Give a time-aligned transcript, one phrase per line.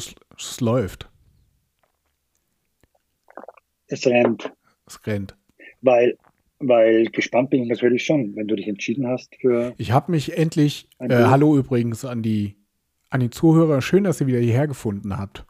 [0.00, 1.10] Es, es läuft.
[3.88, 4.50] Es rennt.
[4.86, 5.36] Es rennt.
[5.82, 6.16] Weil,
[6.58, 9.74] weil gespannt bin ich natürlich schon, wenn du dich entschieden hast für.
[9.76, 10.88] Ich habe mich endlich.
[10.98, 12.56] Äh, hallo übrigens an die,
[13.10, 13.82] an die Zuhörer.
[13.82, 15.44] Schön, dass ihr wieder hierher gefunden habt.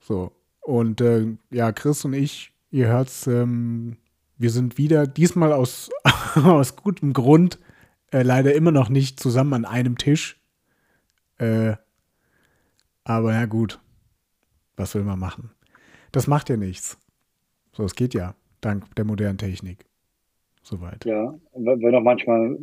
[0.00, 0.32] So.
[0.60, 3.96] Und äh, ja, Chris und ich, ihr hört's, ähm,
[4.36, 5.90] wir sind wieder, diesmal aus,
[6.34, 7.58] aus gutem Grund,
[8.12, 10.38] äh, leider immer noch nicht zusammen an einem Tisch.
[11.38, 11.76] Äh,
[13.04, 13.80] aber ja, gut.
[14.76, 15.50] Was will man machen?
[16.12, 16.98] Das macht ja nichts.
[17.72, 19.84] So, es geht ja, dank der modernen Technik.
[20.62, 21.04] Soweit.
[21.04, 22.58] Ja, wenn auch manchmal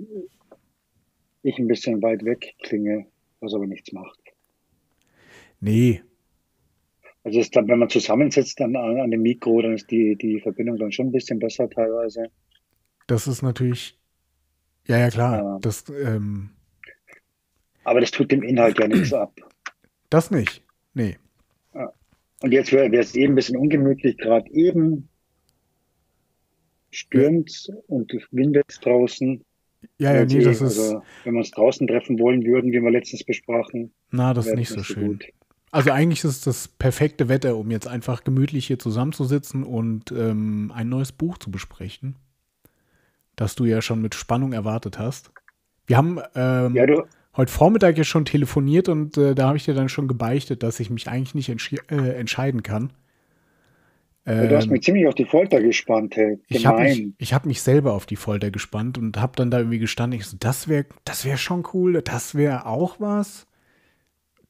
[1.44, 3.06] ich ein bisschen weit weg klinge,
[3.40, 4.20] was aber nichts macht.
[5.60, 6.02] Nee.
[7.24, 10.40] Also ist dann, wenn man zusammensetzt dann an, an dem Mikro, dann ist die, die
[10.40, 12.30] Verbindung dann schon ein bisschen besser teilweise.
[13.08, 13.98] Das ist natürlich,
[14.88, 15.38] ja, ja, klar.
[15.38, 15.60] Ja.
[15.62, 16.52] Das, ähm,
[17.84, 19.34] aber das tut dem Inhalt ja nichts ab.
[20.10, 21.18] Das nicht, nee.
[22.42, 25.10] Und jetzt wäre es eben ein bisschen ungemütlich, gerade eben
[26.92, 29.44] stürmt und Wind ist draußen.
[29.98, 30.80] Ja, ja, nee, das ist.
[30.80, 33.92] Also, wenn wir uns draußen treffen wollen würden, wie wir letztens besprachen.
[34.12, 35.20] Na, das ist nicht so schön.
[35.20, 35.26] Gut.
[35.72, 40.90] Also eigentlich ist das perfekte Wetter, um jetzt einfach gemütlich hier zusammenzusitzen und ähm, ein
[40.90, 42.16] neues Buch zu besprechen,
[43.36, 45.32] das du ja schon mit Spannung erwartet hast.
[45.86, 47.04] Wir haben ähm, ja, du,
[47.40, 50.80] heute Vormittag ja schon telefoniert und äh, da habe ich dir dann schon gebeichtet, dass
[50.82, 52.92] ich mich eigentlich nicht äh, entscheiden kann.
[54.26, 56.38] Ähm, du hast ähm, mich ziemlich auf die Folter gespannt, hey.
[56.48, 59.80] Ich habe mich, hab mich selber auf die Folter gespannt und habe dann da irgendwie
[59.80, 63.48] gestanden, ich so, das wäre das wär schon cool, das wäre auch was.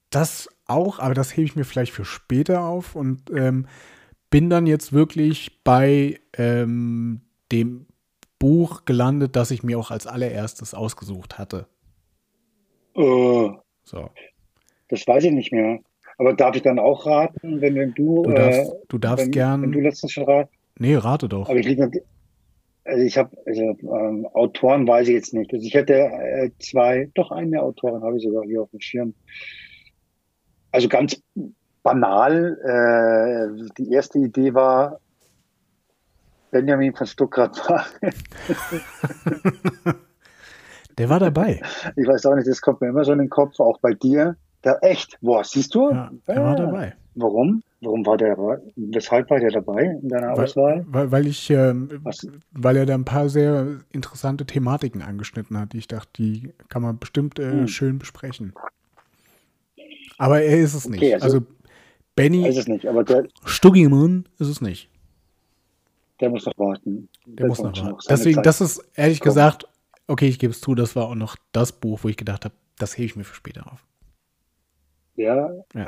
[0.10, 3.68] Das auch, aber das hebe ich mir vielleicht für später auf und ähm,
[4.32, 7.86] bin dann jetzt wirklich bei ähm, dem
[8.40, 11.68] Buch gelandet, das ich mir auch als allererstes ausgesucht hatte.
[12.96, 14.10] Uh, so.
[14.90, 15.80] Das weiß ich nicht mehr.
[16.18, 18.24] Aber darf ich dann auch raten, wenn, wenn du.
[18.24, 19.62] Du darfst, äh, du darfst wenn, gern.
[19.62, 20.50] Wenn du letztens schon rat.
[20.78, 21.50] Nee, rate doch.
[21.50, 21.90] Aber ich liege.
[22.84, 25.54] Also ich habe also, ähm, Autoren weiß ich jetzt nicht.
[25.54, 29.14] Also ich hätte äh, zwei, doch eine Autorin habe ich sogar hier auf dem Schirm.
[30.72, 31.22] Also ganz
[31.84, 32.58] banal.
[32.66, 35.00] Äh, die erste Idee war
[36.52, 37.62] Benjamin von Stuttgart.
[41.00, 41.62] Der war dabei.
[41.96, 44.36] Ich weiß auch nicht, das kommt mir immer so in den Kopf, auch bei dir.
[44.66, 45.18] Der, echt?
[45.22, 45.90] Boah, siehst du?
[45.90, 46.44] Ja, ja.
[46.44, 46.94] war dabei.
[47.16, 47.64] Warum?
[47.80, 48.58] Warum war der dabei?
[48.76, 50.86] Weshalb war der dabei in deiner weil, Auswahl?
[50.90, 52.04] Weil, weil ich, ähm,
[52.52, 56.82] weil er da ein paar sehr interessante Thematiken angeschnitten hat, die ich dachte, die kann
[56.82, 57.68] man bestimmt äh, hm.
[57.70, 58.54] schön besprechen.
[60.18, 61.14] Aber er ist es okay, nicht.
[61.24, 61.48] Also, also
[62.16, 64.90] Benny ist es nicht, aber der Stuggimann ist es nicht.
[66.20, 67.08] Der muss noch warten.
[67.26, 67.98] Der, der muss noch warten.
[68.10, 68.46] Deswegen, Zeit.
[68.46, 69.30] das ist ehrlich Komm.
[69.30, 69.66] gesagt
[70.10, 72.56] okay, ich gebe es zu, das war auch noch das Buch, wo ich gedacht habe,
[72.78, 73.86] das hebe ich mir für später auf.
[75.16, 75.52] Ja.
[75.74, 75.86] ja.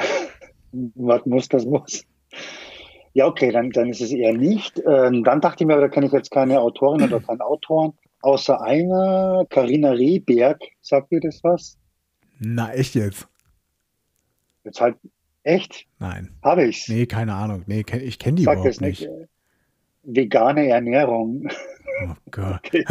[0.96, 2.06] Was muss, das muss.
[3.14, 4.82] Ja, okay, dann, dann ist es eher nicht.
[4.88, 8.62] Ähm, dann dachte ich mir, da kenne ich jetzt keine Autorin oder keinen Autoren, außer
[8.62, 10.62] einer, Karina Rehberg.
[10.80, 11.78] Sagt ihr das was?
[12.40, 13.28] Na, echt jetzt?
[14.64, 14.96] Jetzt halt,
[15.44, 15.88] echt?
[16.00, 16.38] Nein.
[16.42, 16.88] Habe ich's?
[16.88, 17.64] Nee, keine Ahnung.
[17.68, 19.02] Nee, ich kenne die Sag überhaupt nicht.
[19.02, 19.30] nicht.
[20.04, 21.50] Vegane Ernährung.
[22.04, 22.62] Oh Gott.
[22.74, 22.86] Okay.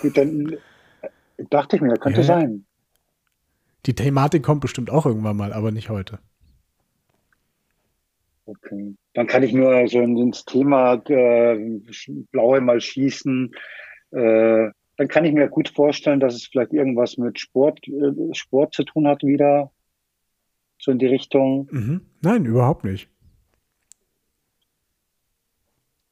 [0.00, 0.56] Gut, dann
[1.50, 2.26] dachte ich mir, könnte ja.
[2.26, 2.64] sein.
[3.86, 6.18] Die Thematik kommt bestimmt auch irgendwann mal, aber nicht heute.
[8.46, 8.94] Okay.
[9.14, 11.80] Dann kann ich nur so ins Thema äh,
[12.32, 13.52] Blaue mal schießen.
[14.10, 18.74] Äh, dann kann ich mir gut vorstellen, dass es vielleicht irgendwas mit Sport, äh, Sport
[18.74, 19.70] zu tun hat wieder.
[20.78, 21.68] So in die Richtung.
[21.70, 22.00] Mhm.
[22.22, 23.08] Nein, überhaupt nicht.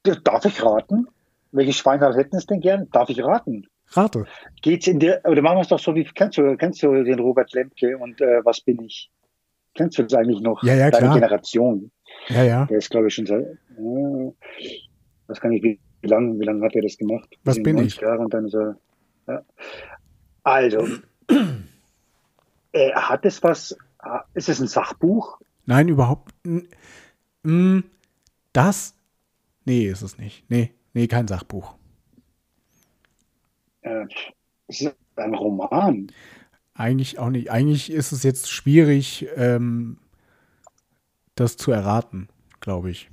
[0.03, 1.07] Darf ich raten?
[1.51, 2.89] Welche Schweinhals hätten es denn gern?
[2.91, 3.67] Darf ich raten?
[3.93, 4.25] Rate.
[4.61, 7.19] Geht's in der, oder machen wir es doch so, wie kennst du, kennst du den
[7.19, 9.11] Robert Lemke und äh, was bin ich?
[9.73, 10.63] Kennst du das eigentlich noch?
[10.63, 11.13] Ja, ja, Deine klar.
[11.15, 11.91] Generation.
[12.29, 12.65] Ja, ja.
[12.65, 14.31] Der ist, glaube ich, schon seit, äh,
[15.27, 17.29] was kann ich, wie lange, wie lange hat er das gemacht?
[17.43, 17.97] Was bin ich?
[17.97, 18.75] Jahre und dann so,
[19.27, 19.43] ja.
[20.43, 20.87] Also,
[22.71, 25.39] äh, hat es was, ah, ist es ein Sachbuch?
[25.65, 26.33] Nein, überhaupt,
[28.53, 28.95] das,
[29.71, 30.49] nee, ist es nicht.
[30.49, 31.75] Nee, Nee, kein Sachbuch.
[33.81, 34.05] Äh,
[34.67, 36.11] es ist ein Roman.
[36.73, 37.51] Eigentlich auch nicht.
[37.51, 39.99] Eigentlich ist es jetzt schwierig, ähm,
[41.35, 42.27] das zu erraten,
[42.59, 43.09] glaube ich.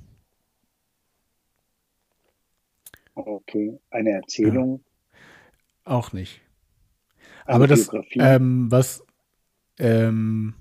[3.15, 4.81] Okay, eine Erzählung.
[5.85, 5.97] Ja.
[5.97, 6.41] Auch nicht.
[7.47, 9.05] Eine Aber das, ähm, was,
[9.79, 10.55] ähm,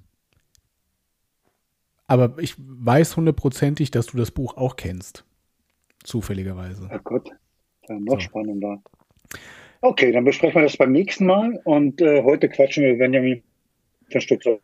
[2.08, 5.28] aber ich weiß hundertprozentig, dass du das Buch auch kennst.
[6.08, 6.88] Zufälligerweise.
[6.90, 7.30] Ja gut,
[7.88, 8.20] dann noch so.
[8.22, 8.82] spannender.
[9.82, 13.44] Okay, dann besprechen wir das beim nächsten Mal und äh, heute quatschen wir Benjamin
[14.10, 14.62] von Stuttgart.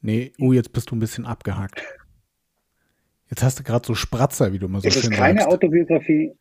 [0.00, 1.82] Nee, oh, jetzt bist du ein bisschen abgehakt.
[3.28, 5.54] Jetzt hast du gerade so Spratzer, wie du mal so ist schön es keine sagst.
[5.54, 6.32] Autobiografie?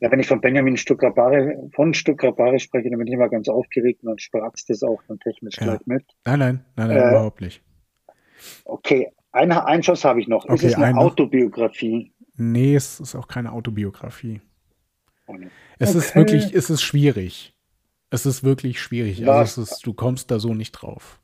[0.00, 4.02] Ja, wenn ich von Benjamin Stuckrad-Barre, von Stuckrad-Barre spreche, dann bin ich immer ganz aufgeregt
[4.02, 5.64] und dann spratzt es auch dann technisch Ja.
[5.64, 6.04] gleich mit.
[6.24, 7.62] Nein, nein, nein, nein, Äh, überhaupt nicht.
[8.64, 10.44] Okay, ein, einen Schuss habe ich noch.
[10.44, 11.02] Okay, ist es eine noch.
[11.02, 12.12] Autobiografie?
[12.36, 14.40] Nee, es ist auch keine Autobiografie.
[15.26, 15.48] Oh, nee.
[15.78, 16.18] Es ist Okay.
[16.20, 17.54] wirklich, es ist schwierig.
[18.10, 19.24] Es ist wirklich schwierig.
[19.26, 19.58] Was?
[19.58, 21.20] Also es ist, du kommst da so nicht drauf.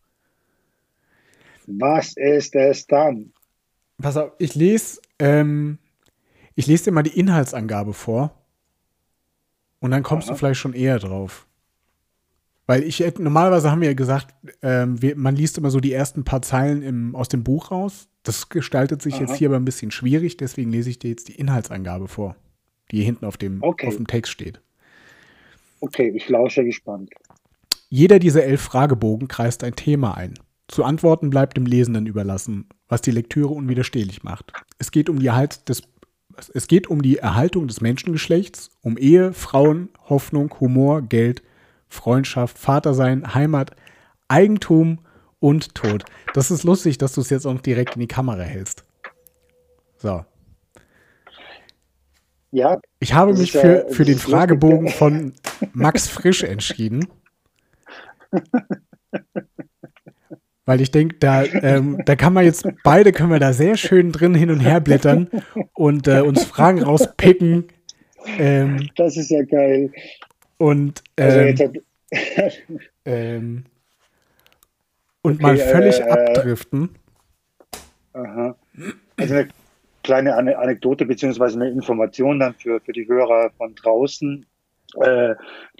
[1.66, 3.32] Was ist es dann?
[4.00, 5.78] Pass auf, ich lese, ähm,
[6.54, 8.34] ich lese dir mal die Inhaltsangabe vor.
[9.78, 10.34] Und dann kommst Aha.
[10.34, 11.46] du vielleicht schon eher drauf.
[12.70, 14.32] Weil ich, hätte- normalerweise haben wir ja gesagt,
[14.62, 18.06] ähm, wir, man liest immer so die ersten paar Zeilen im, aus dem Buch raus.
[18.22, 19.38] Das gestaltet sich jetzt Aha.
[19.38, 22.36] hier aber ein bisschen schwierig, deswegen lese ich dir jetzt die Inhaltsangabe vor,
[22.92, 23.88] die hier hinten auf dem, Okay.
[23.88, 24.60] auf dem Text steht.
[25.80, 27.10] Okay, ich lausche gespannt.
[27.88, 30.34] Jeder dieser elf Fragebogen kreist ein Thema ein.
[30.68, 34.52] Zu antworten bleibt dem Lesenden überlassen, was die Lektüre unwiderstehlich macht.
[34.78, 35.82] Es geht um die Erhalt des
[36.54, 41.42] es geht um die Erhaltung des Menschengeschlechts, um Ehe, Frauen, Hoffnung, Humor, Geld,
[41.90, 43.72] Freundschaft, Vatersein, Heimat,
[44.28, 45.00] Eigentum
[45.40, 46.04] und Tod.
[46.34, 48.84] Das ist lustig, dass du es jetzt auch direkt in die Kamera hältst.
[49.98, 50.24] So.
[52.52, 55.34] Ja, Ich habe mich ist für, für den lustig, Fragebogen von
[55.72, 57.06] Max Frisch entschieden.
[60.64, 64.12] Weil ich denke, da, ähm, da kann man jetzt, beide können wir da sehr schön
[64.12, 65.28] drin hin und her blättern
[65.74, 67.64] und äh, uns Fragen rauspicken.
[68.38, 69.92] Ähm, das ist ja geil.
[70.60, 71.82] Und Also ähm, hat,
[73.06, 73.64] ähm,
[75.22, 76.90] und Okay, mal völlig äh, abdriften.
[78.12, 78.54] aha.
[79.16, 79.48] also eine
[80.02, 84.44] kleine Ane- Anekdote beziehungsweise eine Information dann für, für die Hörer von draußen.
[85.00, 85.34] Äh,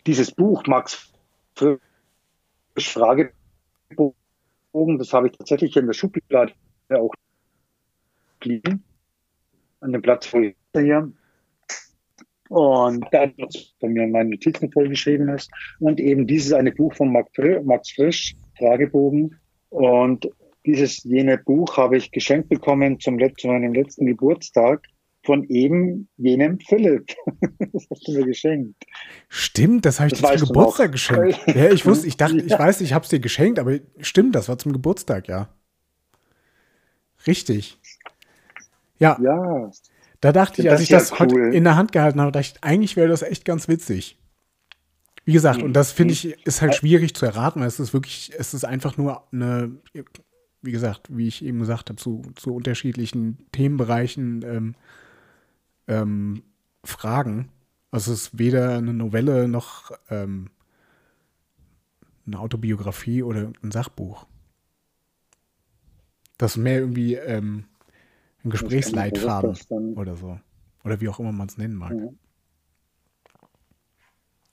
[0.07, 1.13] dieses Buch, Max
[1.57, 1.79] Frisch
[2.79, 4.15] Fragebogen,
[4.99, 6.55] das habe ich tatsächlich in der Schublade
[6.89, 7.15] auch
[8.43, 8.83] liegen.
[9.81, 11.13] An dem Platz, ich hier.
[12.51, 13.35] Und da hat
[13.81, 15.49] bei mir meine Notizen vollgeschrieben ist.
[15.79, 19.39] Und eben dieses eine Buch von Max Fri- Max Frisch, Fragebogen.
[19.69, 20.29] Und
[20.67, 24.85] dieses jene Buch habe ich geschenkt bekommen zum zu meinem letzten Geburtstag
[25.25, 27.07] von eben jenem Philipp.
[27.73, 28.75] das hast du mir geschenkt.
[29.29, 31.39] Stimmt, das habe ich Das dir zum Geburtstag geschenkt.
[31.55, 32.59] Ja, ich wusste, ich dachte, ich Ja.
[32.59, 35.51] weiß, ich habe es dir geschenkt, aber stimmt, das war zum Geburtstag, ja.
[37.29, 37.79] Richtig.
[38.99, 39.71] Ja, Ja,
[40.21, 41.55] Da dachte ich, als ich das cool.
[41.55, 44.19] in der Hand gehalten habe, dachte ich, eigentlich wäre das echt ganz witzig.
[45.25, 48.33] Wie gesagt, und das finde ich, ist halt schwierig zu erraten, weil es ist wirklich,
[48.37, 49.71] es ist einfach nur eine,
[50.63, 54.75] wie gesagt, wie ich eben gesagt habe, zu, zu unterschiedlichen Themenbereichen ähm,
[55.89, 56.43] ähm,
[56.85, 57.51] Fragen.
[57.91, 60.51] Also es ist weder eine Novelle noch ähm,
[62.27, 64.27] eine Autobiografie oder ein Sachbuch.
[66.39, 67.65] Das ist mehr irgendwie ähm,
[68.45, 70.39] ein Gesprächsleitfaden oder so.
[70.85, 71.93] Oder wie auch immer man es nennen mag.
[71.93, 72.09] Ja.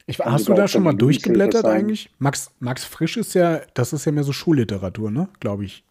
[0.10, 2.10] Ich, hast du da schon mal durchgeblättert eigentlich?
[2.18, 5.28] Max, Max Frisch ist ja, das ist ja mehr so Schulliteratur, ne?
[5.42, 5.84] Glaube ich.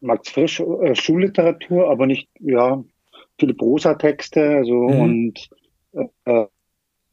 [0.00, 2.82] Max Frisch, äh, Schulliteratur, aber nicht, ja,
[3.38, 5.00] viele Prosatexte, also Mhm.
[5.00, 5.48] und
[5.92, 6.46] äh, äh,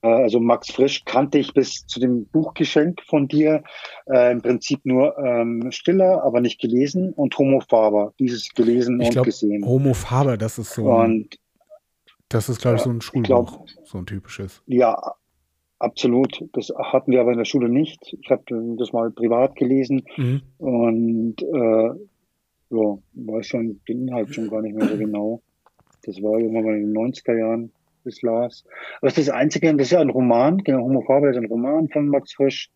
[0.08, 3.64] also Max Frisch kannte ich bis zu dem Buchgeschenk von dir
[4.08, 9.16] äh, im Prinzip nur ähm, Stiller, aber nicht gelesen und Homo Faber, dieses gelesen Ich
[9.18, 9.66] und gesehen.
[9.66, 11.40] Homo Faber, das ist so, ein, Und
[12.30, 14.64] das ist, glaube ich, so ein Schulbuch, glaub- so ein typisches.
[14.68, 14.98] ja,
[15.80, 16.44] absolut.
[16.54, 18.16] Das hatten wir aber in der Schule nicht.
[18.22, 18.44] Ich habe
[18.78, 20.42] das mal privat gelesen Mhm.
[20.58, 21.90] und äh,
[22.74, 25.42] ja, weiß schon den Inhalt schon gar nicht mehr so genau.
[26.06, 27.72] Das war irgendwann mal in den 90er Jahren,
[28.04, 28.64] das las.
[28.98, 31.46] Aber das ist das Einzige, das ist ja ein Roman, genau, Homo Faber ist ein
[31.46, 32.70] Roman von Max Frisch.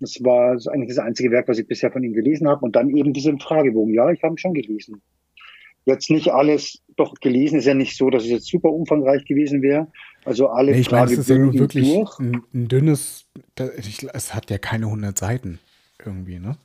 [0.00, 2.64] Das war eigentlich das einzige Werk, was ich bisher von ihm gelesen habe.
[2.64, 3.94] Und dann eben diesen Fragebogen.
[3.94, 5.02] Ja, ich habe ihn schon gelesen.
[5.86, 9.62] Jetzt nicht alles, doch gelesen ist ja nicht so, dass es jetzt super umfangreich gewesen
[9.62, 9.88] wäre.
[10.24, 13.26] Also alle Nee, ich meine, es ist ja nur Fragebögen wirklich ein, ein dünnes,
[14.12, 15.58] es hat ja keine 100 Seiten
[16.04, 16.56] irgendwie, ne?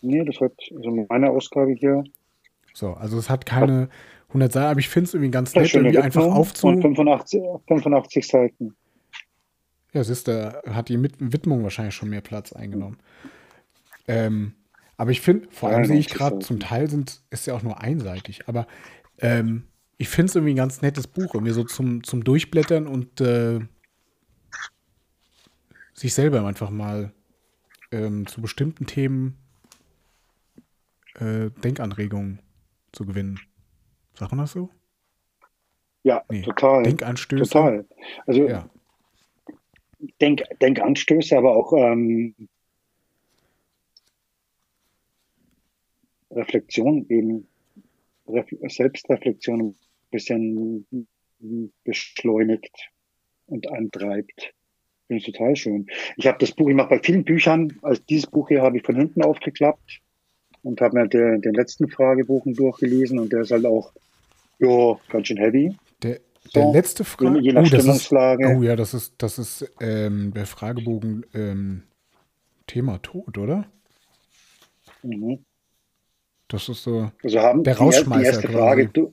[0.00, 2.04] Nee, das hat, also meine Ausgabe hier,
[2.72, 3.88] So, also es hat keine
[4.28, 6.66] 100 Seiten, aber ich finde es irgendwie ganz nett, schöne irgendwie einfach Widmung aufzu...
[6.68, 8.76] und 85, 85 Seiten.
[9.92, 12.98] Ja, siehst du, hat die Widmung wahrscheinlich schon mehr Platz eingenommen.
[14.06, 14.52] Ähm,
[14.98, 17.62] aber ich finde, vor allem sehe ich 93 gerade, zum Teil sind, ist ja auch
[17.62, 18.66] nur einseitig, aber
[19.18, 19.64] ähm,
[19.96, 23.60] ich finde es irgendwie ein ganz nettes Buch, irgendwie so zum, zum Durchblättern und äh,
[25.94, 27.12] sich selber einfach mal
[27.90, 29.38] ähm, zu bestimmten Themen
[31.14, 32.40] äh, Denkanregungen
[32.92, 33.40] zu gewinnen.
[34.18, 34.68] Sagt man das so?
[36.02, 36.42] Ja, Nee.
[36.42, 36.82] total.
[36.82, 37.44] Denkanstöße?
[37.44, 37.86] Total.
[38.26, 38.68] Also Ja.
[40.20, 42.34] Denk, Denkanstöße, aber auch ähm,
[46.30, 47.46] Reflexion eben,
[48.26, 49.74] Selbstreflexion ein
[50.10, 50.86] bisschen
[51.84, 52.90] beschleunigt
[53.46, 54.52] und antreibt.
[55.06, 55.86] Finde ich total schön.
[56.16, 58.84] Ich habe das Buch, ich mache bei vielen Büchern, also dieses Buch hier habe ich
[58.84, 60.00] von hinten aufgeklappt
[60.62, 63.92] und habe mir den, den letzten Fragebogen durchgelesen und der ist halt auch
[64.58, 65.76] ja, ganz schön heavy.
[66.02, 66.20] Der,
[66.54, 67.40] der so, letzte Frage.
[67.40, 68.44] Je nach oh, Stimmungslage.
[68.44, 71.82] Ist, oh ja, das ist, das ist ähm, der Fragebogen ähm,
[72.66, 73.66] Thema Tod, oder?
[75.02, 75.44] Mhm.
[76.48, 78.20] Das ist so also haben der Rausschmeißer.
[78.20, 79.12] Die erste Frage, du,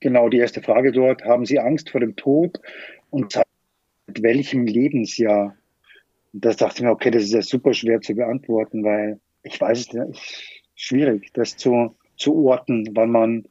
[0.00, 1.24] genau, die erste Frage dort.
[1.24, 2.60] Haben Sie Angst vor dem Tod?
[3.10, 3.40] Und
[4.06, 5.56] mit welchem Lebensjahr?
[6.32, 9.80] Das dachte ich mir, okay, das ist ja super schwer zu beantworten, weil ich weiß
[9.80, 10.62] es nicht.
[10.74, 13.48] Schwierig, das zu, zu orten, wann man,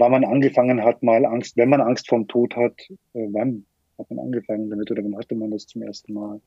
[0.00, 2.74] wann man angefangen hat, mal Angst, wenn man Angst vorm Tod hat,
[3.14, 3.64] äh, wann
[3.98, 6.40] hat man angefangen damit oder wann hatte man das zum ersten Mal?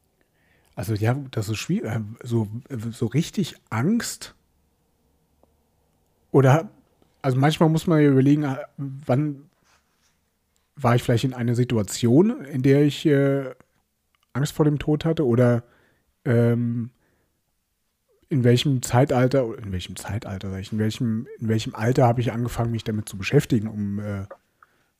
[0.75, 1.89] Also ja, das ist schwierig.
[1.89, 2.47] Äh, so,
[2.91, 4.35] so richtig Angst
[6.31, 6.69] oder
[7.23, 9.49] also manchmal muss man ja überlegen, äh, wann
[10.75, 13.51] war ich vielleicht in einer Situation, in der ich äh,
[14.33, 15.63] Angst vor dem Tod hatte oder
[16.25, 16.89] ähm,
[18.33, 22.83] in welchem Zeitalter, in welchem Zeitalter, in welchem, in welchem Alter habe ich angefangen, mich
[22.83, 24.25] damit zu beschäftigen, um äh,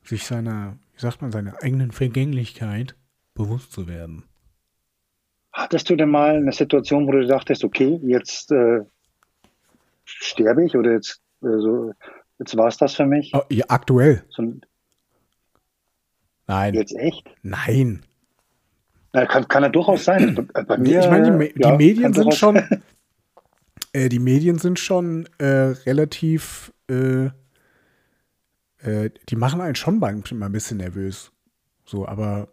[0.04, 2.96] sich seiner, wie sagt man, seiner eigenen Vergänglichkeit
[3.34, 4.24] bewusst zu werden.
[5.52, 8.82] Hattest du denn mal eine Situation, wo du dachtest, okay, jetzt äh,
[10.04, 11.94] sterbe ich oder jetzt, äh, so,
[12.38, 13.32] jetzt war es das für mich?
[13.34, 14.24] Oh, ja, aktuell.
[14.30, 14.44] So,
[16.46, 16.76] Nein.
[16.76, 17.30] Jetzt echt?
[17.42, 18.04] Nein.
[19.14, 20.50] Na, kann, kann ja durchaus sein.
[20.68, 22.62] Bei mir, ich meine, die, die ja, Medien sind schon,
[23.94, 27.26] äh, die Medien sind schon äh, relativ, äh,
[28.80, 31.32] äh die machen einen schon mal ein bisschen nervös.
[31.86, 32.50] So, aber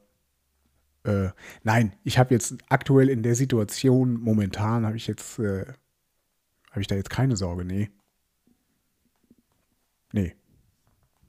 [1.04, 1.28] äh,
[1.62, 5.64] nein, ich habe jetzt aktuell in der Situation, momentan habe ich jetzt, äh,
[6.70, 7.90] habe ich da jetzt keine Sorge, nee.
[10.12, 10.34] Nee.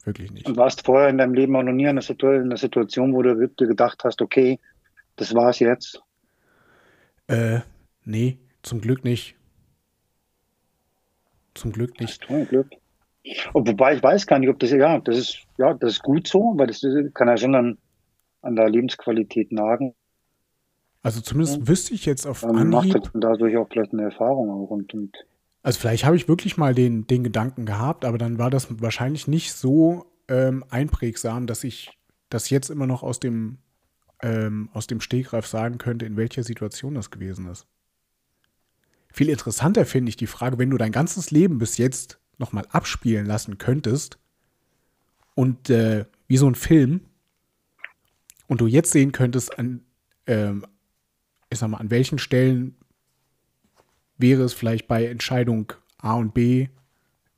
[0.04, 0.48] Wirklich nicht.
[0.48, 3.68] Und warst vorher in deinem Leben auch noch nie in einer Situation, wo du dir
[3.68, 4.60] gedacht hast, okay,
[5.16, 6.02] das war's jetzt?
[7.28, 7.60] Äh,
[8.04, 9.36] nee, zum Glück nicht.
[11.54, 12.24] Zum Glück nicht.
[12.26, 12.68] Zum Glück.
[13.54, 16.28] Und wobei ich weiß gar nicht, ob das, ja, das ist, ja, das ist gut
[16.28, 16.82] so, weil das
[17.14, 17.78] kann ja schon an,
[18.42, 19.94] an der Lebensqualität nagen.
[21.04, 21.68] Also zumindest ja.
[21.68, 22.94] wüsste ich jetzt auf Man Anhieb.
[22.94, 25.16] Macht halt dadurch auch vielleicht eine Erfahrung auch und, und
[25.64, 29.28] also vielleicht habe ich wirklich mal den, den Gedanken gehabt, aber dann war das wahrscheinlich
[29.28, 31.92] nicht so ähm, einprägsam, dass ich
[32.30, 33.60] das jetzt immer noch aus dem,
[34.24, 37.68] ähm, aus dem Stegreif sagen könnte, in welcher Situation das gewesen ist.
[39.12, 43.26] Viel interessanter finde ich die Frage, wenn du dein ganzes Leben bis jetzt nochmal abspielen
[43.26, 44.18] lassen könntest
[45.36, 47.02] und äh, wie so ein Film
[48.48, 49.84] und du jetzt sehen könntest, an,
[50.28, 50.66] ähm,
[51.50, 52.76] ich sag mal, an welchen Stellen
[54.18, 56.70] wäre es vielleicht bei Entscheidung A und B,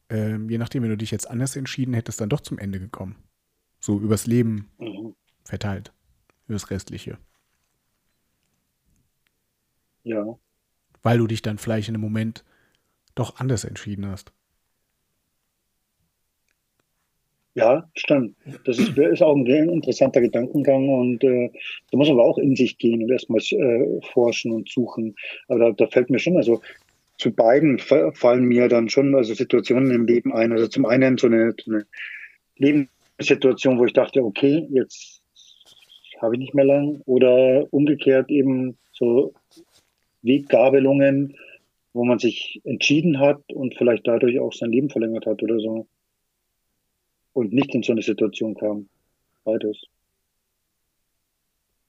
[0.10, 3.16] äh, je nachdem, wenn du dich jetzt anders entschieden hättest, dann doch zum Ende gekommen.
[3.80, 5.16] So übers Leben mhm.
[5.44, 5.92] verteilt,
[6.48, 7.18] übers Restliche.
[10.04, 10.38] Ja.
[11.04, 12.44] Weil du dich dann vielleicht in einem Moment
[13.16, 14.34] doch anders entschieden hast.
[17.56, 18.36] Ja, stimmt.
[18.66, 21.52] Das ist, ist auch ein interessanter Gedankengang und äh,
[21.92, 25.16] da muss man aber auch in sich gehen und erstmal äh, forschen und suchen.
[25.48, 26.62] Aber da, da fällt mir schon, also
[27.20, 30.52] zu beiden fallen mir dann schon also Situationen im Leben ein.
[30.52, 31.86] Also zum einen so eine, so eine
[32.58, 35.22] Lebenssituation, wo ich dachte, okay, jetzt
[36.22, 37.02] habe ich nicht mehr lang.
[37.06, 39.34] Oder umgekehrt eben so
[40.24, 41.38] Weggabelungen,
[41.94, 45.88] wo man sich entschieden hat und vielleicht dadurch auch sein Leben verlängert hat oder so
[47.34, 48.88] und nicht in so eine Situation kam.
[49.44, 49.84] Beides.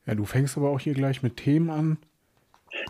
[0.06, 1.98] Ja, du fängst aber auch hier gleich mit Themen an.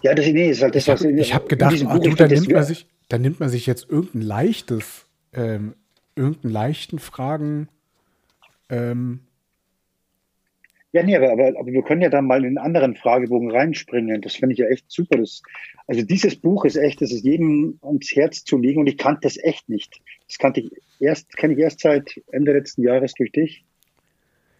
[0.03, 2.65] Ja, das nee, ist halt das, ich habe hab gedacht, ach, du, dann, nimmt man
[2.65, 5.75] sich, dann nimmt man sich jetzt irgendein leichtes, ähm,
[6.17, 7.69] irgendeinen leichten Fragen.
[8.71, 9.21] Ähm,
[10.95, 14.21] ja, nee, aber, aber, aber wir können ja dann mal in einen anderen Fragebogen reinspringen.
[14.21, 15.19] Das finde ich ja echt super.
[15.19, 15.43] Das,
[15.89, 19.23] also dieses Buch ist echt, das ist jedem ans Herz zu legen und ich kannte
[19.23, 20.01] das echt nicht.
[20.29, 20.71] Das kannte ich
[21.01, 23.65] erst, kenne ich erst seit Ende letzten Jahres durch dich.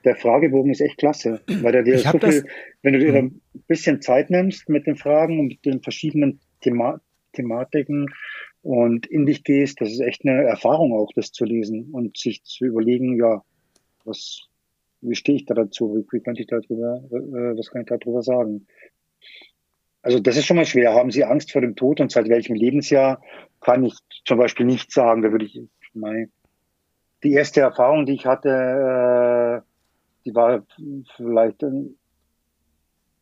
[0.05, 2.45] Der Fragebogen ist echt klasse, weil der dir so viel,
[2.83, 3.41] wenn du dir mhm.
[3.55, 7.01] ein bisschen Zeit nimmst mit den Fragen und mit den verschiedenen Thema
[7.33, 8.13] Thematiken
[8.63, 12.43] und in dich gehst, das ist echt eine Erfahrung auch, das zu lesen und sich
[12.43, 13.45] zu überlegen, ja,
[14.05, 14.49] was,
[15.09, 15.95] wie stehe ich da dazu?
[15.95, 18.67] Wie, wie könnte ich darüber, äh, was kann ich darüber sagen?
[20.03, 20.95] Also das ist schon mal schwer.
[20.95, 23.23] Haben Sie Angst vor dem Tod und seit welchem Lebensjahr
[23.61, 23.95] kann ich
[24.27, 25.23] zum Beispiel nicht sagen.
[25.23, 25.61] Da würde ich
[25.95, 26.29] meine,
[27.23, 29.69] die erste Erfahrung, die ich hatte, äh,
[30.27, 30.65] die war
[31.17, 31.65] vielleicht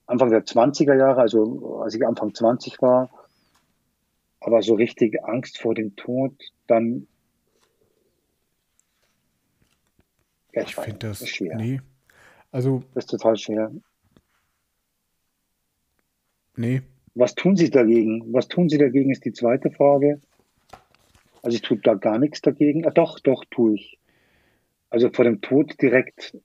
[0.07, 3.11] Anfang der 20er Jahre, also als ich Anfang 20 war.
[4.41, 6.35] Aber so richtig Angst vor dem Tod,
[6.67, 7.07] dann.
[10.53, 11.57] Ja, ich, ich finde das, das schwer.
[11.57, 11.81] Nee.
[12.51, 12.83] Also.
[12.95, 13.73] Das ist total schwer.
[16.57, 16.83] Nee.
[17.15, 18.33] Was tun Sie dagegen?
[18.33, 20.21] Was tun Sie dagegen, ist die zweite Frage.
[21.43, 22.87] Also ich tue da gar nichts dagegen.
[22.87, 23.99] Ah, doch, doch, tue ich.
[24.91, 26.37] Also vor dem Tod direkt,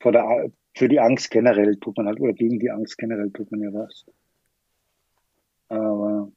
[0.00, 3.50] vor der, für die Angst generell tut man halt, oder gegen die Angst generell tut
[3.50, 4.06] man ja was.
[5.68, 6.30] Aber.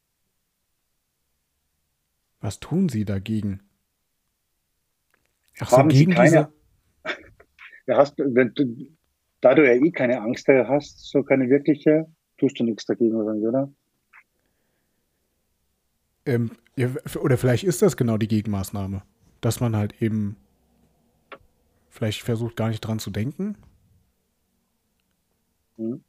[2.42, 3.62] Was tun Sie dagegen?
[5.60, 6.52] Ach so, haben gegen Sie keine,
[7.88, 8.88] ja, hast, wenn du,
[9.42, 13.72] da du ja eh keine Angst hast, so keine wirkliche, tust du nichts dagegen, oder?
[16.26, 16.90] Ähm, ja,
[17.22, 19.02] oder vielleicht ist das genau die Gegenmaßnahme,
[19.42, 20.36] dass man halt eben
[21.90, 23.58] vielleicht versucht gar nicht dran zu denken.
[25.78, 26.04] Mhm.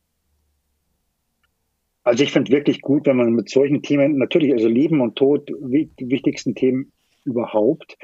[2.03, 5.49] Also ich finde wirklich gut, wenn man mit solchen Themen, natürlich, also Leben und Tod,
[5.49, 6.91] die wichtigsten Themen
[7.25, 7.99] überhaupt.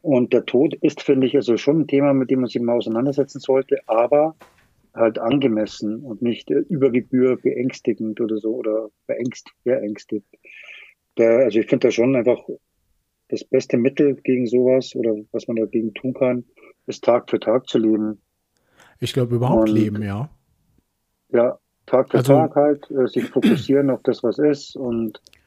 [0.00, 2.76] Und der Tod ist, finde ich, also schon ein Thema, mit dem man sich mal
[2.76, 4.36] auseinandersetzen sollte, aber
[4.94, 10.26] halt angemessen und nicht über Gebühr beängstigend oder so oder beängst, beängstigt.
[11.16, 12.38] Der, also ich finde da schon einfach
[13.28, 16.44] das beste Mittel gegen sowas oder was man dagegen tun kann,
[16.86, 18.20] ist Tag für Tag zu leben.
[19.00, 20.30] Ich glaube überhaupt und, leben, ja.
[21.30, 25.37] Ja, Tag für also, Tag halt, äh, sich fokussieren auf das, was ist und äh,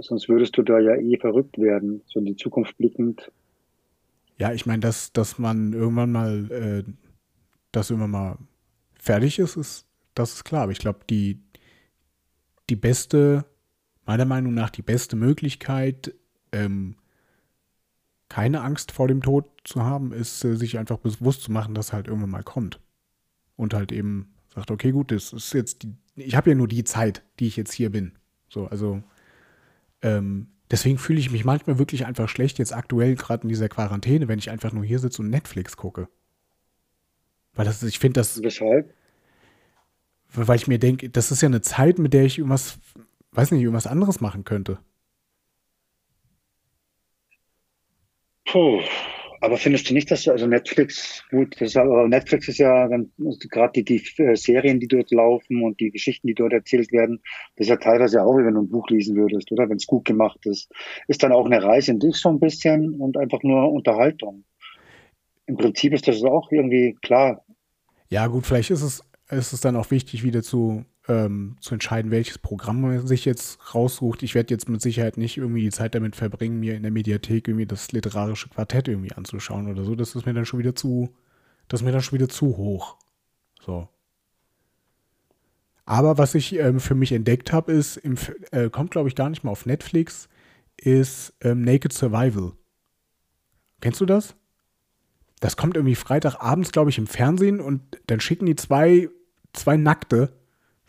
[0.00, 3.30] sonst würdest du da ja eh verrückt werden, so in die Zukunft blickend.
[4.38, 6.92] Ja, ich meine, dass, dass man irgendwann mal äh,
[7.72, 8.38] dass irgendwann mal
[8.94, 10.62] fertig ist, ist, das ist klar.
[10.62, 11.42] Aber ich glaube, die,
[12.70, 13.44] die beste,
[14.04, 16.14] meiner Meinung nach, die beste Möglichkeit,
[16.52, 16.96] ähm,
[18.28, 21.92] keine Angst vor dem Tod zu haben, ist, äh, sich einfach bewusst zu machen, dass
[21.92, 22.78] halt irgendwann mal kommt.
[23.56, 26.84] Und halt eben sagt, okay, gut, das ist jetzt die, ich habe ja nur die
[26.84, 28.12] Zeit, die ich jetzt hier bin.
[28.48, 29.02] So, also
[30.02, 34.28] ähm, deswegen fühle ich mich manchmal wirklich einfach schlecht, jetzt aktuell gerade in dieser Quarantäne,
[34.28, 36.08] wenn ich einfach nur hier sitze und Netflix gucke.
[37.54, 38.42] Weil das, ich finde das.
[38.42, 38.94] Weshalb?
[40.34, 42.78] Weil ich mir denke, das ist ja eine Zeit, mit der ich irgendwas,
[43.32, 44.78] weiß nicht, irgendwas anderes machen könnte.
[48.46, 48.80] Puh.
[49.42, 53.84] Aber findest du nicht, dass also Netflix, gut, das aber Netflix ist ja gerade die,
[53.84, 57.20] die äh, Serien, die dort laufen und die Geschichten, die dort erzählt werden,
[57.56, 59.68] das ist ja teilweise auch, wenn du ein Buch lesen würdest, oder?
[59.68, 60.70] Wenn es gut gemacht ist.
[61.08, 64.44] Ist dann auch eine Reise in dich so ein bisschen und einfach nur Unterhaltung
[65.46, 67.44] im Prinzip ist das auch irgendwie klar.
[68.10, 72.10] Ja, gut, vielleicht ist es, ist es dann auch wichtig, wieder zu, ähm, zu entscheiden,
[72.10, 74.22] welches Programm man sich jetzt raussucht.
[74.22, 77.48] Ich werde jetzt mit Sicherheit nicht irgendwie die Zeit damit verbringen, mir in der Mediathek
[77.48, 79.94] irgendwie das literarische Quartett irgendwie anzuschauen oder so.
[79.94, 81.14] Das ist mir dann schon wieder zu,
[81.68, 82.96] das ist mir dann schon wieder zu hoch.
[83.60, 83.88] So.
[85.84, 88.16] Aber was ich ähm, für mich entdeckt habe, ist, im,
[88.52, 90.28] äh, kommt glaube ich gar nicht mal auf Netflix,
[90.76, 92.52] ist ähm, Naked Survival.
[93.80, 94.36] Kennst du das?
[95.42, 99.08] das kommt irgendwie Freitagabends, glaube ich, im Fernsehen und dann schicken die zwei,
[99.52, 100.32] zwei Nackte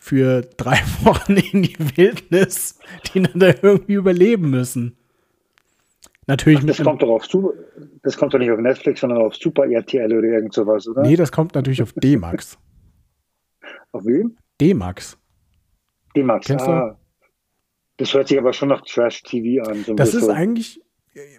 [0.04, 4.98] für drei Wochen in die Wildnis, die dann da irgendwie überleben müssen.
[6.26, 7.26] Natürlich Ach, das kommt doch auf
[8.02, 11.02] das kommt doch nicht auf Netflix, sondern auf Super RTL oder irgend sowas, oder?
[11.02, 12.58] Nee, das kommt natürlich auf D-Max.
[13.92, 14.36] auf wem?
[14.60, 15.18] D-Max.
[16.14, 16.90] D-Max, Kennst ah.
[16.90, 17.26] Du?
[17.96, 19.84] Das hört sich aber schon nach Trash-TV an.
[19.84, 20.28] So das bisschen.
[20.28, 20.82] ist eigentlich.
[21.14, 21.38] Äh,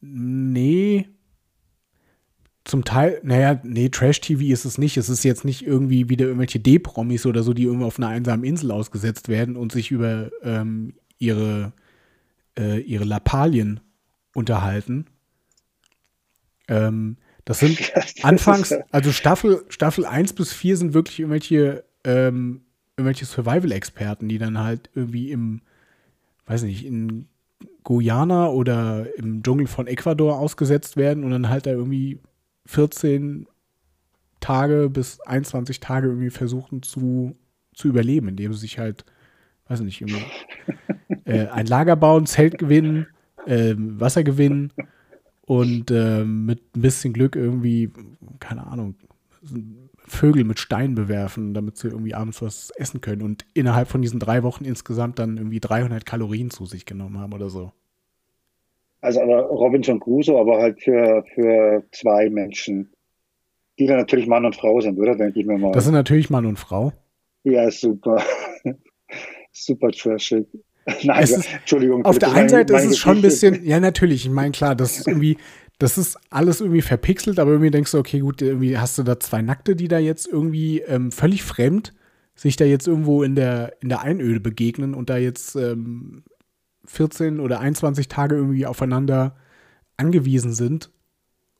[0.00, 1.08] nee,
[2.64, 4.96] zum Teil, naja, nee, Trash-TV ist es nicht.
[4.96, 8.44] Es ist jetzt nicht irgendwie wieder irgendwelche D-Promis oder so, die irgendwo auf einer einsamen
[8.44, 11.72] Insel ausgesetzt werden und sich über ähm, ihre,
[12.56, 13.80] äh, ihre Lappalien
[14.34, 15.06] unterhalten.
[16.68, 22.62] Ähm, das sind das anfangs, also Staffel, Staffel 1 bis 4 sind wirklich irgendwelche, ähm,
[22.96, 25.62] irgendwelche Survival-Experten, die dann halt irgendwie im,
[26.46, 27.26] weiß nicht, in
[27.82, 32.20] Guyana oder im Dschungel von Ecuador ausgesetzt werden und dann halt da irgendwie
[32.66, 33.46] 14
[34.40, 37.36] Tage bis 21 Tage irgendwie versuchen zu,
[37.74, 39.04] zu überleben, indem sie sich halt,
[39.68, 40.24] weiß nicht, irgendwie
[41.24, 43.06] äh, ein Lager bauen, Zelt gewinnen,
[43.46, 44.72] äh, Wasser gewinnen
[45.42, 47.90] und äh, mit ein bisschen Glück irgendwie,
[48.40, 48.96] keine Ahnung,
[50.06, 54.20] Vögel mit Steinen bewerfen, damit sie irgendwie abends was essen können und innerhalb von diesen
[54.20, 57.72] drei Wochen insgesamt dann irgendwie 300 Kalorien zu sich genommen haben oder so.
[59.02, 62.92] Also aber Robinson Crusoe, aber halt für, für zwei Menschen,
[63.78, 65.16] die dann natürlich Mann und Frau sind, oder?
[65.16, 65.72] Denke ich mir mal.
[65.72, 66.92] Das sind natürlich Mann und Frau.
[67.42, 68.22] Ja, super.
[69.52, 70.46] super trashig.
[71.02, 72.04] Nein, ist, Entschuldigung.
[72.04, 74.98] Auf der einen Seite ist es schon ein bisschen, ja natürlich, ich meine klar, das
[74.98, 75.36] ist irgendwie,
[75.78, 79.18] das ist alles irgendwie verpixelt, aber irgendwie denkst du, okay, gut, irgendwie hast du da
[79.18, 81.92] zwei Nackte, die da jetzt irgendwie ähm, völlig fremd
[82.34, 86.22] sich da jetzt irgendwo in der, in der Einöde begegnen und da jetzt ähm,
[86.84, 89.36] 14 oder 21 Tage irgendwie aufeinander
[89.96, 90.90] angewiesen sind.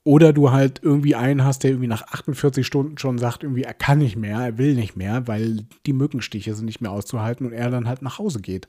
[0.04, 3.74] Oder du halt irgendwie einen hast, der irgendwie nach 48 Stunden schon sagt, irgendwie er
[3.74, 7.52] kann nicht mehr, er will nicht mehr, weil die Mückenstiche sind nicht mehr auszuhalten und
[7.52, 8.68] er dann halt nach Hause geht.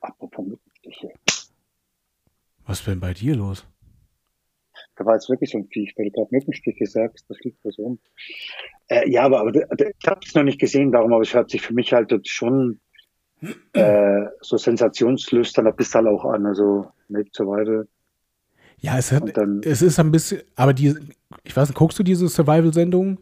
[0.00, 1.10] Apropos Mückenstiche.
[2.64, 3.66] Was ist denn bei dir los?
[4.96, 7.70] Da war jetzt wirklich so ein Viech, weil du gerade Mückenstiche sagst, das liegt da
[7.70, 7.98] so rum.
[8.88, 11.60] Äh, ja, aber, aber ich habe es noch nicht gesehen, darum, aber es hört sich
[11.60, 12.80] für mich halt schon
[13.72, 17.86] äh, so sensationslüsterner bist halt auch an, also Make Survival.
[18.80, 20.94] Ja, es, hat, dann, es ist ein bisschen, aber die,
[21.42, 23.18] ich weiß nicht, guckst du diese Survival-Sendung?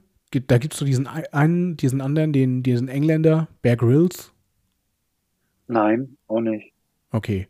[0.48, 4.33] Da gibt es so diesen einen, diesen anderen, den, diesen Engländer, Bear Grylls.
[5.66, 6.72] Nein, auch nicht.
[7.11, 7.48] Okay.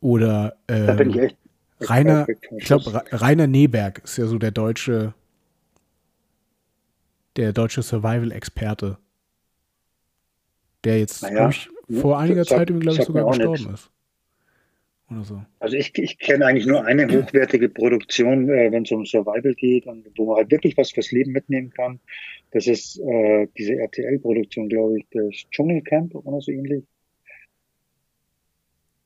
[0.00, 1.36] Oder ähm, da bin ich echt
[1.80, 5.14] Rainer, ich glaube, Rainer Neberg ist ja so der deutsche,
[7.36, 8.98] der deutsche Survival-Experte.
[10.84, 11.68] Der jetzt, naja, ich,
[12.00, 13.82] vor einiger Zeit, glaube ich, sogar gestorben nix.
[13.82, 13.90] ist.
[15.10, 15.42] Oder so.
[15.58, 19.86] Also ich, ich kenne eigentlich nur eine hochwertige Produktion, äh, wenn es um Survival geht
[19.86, 22.00] und wo man halt wirklich was fürs Leben mitnehmen kann.
[22.50, 26.84] Das ist äh, diese RTL-Produktion, glaube ich, das Dschungelcamp oder so ähnlich.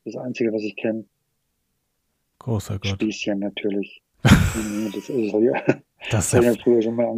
[0.05, 1.05] Das Einzige, was ich kenne.
[2.39, 2.93] Großer Gott.
[2.93, 4.03] Spießchen natürlich.
[4.23, 5.63] das ist, ja,
[6.11, 6.55] das, ist ja,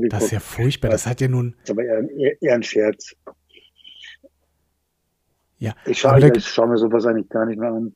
[0.08, 0.90] das ist ja furchtbar.
[0.90, 1.54] Das hat ja nun.
[1.60, 3.14] Das ist aber eher, eher ein Scherz.
[5.58, 7.94] Ja, ich schaue, da, ich schaue mir sowas eigentlich gar nicht mehr an.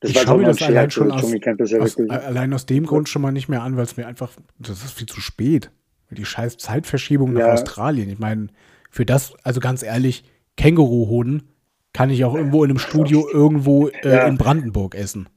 [0.00, 3.22] Das ich schaue mir das allein schon aus, ja aus allein aus dem Grund schon
[3.22, 5.70] mal nicht mehr an, weil es mir einfach, das ist viel zu spät.
[6.10, 7.52] Die scheiß Zeitverschiebung nach ja.
[7.52, 8.10] Australien.
[8.10, 8.48] Ich meine,
[8.90, 10.24] für das, also ganz ehrlich,
[10.56, 11.44] Känguruhoden
[11.92, 14.26] kann ich auch irgendwo in einem Studio irgendwo äh, ja.
[14.26, 15.28] in Brandenburg essen.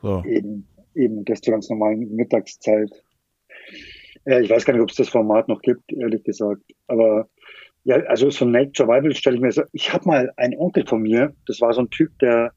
[0.00, 0.22] So.
[0.24, 2.90] Eben, eben, ganz normalen Mittagszeit.
[4.24, 6.62] Ja, ich weiß gar nicht, ob es das Format noch gibt, ehrlich gesagt.
[6.86, 7.28] Aber
[7.86, 11.02] ja, also so Naked Survival stelle ich mir so, ich habe mal einen Onkel von
[11.02, 12.50] mir, das war so ein Typ, der,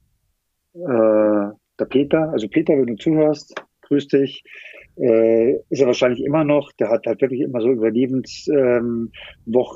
[0.74, 4.44] äh, der Peter, also Peter, wenn du zuhörst, grüß dich,
[4.98, 9.12] äh, ist er wahrscheinlich immer noch, der hat halt wirklich immer so Überlebenswochen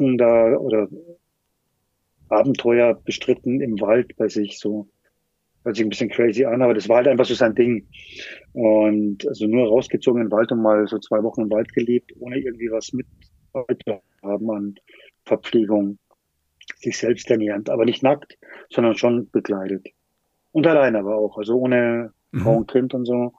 [0.09, 0.87] ähm, da oder
[2.29, 4.87] Abenteuer bestritten im Wald bei sich so.
[5.63, 7.87] Hört sich ein bisschen crazy an, aber das war halt einfach so sein Ding.
[8.53, 12.11] Und also nur rausgezogen in den Wald und mal so zwei Wochen im Wald gelebt,
[12.19, 13.05] ohne irgendwie was mit
[13.53, 14.75] zu haben an
[15.25, 15.97] Verpflegung,
[16.79, 18.37] sich selbst ernährend, aber nicht nackt,
[18.69, 19.87] sondern schon bekleidet.
[20.51, 22.39] Und allein aber auch, also ohne mhm.
[22.39, 23.33] Frau und Kind und so.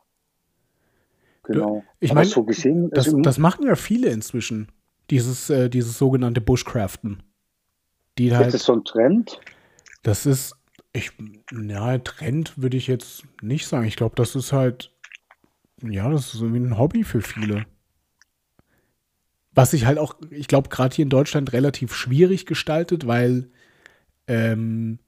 [1.44, 1.84] Genau.
[2.00, 4.68] Ich meine, so gesehen, das, also, das machen ja viele inzwischen,
[5.10, 7.22] dieses, äh, dieses sogenannte Bushcraften.
[8.16, 9.40] Die ist halt, das so ein Trend?
[10.02, 10.56] Das ist,
[10.92, 11.12] ich,
[11.52, 13.86] ja, Trend würde ich jetzt nicht sagen.
[13.86, 14.92] Ich glaube, das ist halt,
[15.82, 17.66] ja, das ist irgendwie ein Hobby für viele.
[19.54, 23.48] Was sich halt auch, ich glaube, gerade hier in Deutschland relativ schwierig gestaltet, weil,
[24.26, 24.98] ähm,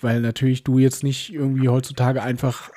[0.00, 2.70] weil natürlich du jetzt nicht irgendwie heutzutage einfach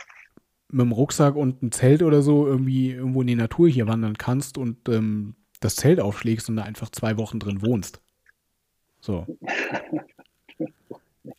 [0.69, 4.17] mit dem Rucksack und einem Zelt oder so irgendwie irgendwo in die Natur hier wandern
[4.17, 8.01] kannst und ähm, das Zelt aufschlägst und da einfach zwei Wochen drin wohnst.
[8.99, 9.25] So.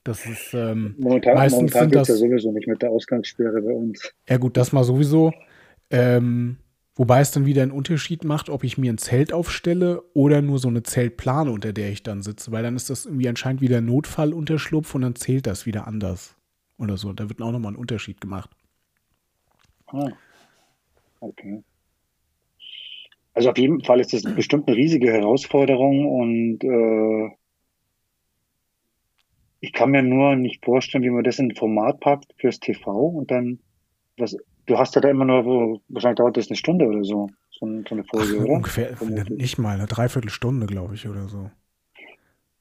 [0.04, 3.72] Das ist ähm, momentan, meistens momentan sind das ja sowieso nicht mit der Ausgangssperre bei
[3.72, 4.12] uns.
[4.28, 5.32] Ja gut, das mal sowieso.
[5.90, 6.58] Ähm,
[6.96, 10.58] Wobei es dann wieder einen Unterschied macht, ob ich mir ein Zelt aufstelle oder nur
[10.58, 13.82] so eine Zeltplane, unter der ich dann sitze, weil dann ist das irgendwie anscheinend wieder
[13.82, 16.36] Notfallunterschlupf und dann zählt das wieder anders
[16.78, 17.12] oder so.
[17.12, 18.48] Da wird auch nochmal ein Unterschied gemacht.
[19.88, 20.08] Ah,
[21.20, 21.62] okay.
[23.34, 27.36] Also auf jeden Fall ist das bestimmt eine riesige Herausforderung und äh,
[29.60, 32.90] ich kann mir nur nicht vorstellen, wie man das in ein Format packt fürs TV
[32.90, 33.58] und dann
[34.16, 37.66] was Du hast ja da immer nur, wahrscheinlich dauert das eine Stunde oder so, so,
[37.66, 38.52] eine Folge, Ach, oder?
[38.52, 38.96] Ungefähr,
[39.30, 41.50] nicht mal, eine Dreiviertelstunde, glaube ich, oder so.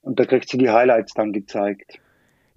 [0.01, 1.99] Und da kriegst du die Highlights dann gezeigt.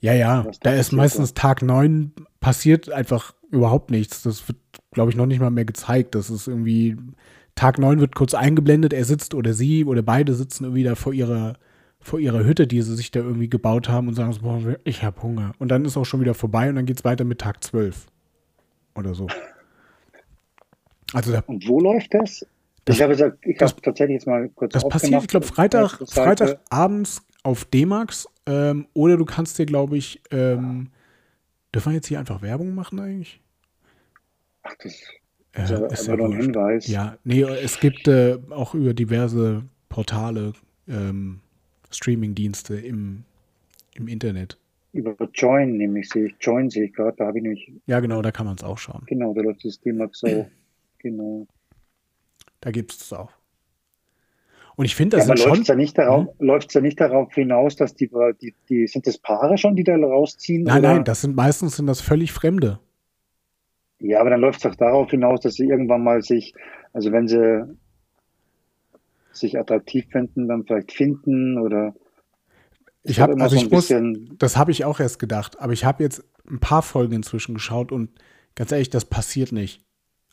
[0.00, 4.22] Ja, ja, da ist meistens Tag 9 passiert einfach überhaupt nichts.
[4.22, 4.58] Das wird,
[4.92, 6.14] glaube ich, noch nicht mal mehr gezeigt.
[6.14, 6.96] Das ist irgendwie,
[7.56, 11.14] Tag 9 wird kurz eingeblendet, er sitzt oder sie oder beide sitzen irgendwie da vor
[11.14, 11.54] ihrer,
[11.98, 15.02] vor ihrer Hütte, die sie sich da irgendwie gebaut haben und sagen so, boah, ich
[15.02, 15.52] habe Hunger.
[15.58, 18.06] Und dann ist auch schon wieder vorbei und dann geht es weiter mit Tag 12
[18.98, 19.26] oder so.
[21.12, 22.46] Also da, Und wo läuft das?
[22.84, 25.98] das ich habe gesagt, ich habe tatsächlich jetzt mal kurz Das passiert, ich glaube, Freitag,
[26.08, 30.90] Freitagabends auf D-Max ähm, oder du kannst dir, glaube ich, ähm,
[31.74, 33.40] dürfen wir jetzt hier einfach Werbung machen eigentlich?
[34.62, 36.87] Ach, das ist, ja, ist ja nur ein Hinweis.
[36.88, 40.52] Ja, nee, es gibt äh, auch über diverse Portale
[40.87, 41.40] ähm,
[41.90, 43.24] Streaming-Dienste im,
[43.94, 44.58] im Internet.
[44.92, 47.72] Über Join nämlich sehe ich, Join sehe ich gerade, da habe ich nämlich.
[47.87, 49.03] Ja, genau, da kann man es auch schauen.
[49.07, 50.48] Genau, da läuft das Thema so.
[50.98, 51.46] genau.
[52.61, 53.31] Da gibt es es auch.
[54.77, 55.57] Und ich finde, das ja, sind schon.
[55.57, 56.46] Läuft ja nicht darauf, hm?
[56.46, 58.09] läuft's ja nicht darauf hinaus, dass die,
[58.40, 60.62] die, die, sind das Paare schon, die da rausziehen?
[60.62, 60.94] Nein, oder?
[60.94, 62.79] nein, das sind meistens sind das völlig Fremde.
[63.98, 66.55] Ja, aber dann läuft es doch darauf hinaus, dass sie irgendwann mal sich,
[66.92, 67.77] also wenn sie
[69.33, 71.94] sich attraktiv finden, dann vielleicht finden oder.
[73.02, 73.92] Ich habe, also ich muss,
[74.38, 77.92] das habe ich auch erst gedacht, aber ich habe jetzt ein paar Folgen inzwischen geschaut
[77.92, 78.11] und
[78.54, 79.80] ganz ehrlich, das passiert nicht.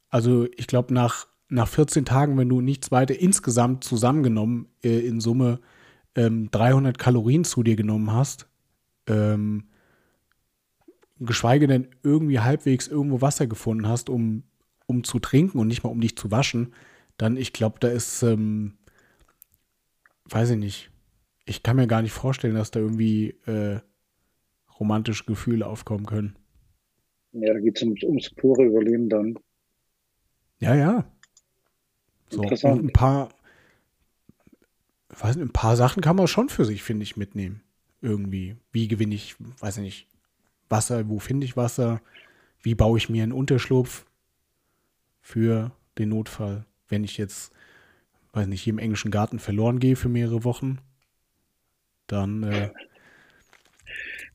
[0.09, 5.19] Also ich glaube, nach, nach 14 Tagen, wenn du nichts weiter insgesamt zusammengenommen äh, in
[5.19, 5.59] Summe
[6.15, 8.47] ähm, 300 Kalorien zu dir genommen hast,
[9.07, 9.65] ähm,
[11.19, 14.43] geschweige denn irgendwie halbwegs irgendwo Wasser gefunden hast, um,
[14.85, 16.73] um zu trinken und nicht mal um dich zu waschen,
[17.17, 18.73] dann ich glaube, da ist, ähm,
[20.25, 20.91] weiß ich nicht,
[21.45, 23.79] ich kann mir gar nicht vorstellen, dass da irgendwie äh,
[24.79, 26.35] romantische Gefühle aufkommen können.
[27.31, 29.37] Ja, da geht es ums, ums pure Überleben dann.
[30.59, 31.05] Ja, ja.
[32.29, 33.29] So, und ein paar,
[35.09, 37.61] weiß nicht, ein paar Sachen kann man schon für sich, finde ich, mitnehmen.
[38.01, 38.55] Irgendwie.
[38.71, 40.07] Wie gewinne ich, weiß ich nicht,
[40.69, 42.01] Wasser, wo finde ich Wasser?
[42.61, 44.05] Wie baue ich mir einen Unterschlupf
[45.21, 47.53] für den Notfall, wenn ich jetzt,
[48.33, 50.79] weiß nicht, hier im englischen Garten verloren gehe für mehrere Wochen?
[52.07, 52.43] Dann.
[52.43, 52.69] Äh,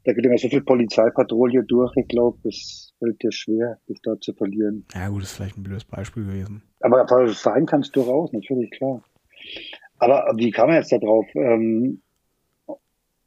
[0.05, 4.19] da geht immer so viel Polizeipatrouille durch, ich glaube, es fällt dir schwer, dich da
[4.19, 4.87] zu verlieren.
[4.95, 6.63] Ja, gut, das ist vielleicht ein blödes Beispiel gewesen.
[6.81, 9.03] Aber sein kannst du raus, natürlich, klar.
[9.99, 11.27] Aber wie kam er jetzt da drauf?
[11.35, 12.01] Ähm,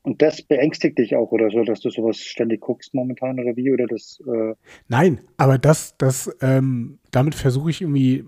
[0.02, 3.72] und das beängstigt dich auch oder so, dass du sowas ständig guckst momentan oder wie?
[3.72, 4.56] Oder das, äh
[4.88, 8.26] Nein, aber das, das, ähm, damit versuche ich irgendwie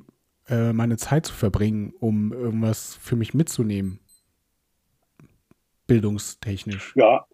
[0.48, 4.00] äh, meine Zeit zu verbringen, um irgendwas für mich mitzunehmen.
[5.88, 6.94] Bildungstechnisch.
[6.96, 7.26] Ja.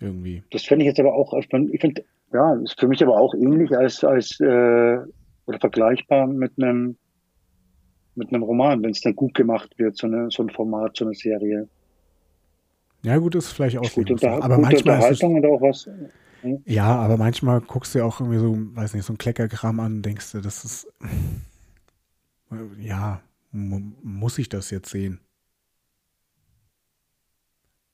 [0.00, 0.42] Irgendwie.
[0.50, 3.76] Das fände ich jetzt aber auch, ich finde, ja, ist für mich aber auch ähnlich
[3.76, 4.98] als, als äh,
[5.46, 6.96] oder vergleichbar mit einem
[8.14, 11.06] mit einem Roman, wenn es dann gut gemacht wird, so, eine, so ein Format, so
[11.06, 11.68] eine Serie.
[13.02, 15.88] Ja, gut, ist vielleicht auch gute, unter, aber manchmal Unterhaltung und auch was.
[16.42, 16.62] Hm?
[16.66, 19.96] Ja, aber manchmal guckst du ja auch irgendwie so, weiß nicht, so ein Kleckerkram an
[19.96, 20.92] und denkst du, das ist,
[22.78, 25.20] ja, muss ich das jetzt sehen?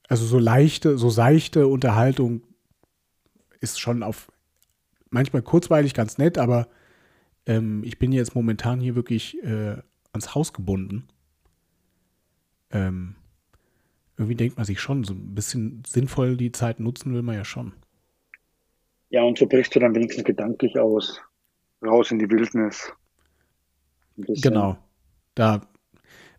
[0.09, 2.43] Also so leichte, so seichte Unterhaltung
[3.61, 4.33] ist schon auf
[5.11, 6.69] manchmal kurzweilig ganz nett, aber
[7.47, 9.77] ähm, ich bin jetzt momentan hier wirklich äh,
[10.13, 11.09] ans Haus gebunden.
[12.71, 13.17] Ähm,
[14.17, 17.45] irgendwie denkt man sich schon, so ein bisschen sinnvoll die Zeit nutzen will man ja
[17.45, 17.73] schon.
[19.11, 21.21] Ja, und so brichst du dann wenigstens gedanklich aus,
[21.83, 22.93] raus in die Wildnis.
[24.17, 24.77] Genau.
[25.35, 25.61] Da,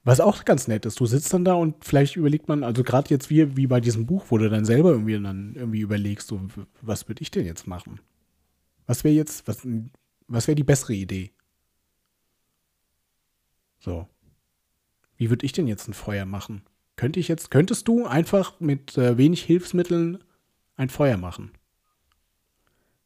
[0.09, 3.11] was auch ganz nett ist, du sitzt dann da und vielleicht überlegt man, also gerade
[3.11, 6.41] jetzt wie, wie bei diesem Buch, wo du dann selber irgendwie dann irgendwie überlegst, so,
[6.81, 7.99] was würde ich denn jetzt machen?
[8.87, 9.67] Was wäre jetzt, was,
[10.27, 11.29] was wäre die bessere Idee?
[13.77, 14.07] So.
[15.17, 16.63] Wie würde ich denn jetzt ein Feuer machen?
[16.95, 20.23] Könnte ich jetzt, könntest du einfach mit äh, wenig Hilfsmitteln
[20.75, 21.51] ein Feuer machen?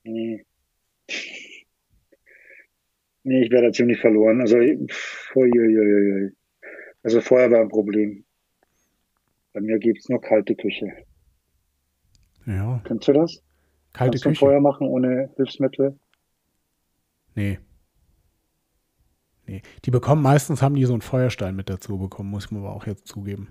[0.05, 0.45] Nee.
[3.23, 4.39] Nee, ich wäre da ziemlich verloren.
[4.39, 6.31] Also, ui,
[7.03, 8.23] also Feuer wäre ein Problem.
[9.51, 10.87] Bei mir gibt es nur kalte Küche.
[12.45, 12.81] Ja.
[12.85, 13.43] Kennst du das?
[13.93, 14.33] Kalte Kannst Küche.
[14.33, 15.99] Du Feuer machen ohne Hilfsmittel?
[17.35, 17.59] Nee.
[19.45, 19.61] Nee.
[19.85, 22.73] Die bekommen meistens, haben die so einen Feuerstein mit dazu bekommen, muss ich mir aber
[22.73, 23.49] auch jetzt zugeben.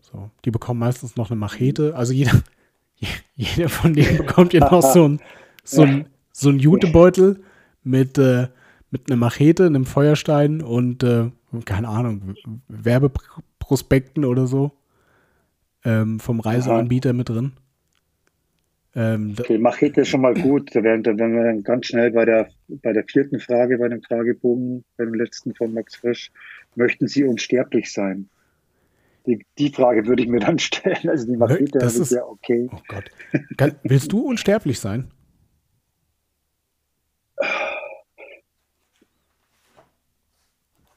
[0.00, 1.96] So, die bekommen meistens noch eine Machete.
[1.96, 2.42] Also jeder,
[3.34, 5.20] jeder von denen bekommt ja noch so ein,
[5.64, 7.42] so ein, so ein Jutebeutel
[7.82, 8.48] mit, äh,
[8.90, 11.30] mit einer Machete, einem Feuerstein und, äh,
[11.64, 12.34] keine Ahnung,
[12.68, 14.72] Werbeprospekten oder so
[15.84, 17.52] ähm, vom Reiseanbieter mit drin.
[18.96, 20.74] Ähm, okay, Machete ist schon mal gut.
[20.74, 23.88] Da wären, da wären wir dann ganz schnell bei der, bei der vierten Frage, bei
[23.88, 26.32] dem Fragebogen, bei dem letzten von Max Frisch.
[26.74, 28.28] Möchten Sie unsterblich sein?
[29.26, 31.08] Die, die, Frage würde ich mir dann stellen.
[31.08, 32.68] Also die Machete das ist ja okay.
[32.72, 33.10] Oh Gott.
[33.84, 35.10] Willst du unsterblich sein?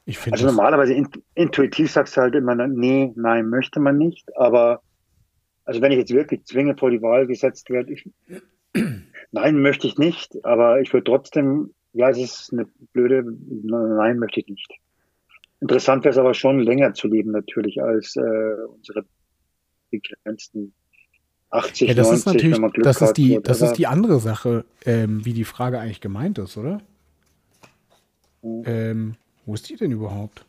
[0.06, 0.94] Ich also normalerweise
[1.34, 4.36] intuitiv sagst du halt immer, nee, nein, möchte man nicht.
[4.36, 4.82] Aber
[5.64, 8.10] also wenn ich jetzt wirklich zwingend vor die Wahl gesetzt werde, ich,
[9.32, 10.44] nein, möchte ich nicht.
[10.44, 13.24] Aber ich würde trotzdem, ja, es ist eine blöde,
[13.62, 14.70] nein, möchte ich nicht.
[15.60, 19.06] Interessant wäre es aber schon, länger zu leben natürlich als äh, unsere
[19.90, 20.74] begrenzten
[21.48, 23.74] 80, ja, das 90, ist natürlich, wenn man Glück das ist die, hat, das ist
[23.74, 26.82] die andere Sache, ähm, wie die Frage eigentlich gemeint ist, oder?
[28.42, 28.62] Mhm.
[28.66, 29.14] Ähm,
[29.46, 30.44] wo ist die denn überhaupt?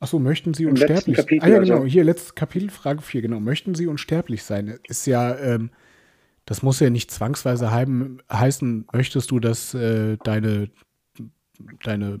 [0.00, 1.40] Achso, möchten Sie unsterblich sein?
[1.40, 1.86] Ah ja, genau, also.
[1.86, 3.40] hier letztes Kapitel, Frage 4, genau.
[3.40, 4.78] Möchten Sie unsterblich sein?
[4.84, 5.70] Ist ja, ähm,
[6.44, 10.70] das muss ja nicht zwangsweise heim, heißen, möchtest du, dass äh, deine,
[11.82, 12.20] deine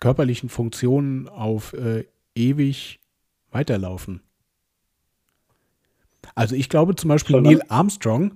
[0.00, 3.00] körperlichen Funktionen auf äh, ewig
[3.50, 4.22] weiterlaufen.
[6.34, 7.52] Also ich glaube zum Beispiel, Sondern?
[7.52, 8.32] Neil Armstrong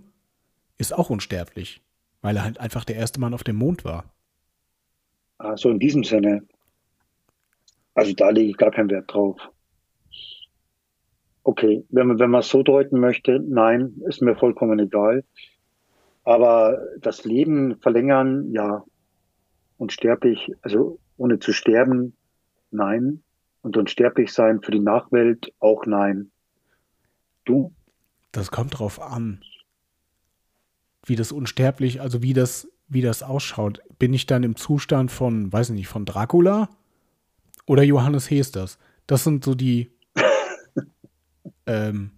[0.77, 1.81] ist auch unsterblich,
[2.21, 4.14] weil er halt einfach der erste Mann auf dem Mond war.
[5.39, 6.47] Also in diesem Sinne.
[7.95, 9.39] Also da lege ich gar keinen Wert drauf.
[11.43, 15.25] Okay, wenn man, wenn man es so deuten möchte, nein, ist mir vollkommen egal.
[16.25, 18.85] Aber das Leben verlängern, ja.
[19.77, 22.17] Unsterblich, also ohne zu sterben,
[22.71, 23.23] nein.
[23.61, 26.31] Und unsterblich sein für die Nachwelt, auch nein.
[27.45, 27.73] Du?
[28.33, 29.45] Das kommt drauf an,
[31.05, 33.81] wie das unsterblich, also wie das, wie das ausschaut.
[33.99, 36.69] Bin ich dann im Zustand von, weiß ich nicht, von Dracula
[37.67, 38.79] oder Johannes Hesters?
[39.07, 39.91] Das sind so die,
[41.67, 42.13] ähm,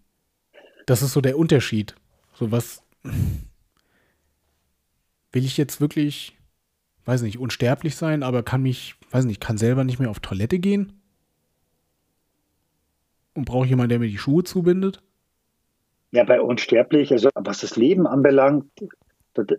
[0.86, 1.94] das ist so der Unterschied.
[2.34, 2.82] So was
[5.32, 6.36] will ich jetzt wirklich,
[7.04, 10.58] weiß nicht, unsterblich sein, aber kann mich, weiß nicht, kann selber nicht mehr auf Toilette
[10.58, 11.00] gehen?
[13.34, 15.02] Und brauche jemanden, der mir die Schuhe zubindet?
[16.10, 18.70] Ja, bei unsterblich, also was das Leben anbelangt,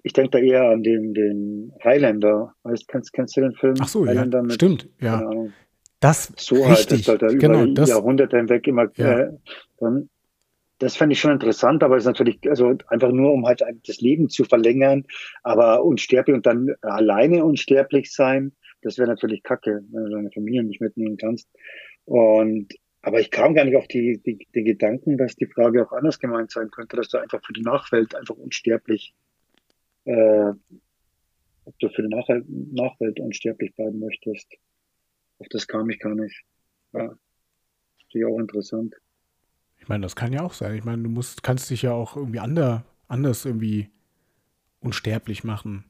[0.04, 2.54] ich denke da eher an den, den Highlander.
[2.63, 3.76] Weißt, kennst, kennst du den Film?
[3.80, 5.30] Ach so, Highlander ja, mit, stimmt, ja.
[6.00, 9.20] Das so richtig, halt, das halt da genau, über das, Jahrhunderte hinweg immer ja.
[9.20, 9.32] äh,
[9.80, 10.10] dann,
[10.80, 14.00] das fände ich schon interessant, aber es ist natürlich, also einfach nur, um halt das
[14.00, 15.06] Leben zu verlängern,
[15.42, 20.63] aber unsterblich und dann alleine unsterblich sein, das wäre natürlich kacke, wenn du deine Familie
[20.63, 21.50] nicht mitnehmen kannst.
[22.06, 25.92] Und, aber ich kam gar nicht auf die, die, den Gedanken, dass die Frage auch
[25.94, 29.16] anders gemeint sein könnte, dass du einfach für die Nachwelt einfach unsterblich,
[30.08, 30.54] äh,
[31.65, 34.48] ob du für die Nach Nachwelt unsterblich bleiben möchtest.
[35.39, 36.43] Auf das kam ich gar nicht.
[36.93, 37.20] Ja, finde
[38.13, 38.96] ich auch interessant.
[39.80, 40.76] Ich meine, das kann ja auch sein.
[40.76, 43.89] Ich meine, du musst, kannst dich ja auch irgendwie ander, anders irgendwie
[44.80, 45.84] unsterblich machen.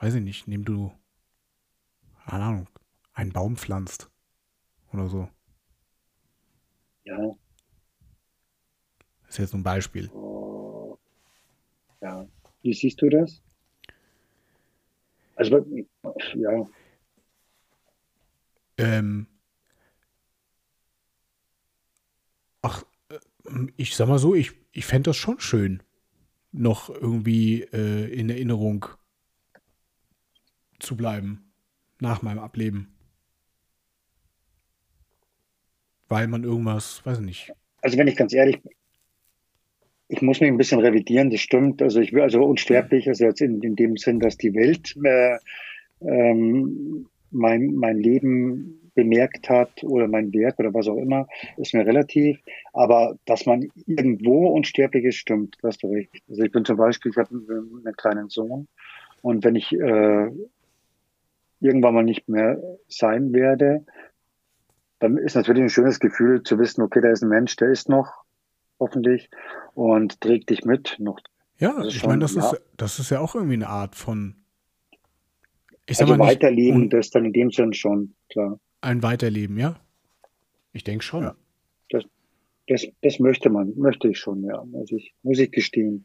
[0.00, 0.92] Weiß ich nicht, indem du,
[2.26, 2.68] keine Ahnung,
[3.14, 4.10] einen Baum pflanzt
[4.92, 5.28] oder so.
[7.04, 7.18] Ja.
[9.22, 10.08] Das ist jetzt ein Beispiel.
[10.10, 10.98] Oh.
[12.00, 12.26] Ja.
[12.62, 13.42] Wie siehst du das?
[15.36, 15.64] Also,
[16.34, 16.66] ja.
[18.78, 19.26] Ähm,
[22.62, 23.18] ach, äh,
[23.76, 25.82] ich sag mal so, ich, ich fände das schon schön,
[26.52, 28.86] noch irgendwie äh, in Erinnerung
[30.78, 31.52] zu bleiben
[32.00, 32.94] nach meinem Ableben.
[36.08, 37.52] Weil man irgendwas, weiß ich nicht.
[37.82, 38.60] Also wenn ich ganz ehrlich,
[40.08, 41.82] ich muss mich ein bisschen revidieren, das stimmt.
[41.82, 45.38] Also ich will also unsterblich, also jetzt in, in dem Sinn, dass die Welt äh,
[46.00, 51.86] ähm, mein, mein Leben bemerkt hat oder mein Werk oder was auch immer, ist mir
[51.86, 52.40] relativ.
[52.72, 56.22] Aber dass man irgendwo unsterblich ist, stimmt, das hast du recht.
[56.28, 58.66] Also ich bin zum Beispiel, ich habe einen kleinen Sohn
[59.22, 60.30] und wenn ich äh,
[61.60, 63.84] irgendwann mal nicht mehr sein werde,
[65.00, 67.88] dann ist natürlich ein schönes Gefühl zu wissen, okay, da ist ein Mensch, der ist
[67.88, 68.24] noch,
[68.78, 69.30] hoffentlich,
[69.74, 71.18] und trägt dich mit noch.
[71.58, 72.50] Ja, also ich meine, das ja.
[72.50, 74.36] ist, das ist ja auch irgendwie eine Art von
[75.86, 78.60] ich also Weiterleben, nicht, das dann in dem Sinn schon, klar.
[78.82, 79.80] Ein Weiterleben, ja?
[80.72, 81.22] Ich denke schon.
[81.22, 81.36] Ja,
[81.88, 82.04] das,
[82.66, 86.04] das, das möchte man, möchte ich schon, ja, muss ich, muss ich gestehen.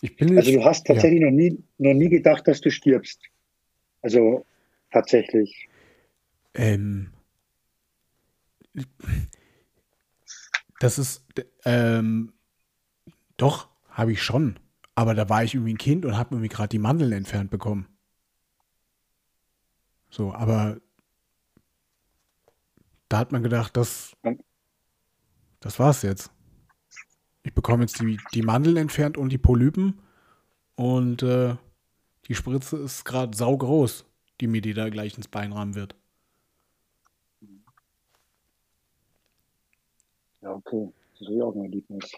[0.00, 1.30] Ich bin also du hast tatsächlich ja.
[1.30, 3.20] noch, nie, noch nie gedacht, dass du stirbst.
[4.00, 4.44] Also
[4.90, 5.68] tatsächlich.
[6.54, 7.10] Ähm,
[10.84, 11.24] das ist,
[11.64, 12.34] ähm,
[13.38, 14.58] doch, habe ich schon.
[14.94, 17.88] Aber da war ich irgendwie ein Kind und habe irgendwie gerade die Mandeln entfernt bekommen.
[20.10, 20.78] So, aber
[23.08, 24.14] da hat man gedacht, das,
[25.60, 26.30] das war's jetzt.
[27.44, 30.02] Ich bekomme jetzt die, die Mandeln entfernt und die Polypen
[30.74, 31.56] und äh,
[32.28, 34.04] die Spritze ist gerade saugroß,
[34.42, 35.96] die mir die da gleich ins Bein rahmen wird.
[40.44, 40.92] Ja, okay.
[41.18, 42.12] Das ist auch ein Erlebnis.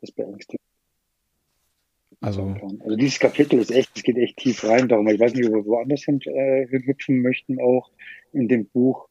[0.00, 0.62] Das beängstigt.
[2.22, 5.06] Also, also dieses Kapitel ist echt, es geht echt tief rein darum.
[5.08, 7.90] Ich weiß nicht, ob wir woanders hin äh, hüpfen möchten, auch
[8.32, 9.08] in dem Buch.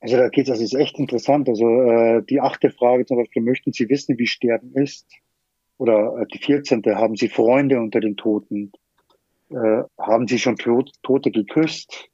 [0.00, 1.48] Also da geht es, also ist echt interessant.
[1.48, 5.06] Also äh, die achte Frage zum Beispiel, möchten Sie wissen, wie Sterben ist?
[5.76, 8.72] Oder äh, die vierzehnte, haben Sie Freunde unter den Toten?
[9.50, 12.10] Äh, haben Sie schon Tot, Tote geküsst?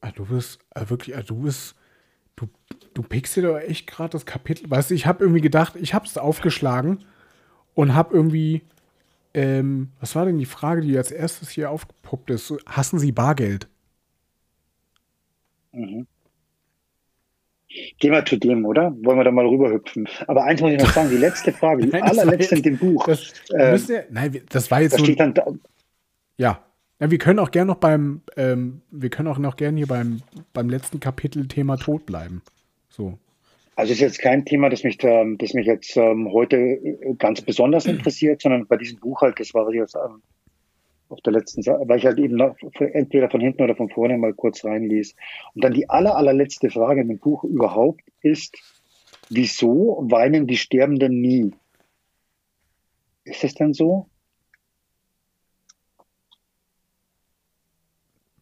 [0.00, 1.76] Ah, du bist äh, wirklich, ah, du bist,
[2.94, 4.70] du, pickst dir doch echt gerade das Kapitel.
[4.70, 6.98] Weißt du, ich habe irgendwie gedacht, ich habe es aufgeschlagen
[7.74, 8.62] und habe irgendwie,
[9.34, 12.52] ähm, was war denn die Frage, die als erstes hier aufgepoppt ist?
[12.66, 13.68] Hassen Sie Bargeld?
[15.72, 16.06] Mhm.
[18.00, 18.92] Gehen wir zu dem, oder?
[19.02, 20.08] Wollen wir da mal rüberhüpfen?
[20.26, 23.06] Aber eins muss ich noch sagen, die letzte Frage, die nein, allerletzte in dem Buch.
[23.06, 25.04] Das, äh, ja, nein, das war jetzt da so.
[25.04, 25.34] Steht dann,
[26.36, 26.58] ja.
[26.98, 27.10] ja.
[27.10, 30.20] Wir können auch gerne noch beim, ähm, wir können auch noch gerne hier beim,
[30.52, 32.42] beim letzten Kapitel Thema Tod bleiben.
[32.90, 33.18] So.
[33.76, 37.40] Also ist jetzt kein Thema, das mich, da, das mich jetzt ähm, heute äh, ganz
[37.40, 40.22] besonders interessiert, sondern bei diesem Buch halt, das war jetzt ähm,
[41.08, 44.18] auf der letzten Seite, weil ich halt eben noch, entweder von hinten oder von vorne
[44.18, 45.14] mal kurz reinließ.
[45.54, 48.56] Und dann die aller, allerletzte Frage in dem Buch überhaupt ist,
[49.30, 51.52] wieso weinen die Sterbenden nie?
[53.24, 54.06] Ist es denn so?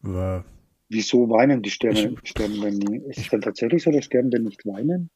[0.03, 0.41] Äh,
[0.89, 2.97] Wieso weinen die Sterbenden, ich, Sterbenden nie?
[3.09, 5.09] Ist es denn tatsächlich so, dass Sterbende nicht weinen?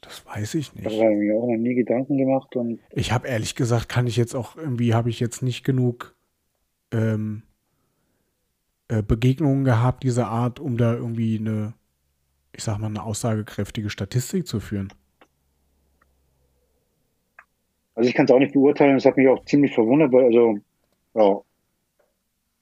[0.00, 0.86] Das weiß ich nicht.
[0.86, 2.54] Da habe ich mir auch noch nie Gedanken gemacht.
[2.54, 6.14] Und ich habe ehrlich gesagt, kann ich jetzt auch irgendwie, habe ich jetzt nicht genug
[6.92, 7.42] ähm,
[8.86, 11.74] äh, Begegnungen gehabt dieser Art, um da irgendwie eine,
[12.54, 14.92] ich sag mal, eine aussagekräftige Statistik zu führen.
[17.96, 20.58] Also ich kann es auch nicht beurteilen, das hat mich auch ziemlich verwundert, weil also
[21.14, 21.40] ja,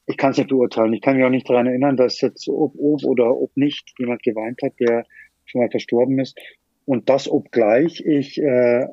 [0.07, 0.93] ich kann es nicht beurteilen.
[0.93, 4.23] Ich kann mich auch nicht daran erinnern, dass jetzt ob, ob oder ob nicht jemand
[4.23, 5.05] geweint hat, der
[5.45, 6.39] schon mal verstorben ist.
[6.85, 8.87] Und das obgleich ich, äh,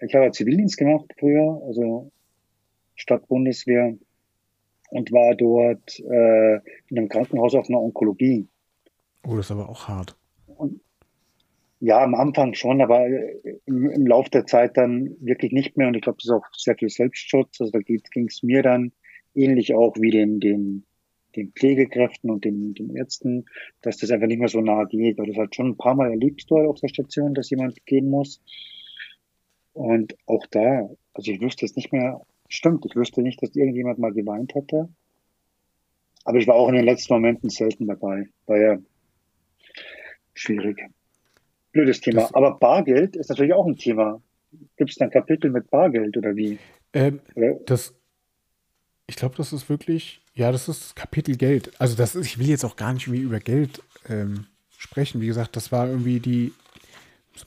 [0.00, 2.10] ich habe Zivildienst gemacht früher, also
[2.94, 3.96] Stadtbundeswehr
[4.90, 6.56] und war dort äh,
[6.88, 8.48] in einem Krankenhaus auf einer Onkologie.
[9.26, 10.16] Oh, das ist aber auch hart.
[10.46, 10.80] Und,
[11.80, 13.06] ja, am Anfang schon, aber
[13.66, 15.88] im, im Lauf der Zeit dann wirklich nicht mehr.
[15.88, 17.60] Und ich glaube, das ist auch sehr viel Selbstschutz.
[17.60, 18.92] Also da ging es mir dann
[19.34, 20.84] ähnlich auch wie den, den
[21.36, 23.46] den Pflegekräften und den, den Ärzten,
[23.82, 25.18] dass das einfach nicht mehr so nahe geht.
[25.18, 28.10] Weil das halt schon ein paar Mal erlebt dort auf der Station, dass jemand gehen
[28.10, 28.40] muss.
[29.72, 33.98] Und auch da, also ich wüsste es nicht mehr, stimmt, ich wüsste nicht, dass irgendjemand
[33.98, 34.88] mal geweint hätte.
[36.24, 38.28] Aber ich war auch in den letzten Momenten selten dabei.
[38.46, 38.82] Daher
[40.34, 40.78] schwierig.
[41.72, 42.22] Blödes Thema.
[42.22, 44.20] Das, Aber Bargeld ist natürlich auch ein Thema.
[44.76, 46.58] Gibt es da ein Kapitel mit Bargeld oder wie?
[46.92, 47.20] Ähm,
[47.66, 47.94] das,
[49.10, 51.78] ich glaube, das ist wirklich ja, das ist das Kapitel Geld.
[51.78, 54.46] Also das ist, ich will jetzt auch gar nicht irgendwie über Geld ähm,
[54.78, 55.20] sprechen.
[55.20, 56.54] Wie gesagt, das war irgendwie die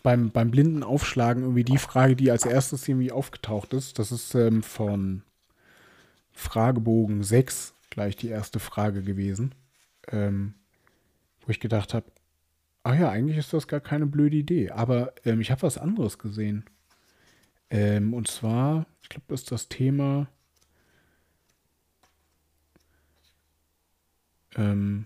[0.02, 4.00] beim, beim blinden Aufschlagen irgendwie die Frage, die als erstes irgendwie aufgetaucht ist.
[4.00, 5.24] Das ist ähm, von
[6.34, 9.56] Fragebogen 6 gleich die erste Frage gewesen.
[10.12, 10.56] Ähm,
[11.42, 12.06] wo ich gedacht habe,
[12.84, 14.70] ach ja, eigentlich ist das gar keine blöde Idee.
[14.70, 16.66] Aber ähm, ich habe was anderes gesehen.
[17.70, 20.28] Ähm, und zwar, ich glaube, ist das Thema
[24.56, 25.06] Ähm,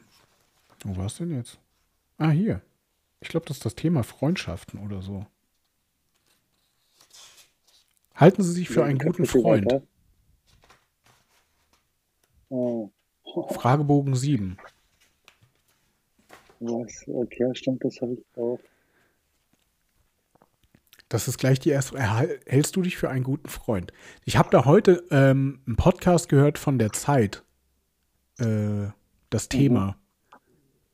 [0.83, 1.59] wo war es denn jetzt?
[2.17, 2.61] Ah, hier.
[3.21, 5.25] Ich glaube, das ist das Thema Freundschaften oder so.
[8.15, 9.81] Halten Sie sich für einen guten Freund.
[12.49, 12.89] Oh.
[13.51, 14.57] Fragebogen 7.
[16.59, 17.07] Was?
[17.07, 18.59] Okay, stimmt, das habe ich auch.
[21.09, 21.99] Das ist gleich die erste.
[22.45, 23.93] Hältst du dich für einen guten Freund?
[24.25, 27.43] Ich habe da heute ähm, einen Podcast gehört von der Zeit.
[28.39, 28.87] Äh,
[29.29, 29.49] das.
[29.49, 29.85] Thema.
[29.85, 29.93] Mhm.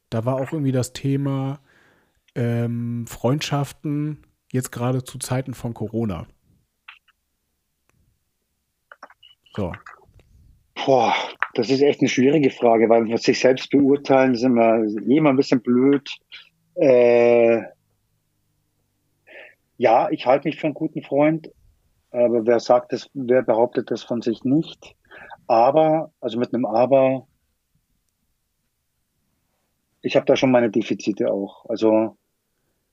[0.09, 1.59] Da war auch irgendwie das Thema
[2.35, 6.27] ähm, Freundschaften jetzt gerade zu Zeiten von Corona.
[9.55, 9.71] So.
[10.85, 11.13] Boah,
[11.53, 15.35] das ist echt eine schwierige Frage, weil wir sich selbst beurteilen, sind wir immer ein
[15.35, 16.09] bisschen blöd.
[16.75, 17.61] Äh,
[19.77, 21.51] ja, ich halte mich für einen guten Freund,
[22.11, 24.95] aber wer sagt das, wer behauptet das von sich nicht?
[25.47, 27.27] Aber, also mit einem Aber,
[30.03, 31.65] ich habe da schon meine Defizite auch.
[31.67, 32.17] Also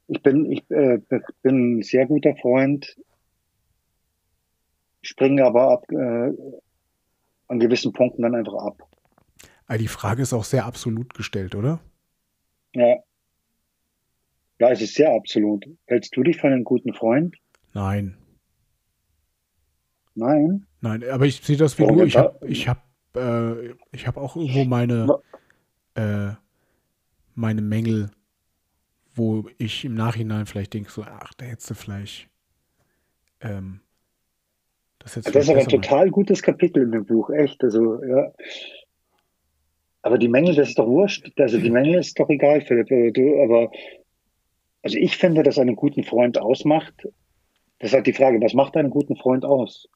[0.06, 1.00] ich bin, ich äh,
[1.42, 2.96] bin ein sehr guter Freund,
[5.02, 6.32] springe aber ab äh,
[7.48, 8.88] an gewissen Punkten dann einfach ab.
[9.66, 11.80] Aber die Frage ist auch sehr absolut gestellt, oder?
[12.74, 12.96] Ja.
[14.60, 15.66] Ja, es ist sehr absolut.
[15.86, 17.36] Hältst du dich für einen guten Freund?
[17.72, 18.16] Nein.
[20.14, 20.66] Nein?
[20.80, 22.04] Nein, aber ich sehe das wie Warum du.
[22.04, 22.84] Ich habe ich hab,
[23.16, 25.20] äh, hab auch irgendwo meine,
[25.94, 26.34] äh,
[27.34, 28.10] meine Mängel,
[29.14, 32.28] wo ich im Nachhinein vielleicht denke, so, ach, da hättest du vielleicht.
[33.40, 33.80] Ähm,
[34.98, 36.10] das, das ist aber ein total mal.
[36.10, 37.62] gutes Kapitel in dem Buch, echt.
[37.64, 38.32] Also, ja.
[40.02, 41.30] Aber die Mängel, das ist doch wurscht.
[41.38, 42.90] Also die Mängel ist doch egal, Philipp.
[42.90, 43.70] Aber
[44.82, 46.94] also ich finde, dass einen guten Freund ausmacht.
[47.78, 49.88] Das ist halt die Frage, was macht einen guten Freund aus?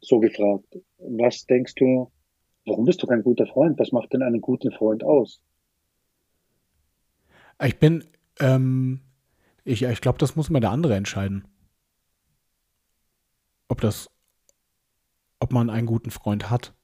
[0.00, 0.78] So gefragt.
[0.98, 2.10] Was denkst du,
[2.66, 3.78] warum bist du kein guter Freund?
[3.78, 5.40] Was macht denn einen guten Freund aus?
[7.62, 8.04] Ich bin,
[8.40, 9.00] ähm,
[9.64, 11.46] ich, ich glaube, das muss immer der andere entscheiden.
[13.68, 14.10] Ob das,
[15.38, 16.74] ob man einen guten Freund hat.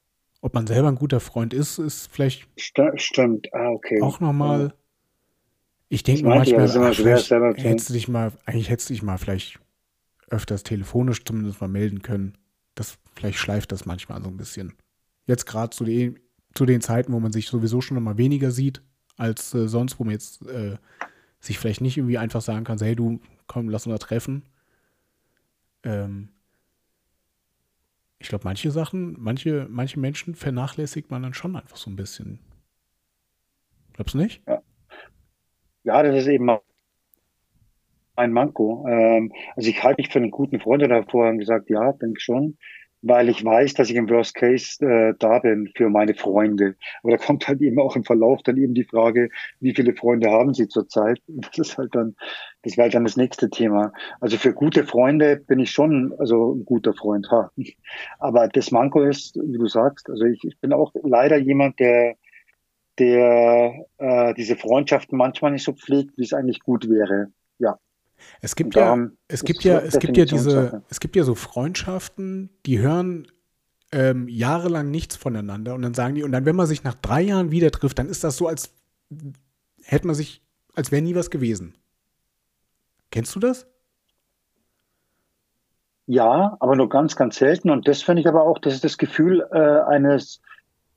[0.40, 2.48] Ob man selber ein guter Freund ist, ist vielleicht.
[2.56, 4.00] Stimmt, ah, okay.
[4.00, 4.72] Auch nochmal.
[5.88, 9.18] Ich denke mir manchmal, ach, vielleicht hättest du dich mal, eigentlich hättest du dich mal
[9.18, 9.58] vielleicht
[10.28, 12.36] öfters telefonisch zumindest mal melden können.
[12.74, 14.74] Das, vielleicht schleift das manchmal so ein bisschen
[15.28, 16.18] Jetzt gerade zu den,
[16.54, 18.82] zu den Zeiten, wo man sich sowieso schon noch mal weniger sieht
[19.18, 20.76] als äh, sonst, wo man jetzt äh,
[21.40, 24.44] sich vielleicht nicht irgendwie einfach sagen kann, hey du, komm, lass uns da treffen.
[25.84, 26.30] Ähm,
[28.18, 32.40] ich glaube, manche Sachen, manche, manche Menschen vernachlässigt man dann schon einfach so ein bisschen.
[33.92, 34.42] Glaubst du nicht?
[34.46, 34.62] Ja,
[35.84, 36.50] ja das ist eben
[38.16, 38.86] ein Manko.
[38.88, 42.56] Ähm, also ich halte mich für einen guten Freund oder vorher gesagt, ja, denke schon
[43.02, 46.76] weil ich weiß, dass ich im Worst Case äh, da bin für meine Freunde.
[47.02, 49.30] Aber da kommt halt eben auch im Verlauf dann eben die Frage,
[49.60, 51.20] wie viele Freunde haben Sie zurzeit?
[51.48, 52.16] Das ist halt dann,
[52.62, 53.92] das wäre halt dann das nächste Thema.
[54.20, 57.30] Also für gute Freunde bin ich schon, also ein guter Freund.
[57.30, 57.50] Ha.
[58.18, 62.16] Aber das Manko ist, wie du sagst, also ich, ich bin auch leider jemand, der
[62.98, 67.28] der äh, diese Freundschaften manchmal nicht so pflegt, wie es eigentlich gut wäre.
[67.58, 67.78] Ja.
[68.40, 68.96] Es gibt ja,
[69.28, 73.28] es gibt ja, es gibt ja diese, es gibt ja so Freundschaften, die hören
[73.92, 77.22] ähm, jahrelang nichts voneinander und dann sagen die, und dann, wenn man sich nach drei
[77.22, 78.74] Jahren wieder trifft, dann ist das so, als
[79.82, 80.42] hätte man sich,
[80.74, 81.74] als wäre nie was gewesen.
[83.10, 83.66] Kennst du das?
[86.06, 87.70] Ja, aber nur ganz, ganz selten.
[87.70, 90.40] Und das finde ich aber auch, das ist das Gefühl äh, eines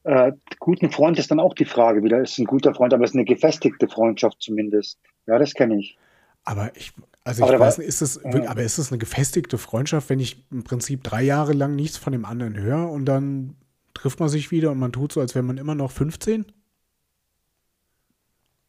[0.04, 2.22] äh, guten Freundes dann auch die Frage wieder.
[2.22, 5.00] Ist ein guter Freund, aber ist eine gefestigte Freundschaft zumindest.
[5.28, 5.98] Ja, das kenne ich.
[6.44, 10.10] Aber ich, also ich weiß nicht, ist es, äh, aber ist es eine gefestigte Freundschaft,
[10.10, 13.56] wenn ich im Prinzip drei Jahre lang nichts von dem anderen höre und dann
[13.94, 16.46] trifft man sich wieder und man tut so, als wäre man immer noch 15?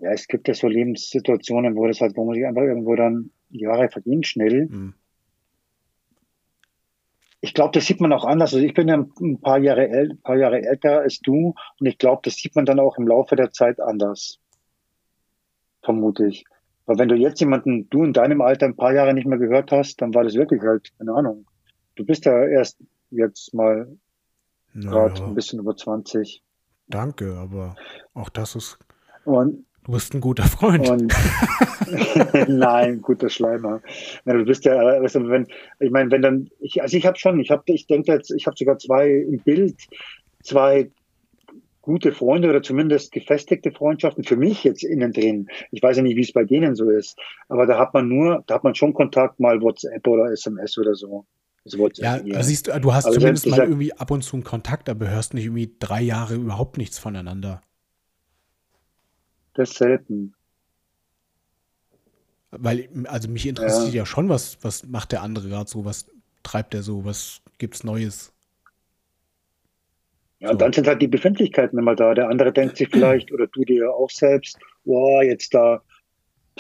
[0.01, 3.31] Ja, es gibt ja so Lebenssituationen, wo das halt, wo man sich einfach irgendwo dann
[3.51, 4.67] Jahre verdient schnell.
[4.67, 4.95] Mhm.
[7.41, 8.53] Ich glaube, das sieht man auch anders.
[8.53, 11.99] Also ich bin ja ein paar Jahre, äl paar Jahre älter als du und ich
[11.99, 14.39] glaube, das sieht man dann auch im Laufe der Zeit anders.
[15.83, 16.45] Vermute ich.
[16.87, 19.71] Weil wenn du jetzt jemanden, du in deinem Alter ein paar Jahre nicht mehr gehört
[19.71, 21.47] hast, dann war das wirklich halt, keine Ahnung.
[21.95, 22.79] Du bist ja erst
[23.11, 23.87] jetzt mal
[24.75, 26.43] gerade ein bisschen über 20.
[26.89, 27.77] Danke, aber
[28.15, 28.79] auch das ist.
[29.25, 30.89] Und, du bist ein guter Freund.
[30.89, 31.13] Und,
[32.49, 33.81] nein, guter Schleimer.
[34.25, 35.47] Du bist ja, also wenn,
[35.79, 38.47] ich meine, wenn dann, ich, also ich habe schon, ich habe, ich denke jetzt, ich
[38.47, 39.77] habe sogar zwei im Bild,
[40.43, 40.91] zwei
[41.83, 45.49] gute Freunde oder zumindest gefestigte Freundschaften für mich jetzt innen drin.
[45.71, 47.19] Ich weiß ja nicht, wie es bei denen so ist,
[47.49, 50.95] aber da hat man nur, da hat man schon Kontakt mal WhatsApp oder SMS oder
[50.95, 51.27] so.
[51.65, 54.45] Also ja, ja, siehst du, du hast also zumindest mal irgendwie ab und zu einen
[54.45, 57.61] Kontakt, aber hörst nicht irgendwie drei Jahre überhaupt nichts voneinander.
[59.55, 60.35] Das ist selten.
[62.51, 66.07] Weil, also mich interessiert ja, ja schon, was, was macht der andere gerade so, was
[66.43, 68.32] treibt er so, was gibt's Neues?
[70.43, 70.55] Ja, so.
[70.55, 72.15] dann sind halt die Befindlichkeiten immer da.
[72.15, 75.83] Der andere denkt sich vielleicht, oder du dir auch selbst, boah, jetzt da,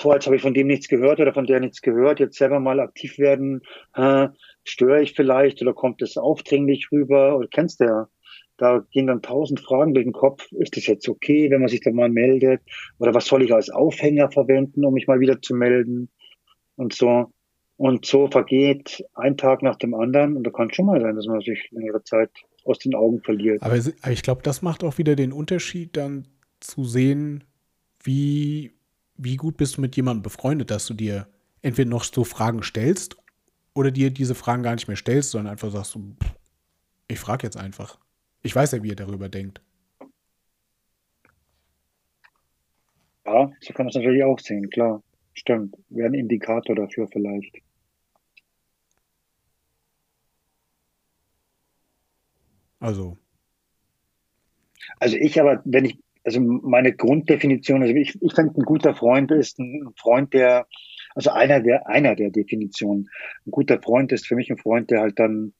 [0.00, 2.60] boah, jetzt habe ich von dem nichts gehört oder von der nichts gehört, jetzt selber
[2.60, 3.60] mal aktiv werden,
[3.94, 4.28] äh,
[4.62, 8.08] störe ich vielleicht oder kommt es aufdringlich rüber, oder kennst du ja.
[8.56, 10.52] Da gehen dann tausend Fragen durch den Kopf.
[10.52, 12.60] Ist das jetzt okay, wenn man sich da mal meldet?
[12.98, 16.10] Oder was soll ich als Aufhänger verwenden, um mich mal wieder zu melden?
[16.76, 17.32] Und so.
[17.76, 20.36] Und so vergeht ein Tag nach dem anderen.
[20.36, 22.30] Und da kann schon mal sein, dass man sich längere Zeit
[22.64, 23.62] aus den Augen verliert.
[23.62, 26.28] Aber ich glaube, das macht auch wieder den Unterschied, dann
[26.60, 27.44] zu sehen,
[28.02, 28.72] wie,
[29.16, 31.26] wie gut bist du mit jemandem befreundet, dass du dir
[31.62, 33.16] entweder noch so Fragen stellst
[33.74, 35.98] oder dir diese Fragen gar nicht mehr stellst, sondern einfach sagst,
[37.08, 37.98] ich frage jetzt einfach.
[38.42, 39.60] Ich weiß ja, wie er darüber denkt.
[43.24, 45.02] Ja, so kann man es natürlich auch sehen, klar.
[45.34, 45.76] Stimmt.
[45.88, 47.62] Wäre ein Indikator dafür vielleicht.
[52.82, 53.16] Also.
[54.98, 59.30] Also ich aber, wenn ich, also meine Grunddefinition, also ich, ich finde, ein guter Freund
[59.30, 60.66] ist ein Freund, der,
[61.14, 63.08] also einer der, einer der Definitionen.
[63.46, 65.54] Ein guter Freund ist für mich ein Freund, der halt dann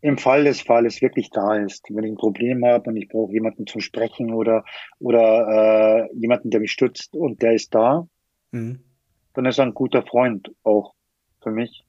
[0.00, 1.86] im Fall des Falles wirklich da ist.
[1.88, 4.64] Wenn ich ein Problem habe und ich brauche jemanden zum Sprechen oder,
[4.98, 8.08] oder äh, jemanden, der mich stützt und der ist da,
[8.50, 8.80] mhm.
[9.34, 10.94] dann ist er ein guter Freund auch
[11.40, 11.84] für mich.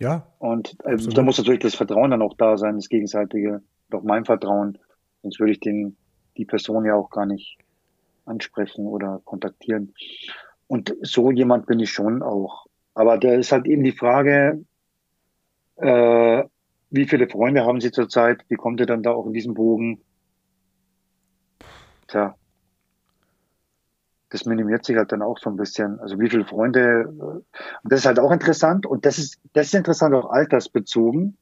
[0.00, 0.26] Ja.
[0.38, 4.24] Und äh, da muss natürlich das Vertrauen dann auch da sein, das gegenseitige, doch mein
[4.24, 4.78] Vertrauen.
[5.22, 5.96] Sonst würde ich den,
[6.38, 7.58] die Person ja auch gar nicht
[8.24, 9.94] ansprechen oder kontaktieren.
[10.66, 12.66] Und so jemand bin ich schon auch.
[12.94, 14.64] Aber da ist halt eben die Frage,
[15.76, 16.44] äh,
[16.90, 18.42] wie viele Freunde haben Sie zurzeit?
[18.48, 20.00] Wie kommt ihr dann da auch in diesem Bogen?
[22.08, 22.34] Tja,
[24.30, 25.98] das minimiert sich halt dann auch so ein bisschen.
[26.00, 27.44] Also wie viele Freunde, und
[27.84, 31.36] das ist halt auch interessant und das ist, das ist interessant auch altersbezogen.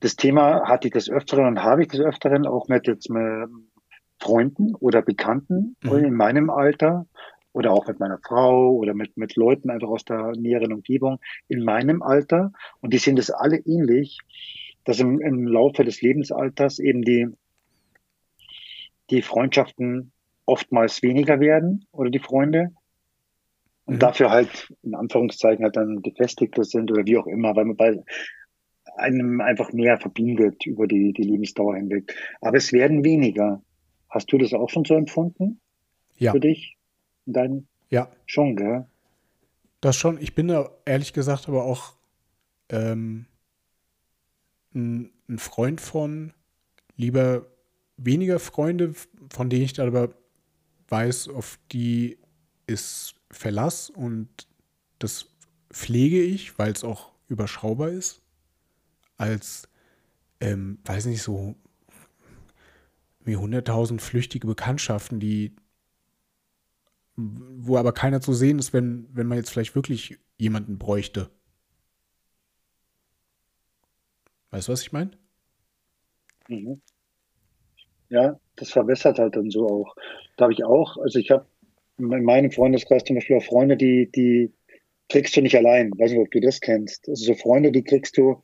[0.00, 3.48] Das Thema hatte ich des Öfteren und habe ich des Öfteren auch mit jetzt mit
[4.18, 5.92] Freunden oder Bekannten mhm.
[5.96, 7.06] in meinem Alter
[7.52, 11.18] oder auch mit meiner Frau oder mit, mit Leuten einfach aus der näheren Umgebung
[11.48, 14.20] in meinem Alter und die sehen das alle ähnlich,
[14.84, 17.28] dass im, im Laufe des Lebensalters eben die,
[19.10, 20.12] die Freundschaften
[20.52, 22.72] oftmals weniger werden oder die Freunde
[23.86, 23.98] und mhm.
[24.00, 28.04] dafür halt in Anführungszeichen halt dann gefestigter sind oder wie auch immer, weil man bei
[28.96, 32.14] einem einfach mehr verbindet über die, die Lebensdauer hinweg.
[32.42, 33.62] Aber es werden weniger.
[34.10, 35.58] Hast du das auch schon so empfunden?
[36.18, 36.32] Ja.
[36.32, 36.76] Für dich?
[37.24, 38.10] Dein ja.
[38.26, 38.84] Schon, gell?
[39.80, 40.20] Das schon.
[40.20, 41.94] Ich bin da ehrlich gesagt aber auch
[42.68, 43.24] ähm,
[44.74, 46.34] ein, ein Freund von
[46.96, 47.46] lieber
[47.96, 48.92] weniger Freunde,
[49.30, 50.10] von denen ich aber
[50.92, 52.18] weiß, auf die
[52.68, 54.28] ist Verlass und
[55.00, 55.26] das
[55.72, 58.20] pflege ich, weil es auch überschaubar ist,
[59.16, 59.68] als,
[60.40, 61.56] ähm, weiß nicht, so
[63.24, 65.54] wie 100.000 flüchtige Bekanntschaften, die,
[67.16, 71.30] wo aber keiner zu sehen ist, wenn, wenn man jetzt vielleicht wirklich jemanden bräuchte.
[74.50, 75.10] Weißt du, was ich meine?
[76.48, 76.80] Mhm.
[78.12, 79.96] Ja, das verbessert halt dann so auch.
[80.36, 81.46] Da habe ich auch, also ich habe
[81.98, 84.52] in meinem Freundeskreis zum Beispiel auch Freunde, die, die
[85.08, 85.92] kriegst du nicht allein.
[85.94, 87.08] Ich weiß nicht, ob du das kennst.
[87.08, 88.42] Also so Freunde, die kriegst du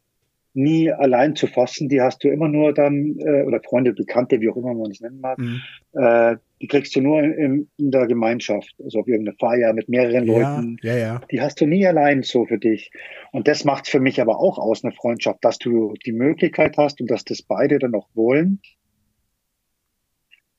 [0.55, 1.91] nie allein zu fassen.
[1.91, 5.03] Die hast du immer nur dann, äh, oder Freunde, Bekannte, wie auch immer man es
[5.03, 5.61] nennen mag, mhm.
[5.93, 10.27] äh, die kriegst du nur in, in, der Gemeinschaft, also auf irgendeiner Feier mit mehreren
[10.27, 10.77] ja, Leuten.
[10.83, 11.21] Ja, ja.
[11.31, 12.91] Die hast du nie allein so für dich.
[13.33, 17.03] Und das macht für mich aber auch aus, eine Freundschaft, dass du die Möglichkeit hast
[17.03, 18.61] und dass das beide dann auch wollen,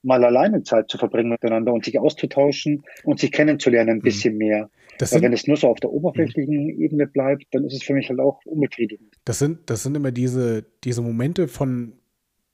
[0.01, 4.03] mal alleine Zeit zu verbringen miteinander und sich auszutauschen und sich kennenzulernen ein mhm.
[4.03, 4.69] bisschen mehr.
[4.97, 6.81] Das Weil wenn es nur so auf der oberflächlichen mhm.
[6.81, 9.15] Ebene bleibt, dann ist es für mich halt auch unbefriedigend.
[9.25, 11.93] Das sind, das sind immer diese, diese Momente von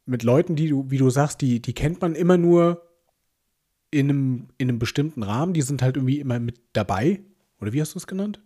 [0.06, 2.84] mit Leuten, die du, wie du sagst, die, die kennt man immer nur
[3.90, 7.22] in einem, in einem bestimmten Rahmen, die sind halt irgendwie immer mit dabei.
[7.60, 8.42] Oder wie hast du es genannt?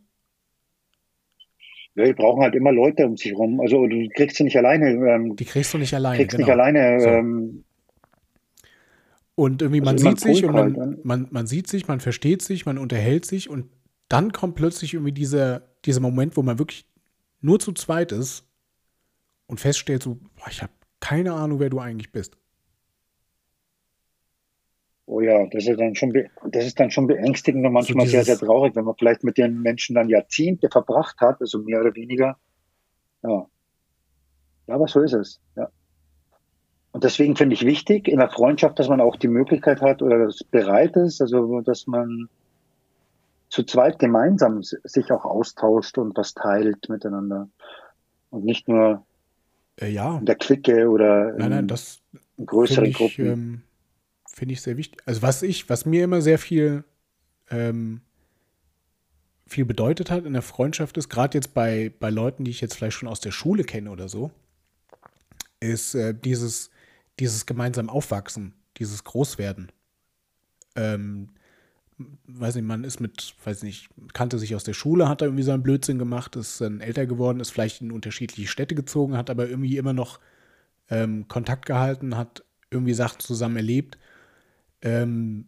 [1.96, 3.60] Ja, die brauchen halt immer Leute um sich rum.
[3.60, 4.92] Also du kriegst sie nicht alleine.
[4.92, 6.18] Ähm, die kriegst du nicht alleine.
[6.18, 6.48] Kriegst genau.
[6.48, 7.00] nicht alleine.
[7.00, 7.10] So.
[7.10, 7.66] Ähm,
[9.40, 12.66] und irgendwie man sieht sich und man, halt, man, man sieht sich, man versteht sich,
[12.66, 13.70] man unterhält sich und
[14.10, 16.86] dann kommt plötzlich irgendwie dieser, dieser Moment, wo man wirklich
[17.40, 18.44] nur zu zweit ist
[19.48, 22.36] und feststellt so, boah, ich habe keine Ahnung, wer du eigentlich bist.
[25.06, 26.14] Oh ja, das ist dann schon,
[26.52, 29.38] das ist dann schon beängstigend und manchmal so sehr, sehr traurig, wenn man vielleicht mit
[29.38, 32.38] den Menschen dann Jahrzehnte verbracht hat, also mehr oder weniger.
[33.24, 33.48] Ja.
[34.68, 35.40] Ja, aber so ist es.
[35.56, 35.70] Ja.
[36.92, 40.32] Und deswegen finde ich wichtig in der Freundschaft, dass man auch die Möglichkeit hat oder
[40.50, 42.30] bereit ist, also dass man
[43.50, 47.50] zu zweit gemeinsam sich auch austauscht und was teilt miteinander.
[48.32, 49.06] Und nicht nur
[49.80, 50.18] äh, ja.
[50.18, 52.00] in der Clique oder nein, nein, das
[52.38, 53.26] in größeren ich, Gruppen.
[53.26, 53.62] Ähm,
[54.28, 55.02] finde ich sehr wichtig.
[55.06, 56.84] Also was ich, was mir immer sehr viel
[57.50, 58.02] ähm,
[59.50, 62.76] viel bedeutet hat in der Freundschaft ist, gerade jetzt bei, bei Leuten, die ich jetzt
[62.76, 64.32] vielleicht schon aus der Schule kenne oder so,
[65.60, 66.70] ist äh, dieses,
[67.20, 69.72] dieses gemeinsam Aufwachsen, dieses Großwerden.
[70.76, 71.30] Ähm,
[72.28, 75.44] weiß nicht, man ist mit, weiß nicht, kannte sich aus der Schule, hat da irgendwie
[75.44, 79.30] so einen Blödsinn gemacht, ist dann älter geworden, ist vielleicht in unterschiedliche Städte gezogen, hat
[79.30, 80.20] aber irgendwie immer noch
[80.90, 83.98] ähm, Kontakt gehalten, hat irgendwie Sachen zusammen erlebt.
[84.82, 85.48] Ähm,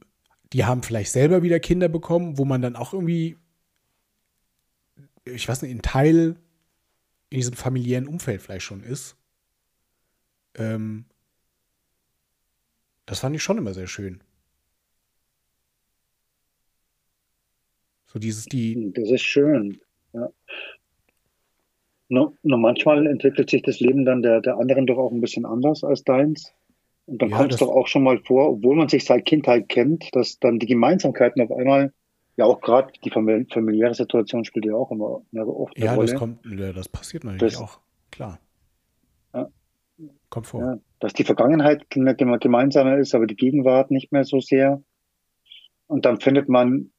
[0.52, 3.38] die haben vielleicht selber wieder Kinder bekommen, wo man dann auch irgendwie,
[5.24, 6.36] ich weiß nicht, ein Teil
[7.30, 9.16] in diesem familiären Umfeld vielleicht schon ist.
[10.56, 11.06] Ähm,
[13.06, 14.22] das fand ich schon immer sehr schön.
[18.12, 18.92] So dieses, die.
[18.94, 19.80] Das ist schön.
[20.14, 20.30] Ja.
[22.10, 25.46] Nur, nur, manchmal entwickelt sich das Leben dann der, der anderen doch auch ein bisschen
[25.46, 26.54] anders als deins.
[27.06, 29.70] Und dann ja, kommt es doch auch schon mal vor, obwohl man sich seit Kindheit
[29.70, 31.94] kennt, dass dann die Gemeinsamkeiten auf einmal,
[32.36, 35.94] ja auch gerade die familiäre Situation spielt ja auch immer mehr so oft eine ja,
[35.94, 36.08] Rolle.
[36.08, 36.46] Ja, das kommt,
[36.76, 37.80] das passiert natürlich das, auch,
[38.12, 38.40] klar.
[39.34, 39.50] Ja.
[40.30, 40.82] Kommt vor.
[41.02, 44.82] Dass die Vergangenheit gemeinsamer ist, aber die Gegenwart nicht mehr so sehr.
[45.88, 46.92] Und dann findet man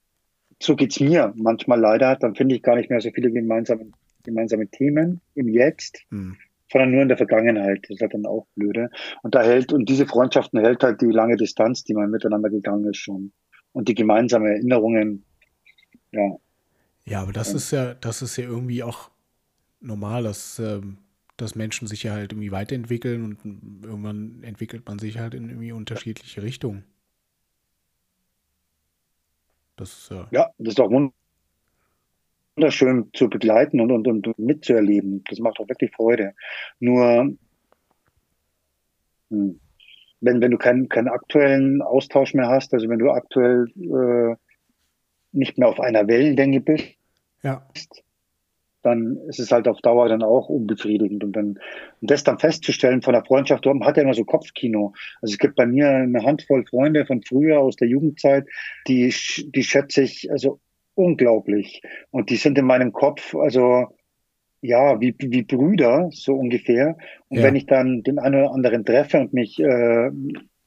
[0.63, 3.91] so geht's mir manchmal leider, dann finde ich gar nicht mehr so viele gemeinsame,
[4.23, 6.37] gemeinsame Themen im Jetzt, hm.
[6.71, 7.81] sondern nur in der Vergangenheit.
[7.83, 8.91] Das ist halt dann auch blöde.
[9.23, 12.89] Und da hält, und diese Freundschaften hält halt die lange Distanz, die man miteinander gegangen
[12.89, 13.33] ist schon.
[13.73, 15.25] Und die gemeinsamen Erinnerungen,
[16.13, 16.37] ja.
[17.05, 17.57] Ja, aber das ja.
[17.57, 19.11] ist ja, das ist ja irgendwie auch
[19.81, 20.99] normal, dass, ähm,
[21.37, 25.73] dass Menschen sich ja halt irgendwie weiterentwickeln und irgendwann entwickelt man sich halt in irgendwie
[25.73, 26.85] unterschiedliche Richtungen.
[29.77, 30.91] Das, äh ja, das ist auch
[32.57, 35.25] wunderschön zu begleiten und, und, und mitzuerleben.
[35.29, 36.35] Das macht auch wirklich Freude.
[36.79, 37.35] Nur,
[39.31, 39.61] hm,
[40.21, 44.37] wenn, wenn du keinen, keinen aktuellen Austausch mehr hast, also wenn du aktuell äh,
[45.33, 46.95] nicht mehr auf einer Wellenlänge bist,
[47.43, 47.67] ja.
[48.83, 51.25] Dann ist es halt auf Dauer dann auch unbefriedigend.
[51.25, 51.59] Und dann,
[52.01, 54.93] und das dann festzustellen von der Freundschaft, man hat ja immer so Kopfkino.
[55.21, 58.47] Also es gibt bei mir eine Handvoll Freunde von früher aus der Jugendzeit,
[58.89, 59.15] die,
[59.55, 60.61] die schätze ich also
[60.95, 61.83] unglaublich.
[62.11, 63.87] Und die sind in meinem Kopf, also,
[64.61, 66.97] ja, wie, wie Brüder, so ungefähr.
[67.29, 67.45] Und ja.
[67.45, 70.11] wenn ich dann den einen oder anderen treffe und mich, äh,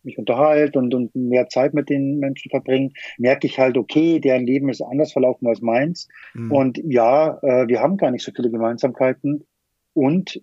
[0.05, 4.45] mich unterhalte und, und mehr Zeit mit den Menschen verbringe, merke ich halt, okay, deren
[4.45, 6.07] Leben ist anders verlaufen als meins.
[6.33, 6.51] Mhm.
[6.51, 9.45] Und ja, äh, wir haben gar nicht so viele Gemeinsamkeiten.
[9.93, 10.41] Und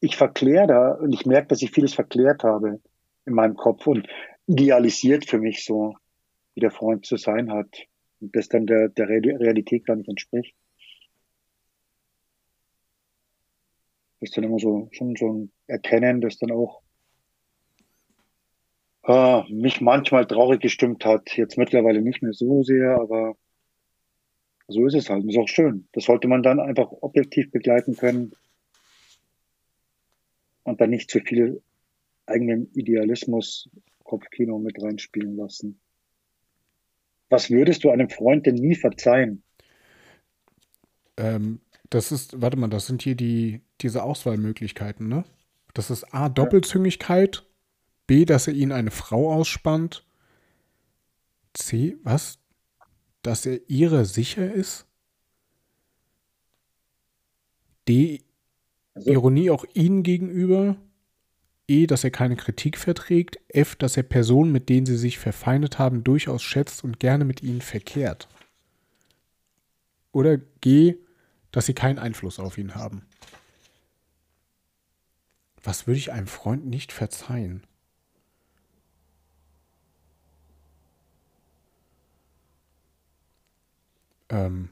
[0.00, 2.80] ich verkläre da und ich merke, dass ich vieles verklärt habe
[3.24, 4.06] in meinem Kopf und
[4.46, 5.94] idealisiert für mich so,
[6.54, 7.68] wie der Freund zu sein hat.
[8.20, 10.54] Und das dann der, der Realität gar nicht entspricht.
[14.20, 16.80] Das ist dann immer so, schon so ein Erkennen, das dann auch
[19.06, 21.36] äh, mich manchmal traurig gestimmt hat.
[21.36, 23.36] Jetzt mittlerweile nicht mehr so sehr, aber
[24.68, 25.24] so ist es halt.
[25.24, 25.88] Ist auch schön.
[25.92, 28.32] Das sollte man dann einfach objektiv begleiten können
[30.64, 31.62] und dann nicht zu viel
[32.26, 33.70] eigenen Idealismus,
[34.02, 35.80] Kopfkino mit reinspielen lassen.
[37.28, 39.42] Was würdest du einem Freund denn nie verzeihen?
[41.16, 45.24] Ähm, das ist, warte mal, das sind hier die, diese Auswahlmöglichkeiten, ne?
[45.74, 47.45] Das ist A, Doppelzüngigkeit,
[48.06, 50.04] B, dass er ihnen eine Frau ausspannt.
[51.54, 52.38] C, was?
[53.22, 54.86] Dass er ihrer sicher ist.
[57.88, 58.22] D,
[58.94, 60.76] also, Ironie auch ihnen gegenüber.
[61.68, 63.40] E, dass er keine Kritik verträgt.
[63.48, 67.42] F, dass er Personen, mit denen sie sich verfeindet haben, durchaus schätzt und gerne mit
[67.42, 68.28] ihnen verkehrt.
[70.12, 70.96] Oder G,
[71.50, 73.04] dass sie keinen Einfluss auf ihn haben.
[75.62, 77.66] Was würde ich einem Freund nicht verzeihen?
[84.28, 84.70] Ähm,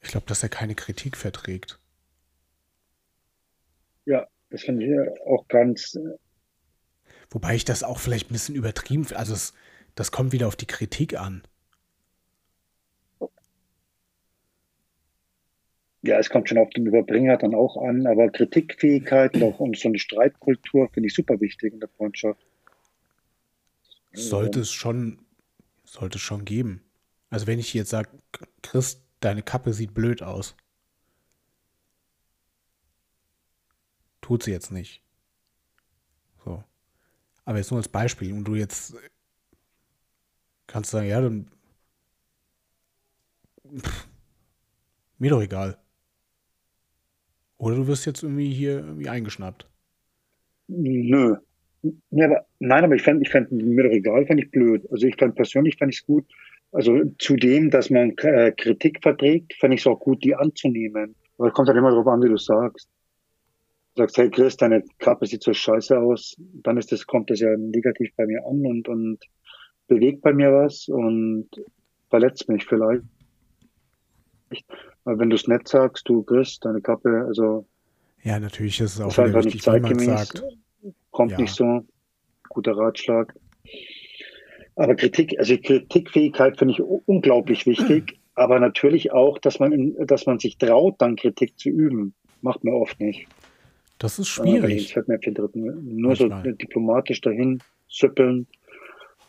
[0.00, 1.78] ich glaube, dass er keine Kritik verträgt.
[4.04, 5.94] Ja, das finde ich auch ganz.
[5.94, 6.16] Äh,
[7.30, 9.20] Wobei ich das auch vielleicht ein bisschen übertrieben finde.
[9.20, 9.54] Also, es,
[9.94, 11.42] das kommt wieder auf die Kritik an.
[16.02, 19.76] Ja, es kommt schon auf den Überbringer dann auch an, aber Kritikfähigkeit und auch und
[19.78, 22.49] so eine Streitkultur finde ich super wichtig in der Freundschaft.
[24.12, 25.24] Sollte es schon,
[25.84, 26.82] sollte es schon geben.
[27.30, 28.08] Also wenn ich jetzt sage,
[28.62, 30.56] Chris, deine Kappe sieht blöd aus.
[34.20, 35.02] Tut sie jetzt nicht.
[36.44, 36.62] So.
[37.44, 38.94] Aber jetzt nur als Beispiel und du jetzt
[40.66, 41.50] kannst sagen, ja, dann
[43.76, 44.08] pff,
[45.18, 45.78] mir doch egal.
[47.58, 49.68] Oder du wirst jetzt irgendwie hier irgendwie eingeschnappt.
[50.68, 51.36] Nö,
[51.82, 54.86] ja, aber, nein, aber ich fände ich fänd, mir doch egal, fände ich blöd.
[54.90, 56.26] Also ich fand persönlich fand ich es gut.
[56.72, 61.16] Also zudem, dass man äh, Kritik verträgt, fände ich es auch gut, die anzunehmen.
[61.38, 62.88] Aber es kommt halt immer darauf an, wie du sagst.
[63.94, 67.40] Du sagst, hey Chris, deine Kappe sieht so scheiße aus, dann ist das, kommt das
[67.40, 69.18] ja negativ bei mir an und, und
[69.88, 71.48] bewegt bei mir was und
[72.08, 73.02] verletzt mich vielleicht.
[75.04, 77.66] Aber wenn du es nett sagst, du Chris, deine Kappe, also.
[78.22, 80.44] Ja, natürlich ist es auch ist halt wichtig, wie man sagt
[81.10, 81.40] kommt ja.
[81.40, 81.84] nicht so.
[82.48, 83.34] Guter Ratschlag.
[84.76, 88.18] Aber Kritik, also Kritikfähigkeit finde ich unglaublich wichtig.
[88.34, 92.14] Aber natürlich auch, dass man, in, dass man sich traut, dann Kritik zu üben.
[92.40, 93.26] Macht man oft nicht.
[93.98, 94.94] Das ist schwierig.
[94.94, 95.18] Das mir
[95.82, 96.42] Nur Manchmal.
[96.44, 98.46] so diplomatisch dahin süppeln,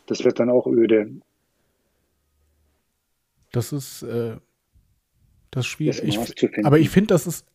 [0.06, 1.10] das wird dann auch öde.
[3.50, 4.36] Das ist, äh,
[5.50, 6.16] das ist schwierig.
[6.16, 7.46] Das ich, aber ich finde, das ist,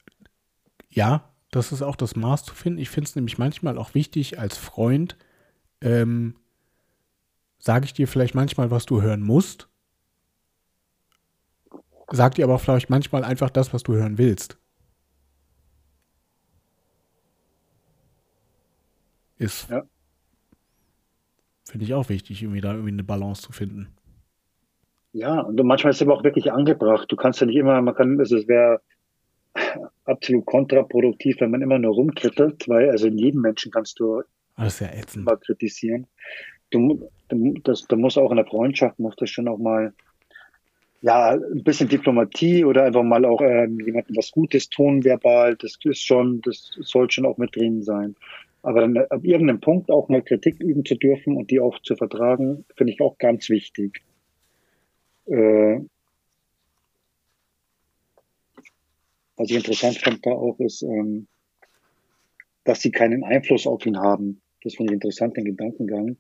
[0.90, 2.80] ja, das ist auch das Maß zu finden.
[2.80, 5.18] Ich finde es nämlich manchmal auch wichtig als Freund,
[5.82, 6.36] ähm,
[7.60, 9.70] sage ich dir vielleicht manchmal, was du hören musst.
[12.12, 14.58] Sag dir aber vielleicht manchmal einfach das, was du hören willst.
[19.38, 19.84] Ist, ja.
[21.70, 23.96] finde ich auch wichtig, irgendwie da irgendwie eine Balance zu finden.
[25.14, 27.12] Ja, und manchmal ist es aber auch wirklich angebracht.
[27.12, 28.82] Du kannst ja nicht immer, man kann, es wäre
[30.06, 34.24] absolut kontraproduktiv, wenn man immer nur rumkrittelt, weil also in jedem Menschen kannst du
[34.58, 36.08] das ja mal kritisieren.
[36.72, 39.94] Du, du, das, da muss auch in der Freundschaft, muss das schon auch mal
[41.02, 45.78] ja, ein bisschen Diplomatie oder einfach mal auch ähm, jemandem was Gutes tun verbal, das
[45.84, 48.16] ist schon, das soll schon auch mit drin sein.
[48.64, 51.96] Aber dann ab irgendeinem Punkt auch mal Kritik üben zu dürfen und die auch zu
[51.96, 54.02] vertragen, finde ich auch ganz wichtig.
[55.28, 55.82] Äh,
[59.38, 61.28] Was ich interessant fand da auch ist, ähm,
[62.64, 64.42] dass sie keinen Einfluss auf ihn haben.
[64.64, 66.18] Das finde ich interessant, den Gedankengang.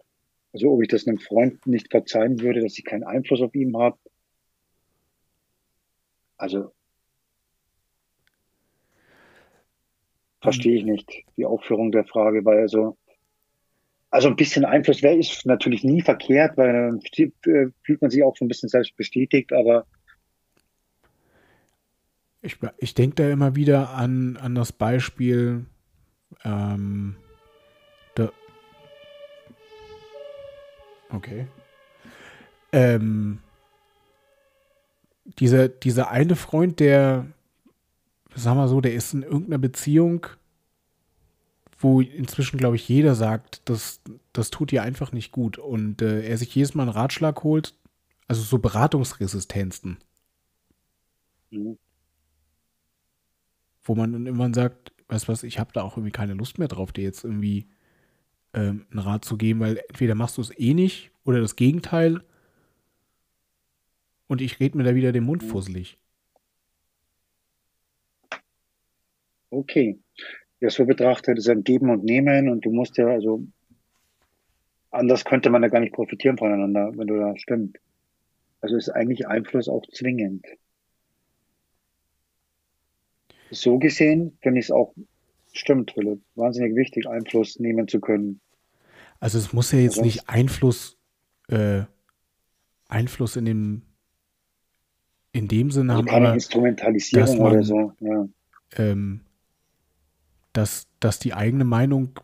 [0.54, 3.76] Also ob ich das einem Freund nicht verzeihen würde, dass ich keinen Einfluss auf ihn
[3.76, 3.98] habe.
[6.38, 6.72] Also
[10.40, 12.98] verstehe ich nicht die Aufführung der Frage, weil also
[14.10, 17.02] also ein bisschen Einfluss wäre ist natürlich nie verkehrt, weil dann
[17.84, 19.86] fühlt man sich auch so ein bisschen selbst bestätigt, aber
[22.42, 25.66] ich, ich denke da immer wieder an, an das Beispiel,
[26.44, 27.16] ähm,
[28.16, 28.32] der,
[31.10, 31.48] okay,
[32.72, 33.40] ähm,
[35.40, 37.26] dieser, dieser eine Freund, der,
[38.36, 40.28] sagen wir so, der ist in irgendeiner Beziehung,
[41.80, 44.02] wo inzwischen, glaube ich, jeder sagt, das,
[44.34, 45.58] das tut dir einfach nicht gut.
[45.58, 47.76] Und äh, er sich jedes Mal einen Ratschlag holt,
[48.28, 49.98] also so Beratungsresistenzen.
[51.52, 51.78] Mhm
[53.88, 56.60] wo man dann irgendwann sagt, weißt du was, ich habe da auch irgendwie keine Lust
[56.60, 57.68] mehr drauf, dir jetzt irgendwie
[58.54, 62.22] ähm, einen Rat zu geben, weil entweder machst du es eh nicht oder das Gegenteil
[64.28, 65.98] und ich rede mir da wieder den Mund fusselig.
[69.50, 69.98] Okay.
[70.60, 73.44] Ja, so betrachtet ist ein Geben und Nehmen und du musst ja, also
[74.92, 77.78] anders könnte man ja gar nicht profitieren voneinander, wenn du da stimmt.
[78.60, 80.46] Also ist eigentlich Einfluss auch zwingend
[83.52, 84.94] so gesehen finde ich es auch,
[85.54, 88.42] stimmt, Philipp, wahnsinnig wichtig, Einfluss nehmen zu können.
[89.20, 90.98] Also es muss ja jetzt nicht Einfluss,
[91.50, 91.84] äh,
[92.88, 93.82] Einfluss in dem,
[95.32, 98.28] in dem Sinne also haben, keine aber Instrumentalisierung man, oder so, ja.
[98.76, 99.22] Ähm,
[100.54, 102.20] dass, dass die eigene Meinung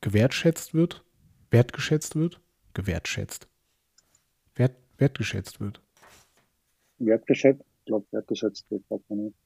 [0.00, 1.04] gewertschätzt wird,
[1.50, 2.40] wertgeschätzt wird,
[2.74, 3.48] gewertschätzt,
[4.56, 5.80] wert, wertgeschätzt wird.
[6.98, 9.36] Wertgeschätzt, glaube wertgeschätzt wird, sagt man nicht.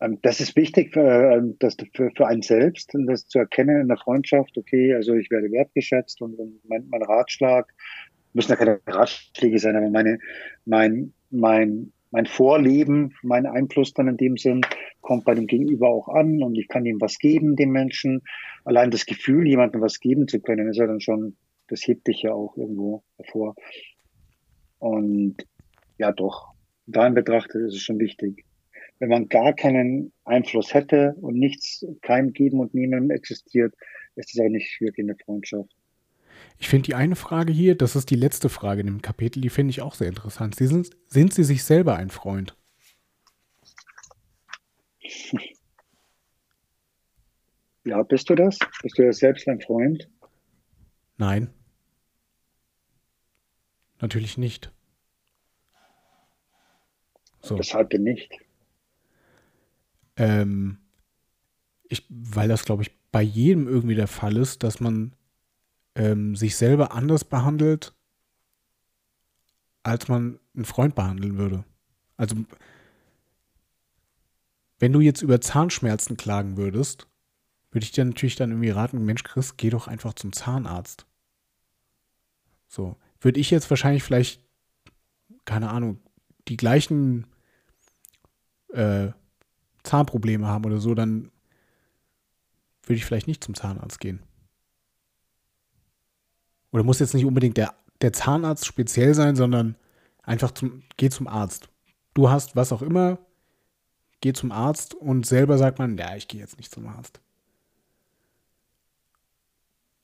[0.00, 3.88] Ähm, das ist wichtig für, ähm, das für, für einen selbst, das zu erkennen in
[3.88, 6.36] der Freundschaft, okay, also ich werde wertgeschätzt und,
[6.68, 7.72] mein, mein Ratschlag,
[8.32, 10.18] müssen ja keine Ratschläge sein, aber meine,
[10.64, 14.62] mein, mein, mein Vorleben, mein Einfluss dann in dem Sinn
[15.00, 18.22] kommt bei dem Gegenüber auch an und ich kann ihm was geben, dem Menschen.
[18.64, 21.36] Allein das Gefühl, jemandem was geben zu können, ist ja dann schon,
[21.68, 23.54] das hebt dich ja auch irgendwo hervor.
[24.78, 25.36] Und
[25.98, 26.51] ja, doch,
[26.86, 28.44] dahin betrachtet ist es schon wichtig.
[28.98, 33.74] Wenn man gar keinen Einfluss hätte und nichts, kein Geben und Nehmen existiert,
[34.14, 35.74] ist es auch nicht wirklich eine Freundschaft.
[36.58, 39.48] Ich finde die eine Frage hier, das ist die letzte Frage in dem Kapitel, die
[39.48, 40.54] finde ich auch sehr interessant.
[40.54, 42.56] Sie sind, sind Sie sich selber ein Freund?
[47.84, 48.60] Ja, bist du das?
[48.82, 50.08] Bist du selbst ein Freund?
[51.16, 51.50] Nein.
[54.00, 54.72] Natürlich nicht.
[57.42, 57.58] So.
[57.58, 58.38] Weshalb denn nicht?
[60.16, 60.78] Ähm,
[61.88, 65.14] ich, weil das, glaube ich, bei jedem irgendwie der Fall ist, dass man
[65.94, 67.94] ähm, sich selber anders behandelt,
[69.82, 71.64] als man einen Freund behandeln würde.
[72.16, 72.36] Also,
[74.78, 77.08] wenn du jetzt über Zahnschmerzen klagen würdest,
[77.70, 81.06] würde ich dir natürlich dann irgendwie raten, Mensch, Chris, geh doch einfach zum Zahnarzt.
[82.68, 82.96] So.
[83.20, 84.42] Würde ich jetzt wahrscheinlich vielleicht,
[85.44, 86.00] keine Ahnung,
[86.48, 87.26] die gleichen
[88.72, 89.12] äh,
[89.82, 91.30] Zahnprobleme haben oder so, dann
[92.82, 94.22] würde ich vielleicht nicht zum Zahnarzt gehen.
[96.72, 99.76] Oder muss jetzt nicht unbedingt der, der Zahnarzt speziell sein, sondern
[100.22, 101.68] einfach zum, geh zum Arzt.
[102.14, 103.18] Du hast was auch immer,
[104.20, 107.20] geh zum Arzt und selber sagt man, ja, ich gehe jetzt nicht zum Arzt.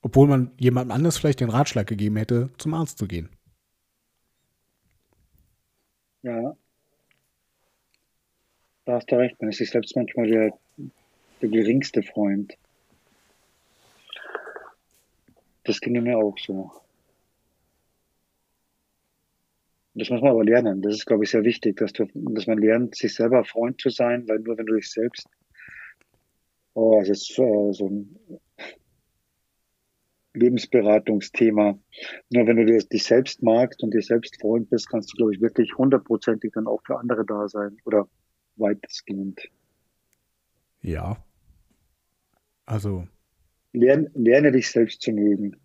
[0.03, 3.31] Obwohl man jemandem anders vielleicht den Ratschlag gegeben hätte, zum Arzt zu gehen.
[6.23, 6.57] Ja,
[8.89, 10.59] da hast du recht, man ist sich selbst manchmal der,
[11.43, 12.57] der geringste Freund.
[15.65, 16.73] Das ging mir auch so.
[19.93, 20.81] Das muss man aber lernen.
[20.81, 23.91] Das ist, glaube ich, sehr wichtig, dass, du, dass man lernt, sich selber Freund zu
[23.91, 25.29] sein, weil nur wenn du dich selbst,
[26.73, 28.19] oh, das ist äh, so ein
[30.33, 31.79] Lebensberatungsthema.
[32.31, 35.43] Nur wenn du dich selbst magst und dir selbst Freund bist, kannst du, glaube ich,
[35.43, 38.09] wirklich hundertprozentig dann auch für andere da sein oder
[38.59, 39.49] weitestgehend.
[40.83, 41.23] Ja.
[42.67, 43.07] Also.
[43.73, 45.57] Lerne, lerne dich selbst zu mögen.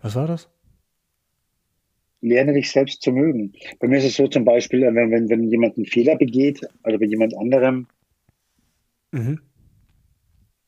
[0.00, 0.48] Was war das?
[2.20, 3.52] Lerne dich selbst zu mögen.
[3.78, 6.98] Bei mir ist es so zum Beispiel, wenn, wenn, wenn jemand einen Fehler begeht, also
[6.98, 7.86] bei jemand anderem,
[9.12, 9.40] mhm.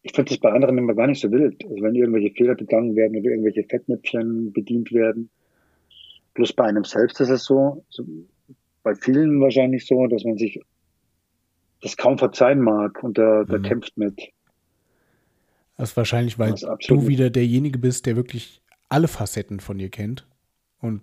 [0.03, 1.65] ich finde das bei anderen immer gar nicht so wild.
[1.65, 5.31] Also wenn irgendwelche Fehler begangen werden oder irgendwelche Fettnäpfchen bedient werden,
[6.35, 7.85] Plus bei einem selbst ist es so,
[8.83, 10.61] bei vielen wahrscheinlich so, dass man sich
[11.83, 13.63] das kaum verzeihen mag und der, der mhm.
[13.63, 14.21] kämpft mit.
[15.77, 16.55] Das ist wahrscheinlich, weil
[16.89, 20.27] du wieder derjenige bist, der wirklich alle Facetten von dir kennt
[20.81, 21.03] und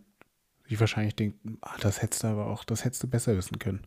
[0.67, 3.85] sich wahrscheinlich denkt, ah, das hättest du aber auch, das hättest du besser wissen können.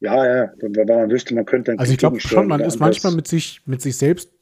[0.00, 1.78] Ja, ja, weil man wüsste, man könnte.
[1.78, 4.32] Also ich glaube schon, man ist manchmal mit sich, mit sich selbst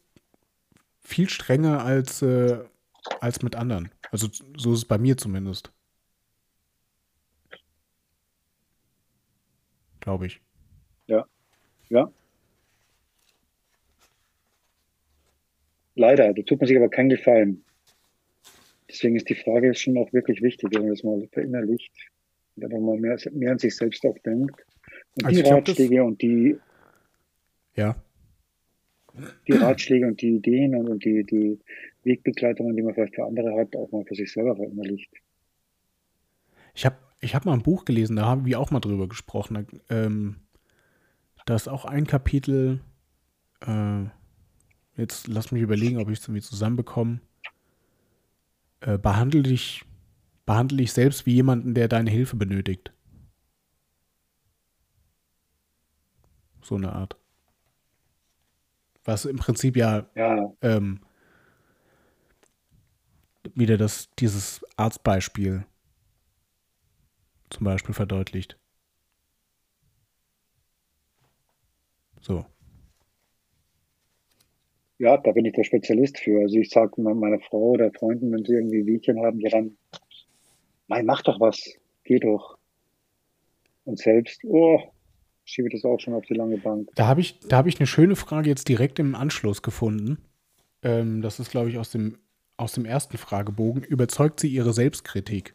[1.03, 2.59] viel strenger als, äh,
[3.21, 3.91] als mit anderen.
[4.11, 5.73] Also so ist es bei mir zumindest.
[10.01, 10.41] Glaube ich.
[11.07, 11.27] Ja.
[11.89, 12.11] Ja.
[15.95, 17.65] Leider, da tut man sich aber keinen Gefallen.
[18.89, 21.93] Deswegen ist die Frage schon auch wirklich wichtig, wenn man das mal verinnerlicht,
[22.57, 24.65] wenn man mal mehr, mehr an sich selbst auch denkt.
[25.17, 26.57] Und also die Ratschläge glaub, und die,
[27.77, 28.03] ja.
[29.47, 31.61] die Ratschläge und die Ideen und die, die
[32.05, 35.11] Wegbegleitungen, die man vielleicht für andere hat, auch mal für sich selber verinnerlicht.
[36.75, 39.67] Ich habe ich hab mal ein Buch gelesen, da haben wir auch mal drüber gesprochen.
[39.91, 40.37] Ähm,
[41.45, 42.81] da ist auch ein Kapitel,
[43.67, 44.05] äh,
[44.97, 47.21] jetzt lass mich überlegen, ob ich es irgendwie zusammenbekomme.
[48.81, 49.85] Äh, behandle dich,
[50.47, 52.93] behandle dich selbst wie jemanden, der deine Hilfe benötigt.
[56.63, 57.17] So eine Art.
[59.05, 60.53] Was im Prinzip ja, ja.
[60.63, 61.01] Ähm,
[63.55, 65.65] wieder das, dieses Arztbeispiel
[67.51, 68.57] zum Beispiel verdeutlicht.
[72.21, 72.45] So.
[74.99, 76.41] Ja, da bin ich der Spezialist für.
[76.41, 79.77] Also ich sage meiner Frau oder Freunden, wenn sie irgendwie Wehchen haben, ja dann,
[80.87, 81.59] mein, mach doch was,
[82.05, 82.59] geh doch.
[83.85, 84.79] Und selbst, oh,
[85.45, 86.91] schiebe das auch schon auf die lange Bank.
[86.95, 90.19] Da habe ich, da ich eine schöne Frage jetzt direkt im Anschluss gefunden.
[90.83, 92.19] Ähm, das ist, glaube ich, aus dem,
[92.61, 93.83] aus dem ersten Fragebogen.
[93.83, 95.55] Überzeugt sie ihre Selbstkritik?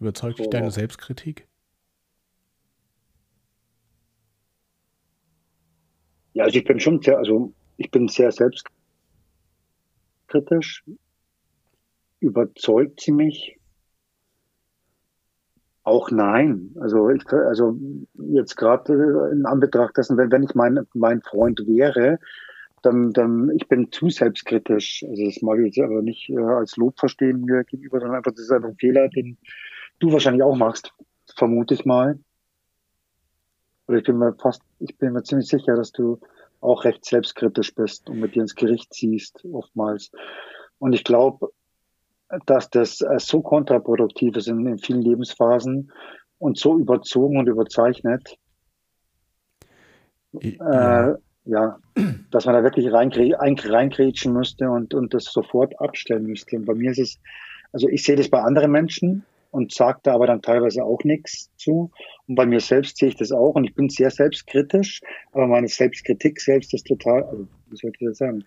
[0.00, 0.50] Überzeugt dich oh.
[0.50, 1.46] deine Selbstkritik?
[6.32, 10.84] Ja, also ich bin schon sehr, also ich bin sehr selbstkritisch.
[12.20, 13.58] Überzeugt sie mich?
[15.84, 16.74] Auch nein.
[16.80, 17.76] Also ich, also
[18.16, 22.18] jetzt gerade in Anbetracht dessen, wenn, wenn ich mein, mein Freund wäre,
[22.80, 25.04] dann, dann ich bin zu selbstkritisch.
[25.08, 28.32] Also das mag ich jetzt aber nicht äh, als Lob verstehen mir gegenüber, sondern einfach,
[28.32, 29.36] das ist einfach ein Fehler, den
[29.98, 30.92] du wahrscheinlich auch machst,
[31.36, 32.18] vermute ich mal.
[33.86, 36.18] Oder ich bin mir fast, ich bin mir ziemlich sicher, dass du
[36.62, 40.10] auch recht selbstkritisch bist und mit dir ins Gericht ziehst, oftmals.
[40.78, 41.50] Und ich glaube,
[42.46, 45.92] dass das äh, so kontraproduktiv ist in, in, vielen Lebensphasen
[46.38, 48.36] und so überzogen und überzeichnet.
[50.32, 51.10] Ja.
[51.10, 51.16] Äh,
[51.46, 51.78] ja,
[52.30, 56.56] dass man da wirklich reingrätschen müsste und, und das sofort abstellen müsste.
[56.56, 57.20] Und bei mir ist es,
[57.72, 59.24] also ich sehe das bei anderen Menschen,
[59.54, 61.92] und sage da aber dann teilweise auch nichts zu.
[62.26, 65.68] Und bei mir selbst sehe ich das auch und ich bin sehr selbstkritisch, aber meine
[65.68, 68.44] Selbstkritik selbst ist total, also wie soll ich das sagen,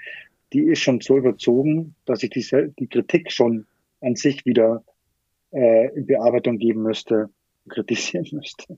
[0.52, 2.46] die ist schon so überzogen, dass ich die,
[2.78, 3.66] die Kritik schon
[4.02, 4.84] an sich wieder
[5.52, 7.30] äh, in Bearbeitung geben müsste,
[7.70, 8.78] kritisieren müsste.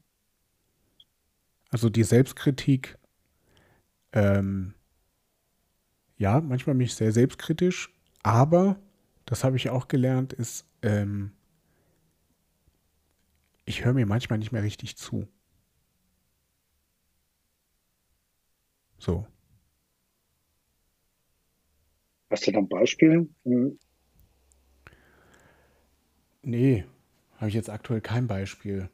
[1.71, 2.97] Also die Selbstkritik,
[4.13, 4.73] ähm,
[6.17, 7.93] ja, manchmal bin ich sehr selbstkritisch,
[8.23, 8.79] aber
[9.25, 11.31] das habe ich auch gelernt, ist ähm,
[13.69, 15.27] ich höre mir manchmal nicht mehr richtig zu.
[18.97, 19.27] So.
[22.31, 23.29] Hast du da ein Beispiel?
[23.43, 23.79] Hm.
[26.41, 26.85] Nee,
[27.37, 28.89] habe ich jetzt aktuell kein Beispiel.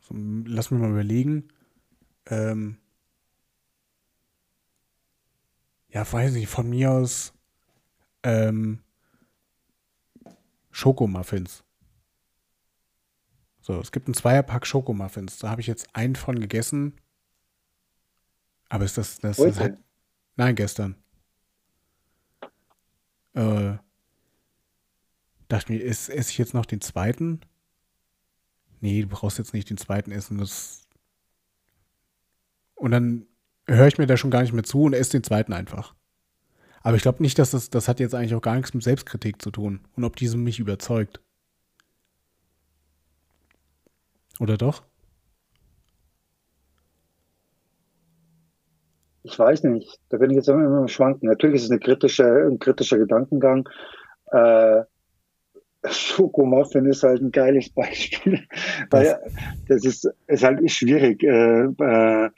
[0.00, 1.48] So, lass mich mal überlegen.
[2.26, 2.78] Ähm,
[5.88, 7.32] ja, weiß ich, von mir aus
[8.22, 8.80] ähm,
[10.70, 11.64] Schokomuffins.
[13.60, 15.38] So, es gibt ein Zweierpack Schokomuffins.
[15.38, 16.94] Da habe ich jetzt einen von gegessen.
[18.68, 19.78] Aber ist das, das, das halt,
[20.36, 20.94] Nein, gestern.
[23.34, 23.76] Äh,
[25.52, 27.40] dachte mir, esse ich jetzt noch den zweiten?
[28.80, 30.38] Nee, du brauchst jetzt nicht den zweiten essen.
[30.38, 30.88] Das
[32.74, 33.26] und dann
[33.66, 35.94] höre ich mir da schon gar nicht mehr zu und esse den zweiten einfach.
[36.82, 39.42] Aber ich glaube nicht, dass das, das hat jetzt eigentlich auch gar nichts mit Selbstkritik
[39.42, 41.20] zu tun und ob diese mich überzeugt.
[44.38, 44.82] Oder doch?
[49.22, 50.00] Ich weiß nicht.
[50.08, 51.26] Da bin ich jetzt immer im Schwanken.
[51.26, 53.68] Natürlich ist es eine kritische, ein kritischer Gedankengang.
[54.32, 54.84] Äh,
[55.88, 58.46] Schokomuffin ist halt ein geiles Beispiel,
[58.90, 59.18] weil
[59.68, 61.22] das ist, ist halt schwierig.
[61.22, 62.30] Äh, äh,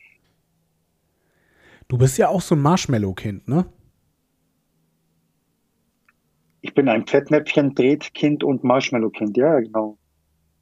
[1.88, 3.66] du bist ja auch so ein Marshmallow-Kind, ne?
[6.60, 9.98] Ich bin ein Fettnäpfchen, Drehtkind und Marshmallow-Kind, ja, genau.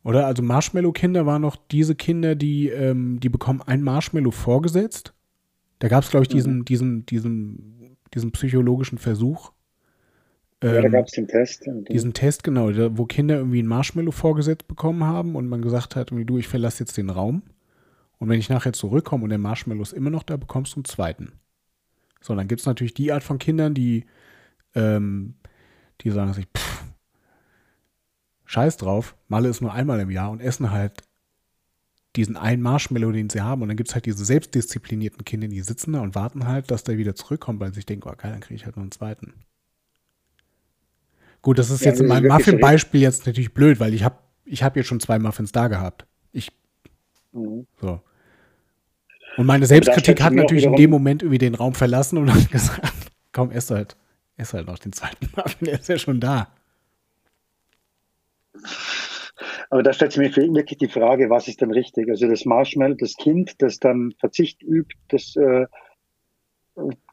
[0.03, 0.27] Oder?
[0.27, 5.15] Also Marshmallow-Kinder waren noch diese Kinder, die, ähm, die bekommen ein Marshmallow vorgesetzt.
[5.79, 6.65] Da gab es, glaube ich, diesen, mhm.
[6.65, 9.53] diesen, diesen, diesen psychologischen Versuch.
[10.63, 11.65] Ähm, ja, da ähm, gab es den Test.
[11.91, 16.11] Diesen Test, genau, wo Kinder irgendwie ein Marshmallow vorgesetzt bekommen haben und man gesagt hat,
[16.11, 17.43] du, ich verlasse jetzt den Raum.
[18.19, 20.85] Und wenn ich nachher zurückkomme und der Marshmallow ist immer noch da, bekommst du einen
[20.85, 21.33] zweiten.
[22.21, 24.05] So, dann gibt es natürlich die Art von Kindern, die,
[24.75, 25.37] ähm,
[26.03, 26.85] die sagen sich, pff,
[28.45, 31.03] scheiß drauf, Malle ist nur einmal im Jahr und essen halt
[32.17, 33.63] diesen einen Marshmallow, den sie haben.
[33.63, 36.85] Und dann gibt es halt diese selbstdisziplinierten Kinder, die sitzen da und warten halt, dass
[36.85, 38.93] der wieder zurückkommt, weil sie sich denken, oh geil, dann kriege ich halt noch einen
[38.93, 39.33] zweiten.
[41.43, 44.63] Gut, das ist ja, jetzt in meinem Muffin-Beispiel jetzt natürlich blöd, weil ich habe ich
[44.63, 46.07] hab jetzt schon zwei Muffins da gehabt.
[46.33, 46.53] Ich.
[47.33, 47.67] Mhm.
[47.81, 48.01] So.
[49.37, 53.13] Und meine Selbstkritik hat natürlich in dem Moment irgendwie den Raum verlassen und hat gesagt,
[53.33, 53.97] komm, ess halt,
[54.37, 56.49] ess halt noch den zweiten Muffin, der ist ja schon da.
[59.71, 62.11] Aber da stellt sich mir wirklich die Frage, was ist denn richtig?
[62.11, 65.67] Also das Marshmallow, das Kind, das dann Verzicht übt, das äh,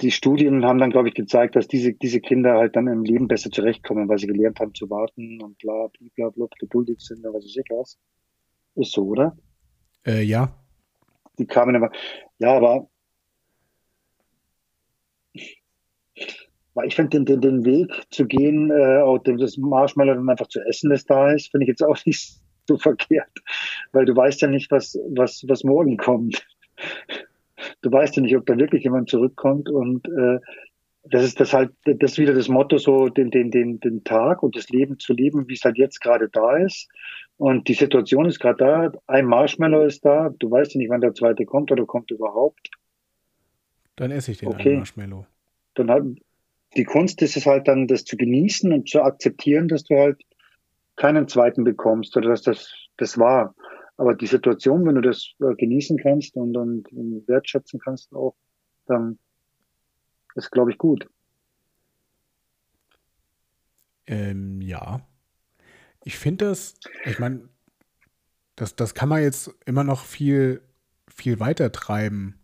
[0.01, 3.27] die Studien haben dann, glaube ich, gezeigt, dass diese, diese Kinder halt dann im Leben
[3.27, 7.43] besser zurechtkommen, weil sie gelernt haben zu warten und bla, bla, bla, geduldig sind, was
[7.43, 7.97] weiß ich was.
[8.75, 9.35] Ist so, oder?
[10.05, 10.53] Äh, ja.
[11.39, 11.91] Die kamen aber,
[12.39, 12.87] ja, aber
[16.85, 20.89] ich finde den, den, den Weg zu gehen, äh, das Marshmallow dann einfach zu essen,
[20.91, 23.31] das da ist, finde ich jetzt auch nicht so verkehrt,
[23.91, 26.45] weil du weißt ja nicht, was, was, was morgen kommt
[27.82, 30.39] du weißt ja nicht, ob da wirklich jemand zurückkommt und äh,
[31.09, 34.43] das ist das halt, das ist wieder das Motto, so den, den, den, den Tag
[34.43, 36.89] und das Leben zu leben, wie es halt jetzt gerade da ist.
[37.38, 41.01] Und die Situation ist gerade da, ein Marshmallow ist da, du weißt ja nicht, wann
[41.01, 42.69] der zweite kommt oder kommt überhaupt.
[43.95, 44.78] Dann esse ich den okay.
[44.78, 45.25] Marshmallow.
[45.75, 46.19] Dann halt,
[46.75, 50.21] die Kunst ist es halt dann, das zu genießen und zu akzeptieren, dass du halt
[50.95, 53.55] keinen zweiten bekommst oder dass das, das war.
[53.97, 58.35] Aber die Situation, wenn du das äh, genießen kannst und, und, und wertschätzen kannst auch,
[58.85, 59.17] dann
[60.35, 61.09] ist, glaube ich, gut.
[64.05, 65.01] Ähm, ja.
[66.03, 66.75] Ich finde das,
[67.05, 67.49] ich meine,
[68.55, 70.61] das, das kann man jetzt immer noch viel,
[71.07, 72.39] viel weiter treiben.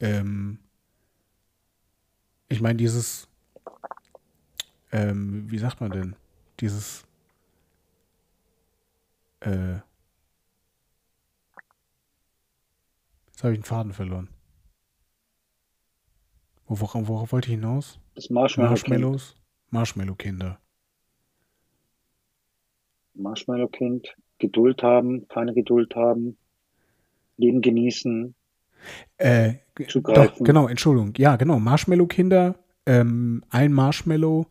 [0.00, 0.58] Ähm,
[2.48, 3.28] ich meine, dieses,
[4.90, 6.16] ähm, wie sagt man denn,
[6.60, 7.04] dieses,
[9.40, 9.78] äh,
[13.44, 14.28] habe ich den Faden verloren.
[16.66, 17.98] Worauf, worauf wollte ich hinaus?
[18.14, 19.36] Das Marshmallow Marshmallows.
[19.70, 20.58] Marshmallow-Kinder.
[23.14, 24.16] Marshmallow-Kind.
[24.38, 26.36] Geduld haben, keine Geduld haben.
[27.36, 28.34] Leben genießen.
[29.16, 31.14] Äh, doch, genau, Entschuldigung.
[31.16, 31.58] Ja, genau.
[31.58, 32.58] Marshmallow-Kinder.
[32.86, 34.46] Ähm, ein Marshmallow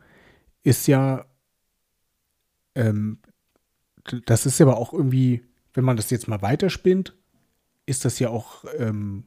[0.64, 1.26] ist ja.
[2.76, 3.20] Ähm,
[4.26, 7.16] das ist aber auch irgendwie, wenn man das jetzt mal weiterspinnt,
[7.86, 9.26] ist das ja auch ähm,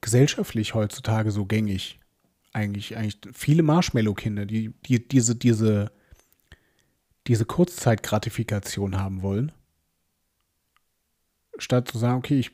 [0.00, 1.98] gesellschaftlich heutzutage so gängig.
[2.52, 5.90] Eigentlich, eigentlich viele Marshmallow-Kinder, die, die diese, diese,
[7.26, 9.52] diese Kurzzeitgratifikation haben wollen.
[11.58, 12.52] Statt zu sagen, okay, ich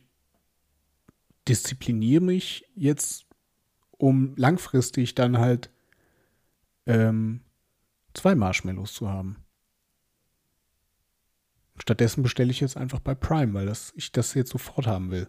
[1.48, 3.26] diszipliniere mich jetzt,
[3.90, 5.70] um langfristig dann halt
[6.86, 7.40] ähm,
[8.14, 9.39] zwei Marshmallows zu haben.
[11.80, 15.28] Stattdessen bestelle ich jetzt einfach bei Prime, weil das, ich das jetzt sofort haben will.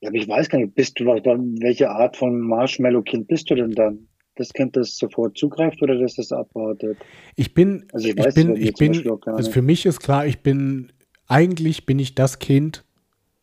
[0.00, 3.72] Ja, aber ich weiß gar nicht, bist du welche Art von Marshmallow-Kind bist du denn
[3.72, 4.08] dann?
[4.36, 6.96] Das Kind, das sofort zugreift oder das das abwartet?
[7.36, 10.92] Ich bin, also ich, ich bin, ich bin, also für mich ist klar, ich bin,
[11.26, 12.84] eigentlich bin ich das Kind,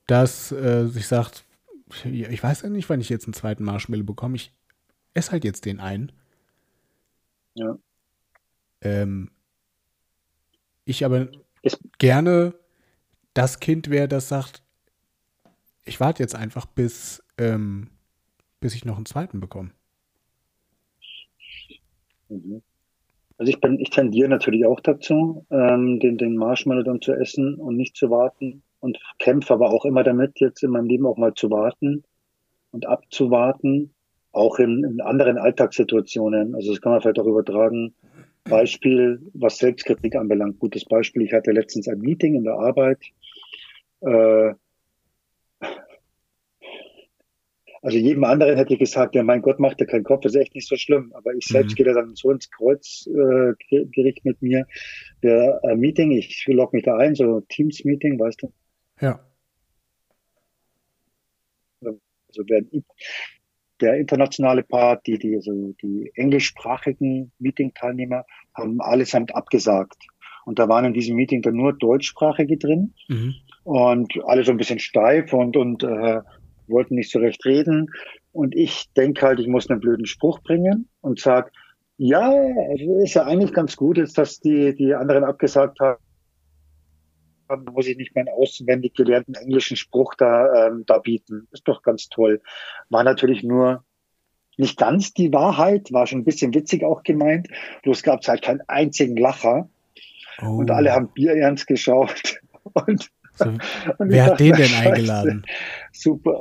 [0.07, 1.45] das äh, sich sagt,
[2.03, 4.35] ich weiß ja nicht, wann ich jetzt einen zweiten Marshmallow bekomme.
[4.35, 4.51] Ich
[5.13, 6.11] esse halt jetzt den einen.
[7.57, 7.77] Ja.
[8.81, 9.31] Ähm,
[10.85, 11.27] ich aber
[11.63, 12.53] ich, gerne
[13.33, 14.61] das Kind wäre, das sagt,
[15.85, 17.89] ich warte jetzt einfach, bis, ähm,
[18.59, 19.71] bis ich noch einen zweiten bekomme.
[22.29, 22.61] Mhm.
[23.37, 27.55] Also ich bin, ich tendiere natürlich auch dazu, ähm, den, den Marshmallow dann zu essen
[27.55, 31.17] und nicht zu warten und kämpfe aber auch immer damit, jetzt in meinem Leben auch
[31.17, 32.03] mal zu warten
[32.71, 33.93] und abzuwarten
[34.31, 36.55] auch in, in anderen Alltagssituationen.
[36.55, 37.93] Also das kann man vielleicht auch übertragen.
[38.43, 40.59] Beispiel, was Selbstkritik anbelangt.
[40.59, 41.23] Gutes Beispiel.
[41.23, 42.99] Ich hatte letztens ein Meeting in der Arbeit.
[44.01, 44.53] Äh,
[47.81, 50.41] also jedem anderen hätte ich gesagt, ja, mein Gott, macht dir keinen Kopf, das ist
[50.41, 51.13] echt nicht so schlimm.
[51.13, 51.75] Aber ich selbst mhm.
[51.75, 54.65] gehe da dann so ins Kreuzgericht äh, mit mir.
[55.23, 58.51] Der äh, Meeting, ich logge mich da ein, so Teams-Meeting, weißt du?
[58.99, 59.19] Ja.
[61.81, 62.83] Also werden
[63.81, 69.97] der internationale Part, die, die, also die englischsprachigen Meeting-Teilnehmer haben allesamt abgesagt.
[70.45, 73.35] Und da waren in diesem Meeting dann nur Deutschsprachige drin mhm.
[73.63, 76.21] und alle so ein bisschen steif und, und äh,
[76.67, 77.87] wollten nicht so recht reden.
[78.31, 81.51] Und ich denke halt, ich muss einen blöden Spruch bringen und sag,
[81.97, 86.01] ja, also ist ja eigentlich ganz gut, jetzt, dass die, die anderen abgesagt haben.
[87.71, 91.47] Muss ich nicht meinen auswendig gelernten englischen Spruch da, ähm, da bieten.
[91.51, 92.41] Ist doch ganz toll.
[92.89, 93.83] War natürlich nur
[94.57, 97.47] nicht ganz die Wahrheit, war schon ein bisschen witzig auch gemeint.
[97.83, 99.69] Bloß gab es halt keinen einzigen Lacher.
[100.41, 100.57] Oh.
[100.57, 102.39] Und alle haben Bier ernst geschaut.
[102.73, 103.61] Und, so, und
[103.99, 105.45] wer hat den denn eingeladen?
[105.93, 106.37] Super.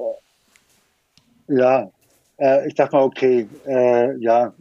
[1.46, 1.92] Ja,
[2.36, 4.52] äh, ich dachte mal, okay, äh, ja,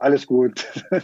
[0.00, 0.66] alles gut.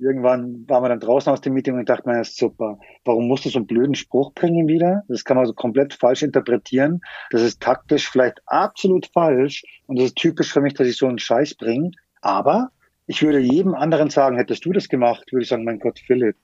[0.00, 2.78] Irgendwann waren wir dann draußen aus dem Meeting und dachte mir, super.
[3.04, 5.04] Warum musst du so einen blöden Spruch bringen wieder?
[5.08, 7.02] Das kann man so komplett falsch interpretieren.
[7.30, 11.06] Das ist taktisch vielleicht absolut falsch und das ist typisch für mich, dass ich so
[11.06, 11.90] einen Scheiß bringe.
[12.22, 12.70] Aber
[13.06, 16.36] ich würde jedem anderen sagen, hättest du das gemacht, würde ich sagen, mein Gott, Philipp.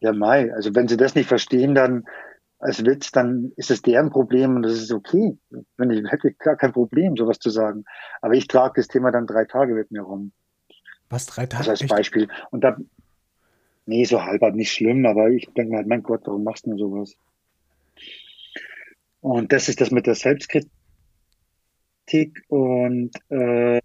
[0.00, 0.52] Ja, Mai.
[0.52, 2.04] Also wenn sie das nicht verstehen, dann
[2.58, 5.38] als Witz, dann ist es deren Problem und das ist okay.
[5.76, 7.84] Wenn ich hätte gar kein Problem, sowas zu sagen.
[8.20, 10.32] Aber ich trage das Thema dann drei Tage mit mir rum.
[11.10, 11.58] Was, drei Tage?
[11.60, 11.90] Also als Echt?
[11.90, 12.28] Beispiel.
[12.50, 12.76] Und da,
[13.86, 16.70] nee, so halber nicht schlimm, aber ich denke mir halt, mein Gott, warum machst du
[16.70, 17.16] nur sowas?
[19.20, 20.70] Und das ist das mit der Selbstkritik
[22.48, 23.80] und äh,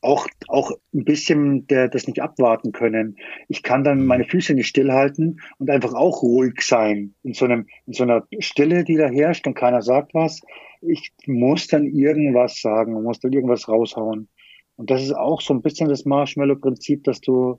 [0.00, 3.16] auch, auch ein bisschen der, das nicht abwarten können.
[3.48, 7.66] Ich kann dann meine Füße nicht stillhalten und einfach auch ruhig sein in so einem,
[7.86, 10.40] in so einer Stille, die da herrscht und keiner sagt was.
[10.80, 14.28] Ich muss dann irgendwas sagen, muss dann irgendwas raushauen.
[14.78, 17.58] Und das ist auch so ein bisschen das Marshmallow-Prinzip, dass du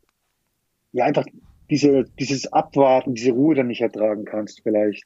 [0.94, 1.26] ja einfach
[1.70, 5.04] diese, dieses Abwarten, diese Ruhe dann nicht ertragen kannst, vielleicht.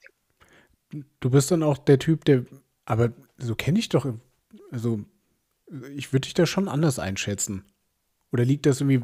[1.20, 2.46] Du bist dann auch der Typ, der,
[2.86, 4.06] aber so kenne ich doch,
[4.70, 5.00] also
[5.96, 7.64] ich würde dich da schon anders einschätzen.
[8.32, 9.02] Oder liegt das irgendwie.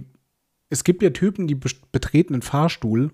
[0.69, 3.11] Es gibt ja Typen, die betreten einen Fahrstuhl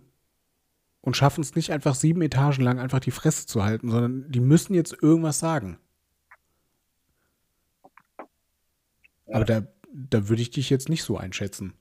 [1.00, 4.42] und schaffen es nicht einfach sieben Etagen lang einfach die Fresse zu halten, sondern die
[4.42, 5.80] müssen jetzt irgendwas sagen.
[9.28, 9.36] Ja.
[9.36, 9.66] Aber da,
[9.96, 11.74] da würde ich dich jetzt nicht so einschätzen.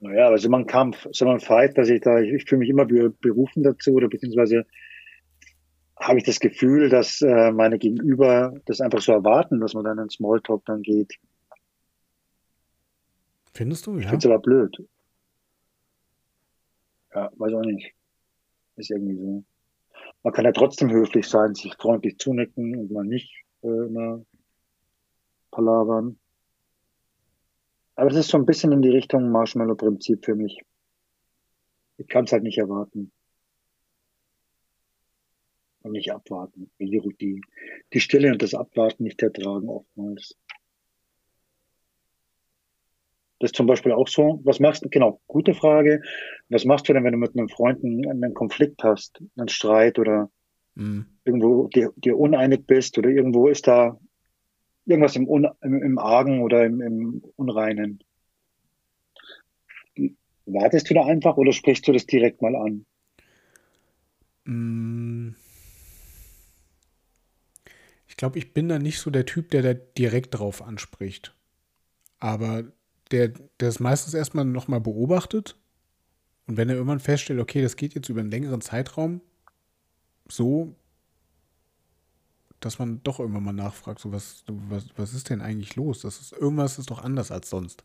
[0.00, 2.18] Naja, aber es ist immer ein Kampf, es ist immer ein Fight, dass ich da,
[2.20, 4.66] ich, ich fühle mich immer berufen dazu oder beziehungsweise
[5.98, 9.98] habe ich das Gefühl, dass äh, meine Gegenüber das einfach so erwarten, dass man dann
[9.98, 11.18] in Smalltalk dann geht.
[13.52, 14.00] Findest du, ja?
[14.00, 14.82] Ich finde es aber blöd.
[17.14, 17.92] Ja, weiß auch nicht.
[18.76, 19.44] Ist irgendwie so.
[20.22, 24.24] Man kann ja trotzdem höflich sein, sich freundlich zunicken und mal nicht äh, immer
[25.60, 26.18] palavern.
[27.94, 30.62] Aber das ist so ein bisschen in die Richtung Marshmallow-Prinzip für mich.
[31.98, 33.12] Ich kann es halt nicht erwarten
[35.82, 36.70] und nicht abwarten.
[36.78, 37.42] Die,
[37.92, 40.36] die Stille und das Abwarten nicht ertragen oftmals.
[43.38, 44.40] Das ist zum Beispiel auch so.
[44.44, 44.88] Was machst du?
[44.88, 46.02] Genau, gute Frage.
[46.48, 50.30] Was machst du denn, wenn du mit einem Freund einen Konflikt hast, einen Streit oder
[50.74, 51.06] mhm.
[51.24, 53.98] irgendwo dir, dir, uneinig bist oder irgendwo ist da
[54.90, 58.02] irgendwas im, Un, im, im Argen oder im, im Unreinen?
[60.46, 62.84] Wartest du da einfach oder sprichst du das direkt mal an?
[64.44, 65.36] Mhm
[68.20, 71.34] glaube, ich bin da nicht so der Typ, der da direkt drauf anspricht.
[72.18, 72.64] Aber
[73.10, 75.56] der, der es meistens erstmal nochmal beobachtet.
[76.46, 79.22] Und wenn er irgendwann feststellt, okay, das geht jetzt über einen längeren Zeitraum,
[80.28, 80.74] so,
[82.60, 86.02] dass man doch irgendwann mal nachfragt, so was, was, was ist denn eigentlich los?
[86.02, 87.84] Das ist, irgendwas ist doch anders als sonst.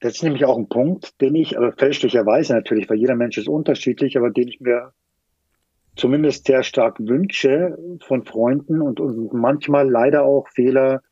[0.00, 3.48] Das ist nämlich auch ein Punkt, den ich, aber fälschlicherweise natürlich, weil jeder Mensch ist
[3.48, 4.92] unterschiedlich, aber den ich mir
[5.96, 11.02] zumindest sehr stark wünsche von Freunden und, und manchmal leider auch Fehler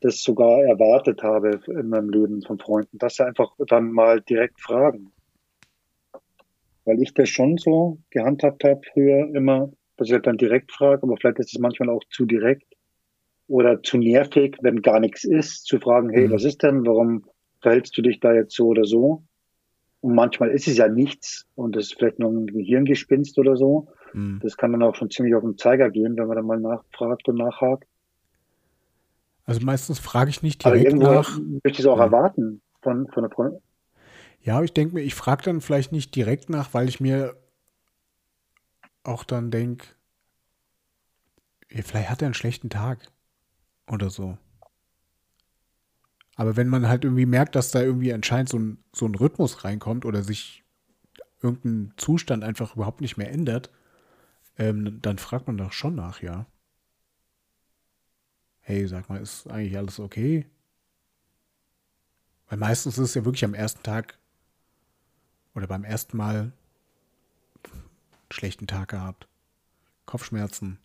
[0.00, 4.60] das sogar erwartet habe in meinem Leben von Freunden, dass sie einfach dann mal direkt
[4.60, 5.12] fragen.
[6.86, 11.02] Weil ich das schon so gehandhabt habe früher immer, dass ich halt dann direkt frage,
[11.02, 12.64] aber vielleicht ist es manchmal auch zu direkt
[13.48, 16.32] oder zu nervig, wenn gar nichts ist, zu fragen, hey, mhm.
[16.32, 17.24] was ist denn, warum
[17.60, 19.24] verhältst du dich da jetzt so oder so?
[20.00, 23.88] Und manchmal ist es ja nichts und es ist vielleicht nur ein Gehirngespinst oder so.
[24.12, 24.40] Mhm.
[24.42, 27.28] Das kann dann auch schon ziemlich auf den Zeiger gehen, wenn man dann mal nachfragt
[27.28, 27.88] und nachhakt.
[29.44, 31.38] Also meistens frage ich nicht direkt aber nach.
[31.38, 32.04] Möchte ich es auch ja.
[32.04, 33.60] erwarten von, von der Freundin.
[34.46, 37.36] Ja, ich denke mir, ich frage dann vielleicht nicht direkt nach, weil ich mir
[39.02, 39.88] auch dann denke,
[41.68, 43.10] vielleicht hat er einen schlechten Tag
[43.88, 44.38] oder so.
[46.36, 49.64] Aber wenn man halt irgendwie merkt, dass da irgendwie anscheinend so ein, so ein Rhythmus
[49.64, 50.62] reinkommt oder sich
[51.42, 53.72] irgendein Zustand einfach überhaupt nicht mehr ändert,
[54.58, 56.46] ähm, dann fragt man doch schon nach, ja.
[58.60, 60.46] Hey, sag mal, ist eigentlich alles okay?
[62.48, 64.20] Weil meistens ist es ja wirklich am ersten Tag
[65.56, 66.52] oder beim ersten Mal
[67.64, 67.82] einen
[68.30, 69.26] schlechten Tag gehabt.
[70.04, 70.78] Kopfschmerzen.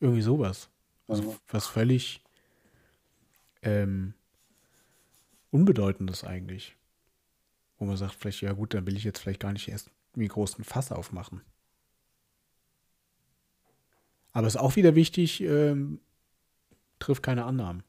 [0.00, 0.70] Irgendwie sowas.
[1.06, 2.24] Also was völlig
[3.60, 4.14] ähm,
[5.50, 6.74] Unbedeutendes eigentlich.
[7.78, 10.26] Wo man sagt, vielleicht, ja gut, dann will ich jetzt vielleicht gar nicht erst wie
[10.26, 11.42] großen Fass aufmachen.
[14.32, 16.00] Aber es ist auch wieder wichtig, ähm,
[16.98, 17.82] trifft keine Annahmen.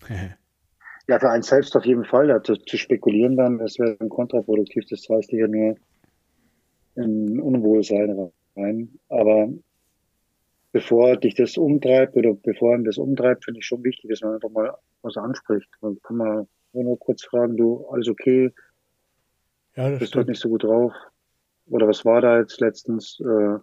[1.08, 2.28] ja, für einen selbst auf jeden Fall.
[2.28, 4.84] Ja, zu, zu spekulieren dann, das wäre kontraproduktiv.
[4.90, 5.76] Das heißt hier nur
[6.96, 8.98] in Unwohlsein rein.
[9.08, 9.48] Aber
[10.72, 14.34] bevor dich das umtreibt oder bevor man das umtreibt, finde ich schon wichtig, dass man
[14.34, 15.68] einfach mal was anspricht.
[15.80, 18.52] Man kann man nur kurz fragen, du, alles okay?
[19.76, 20.92] Ja, das Bist du heute nicht so gut drauf?
[21.68, 23.20] Oder was war da jetzt letztens?
[23.20, 23.58] Äh,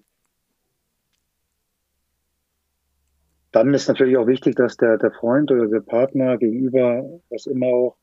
[3.54, 7.68] dann ist natürlich auch wichtig, dass der, der Freund oder der Partner gegenüber, was immer
[7.68, 7.98] auch,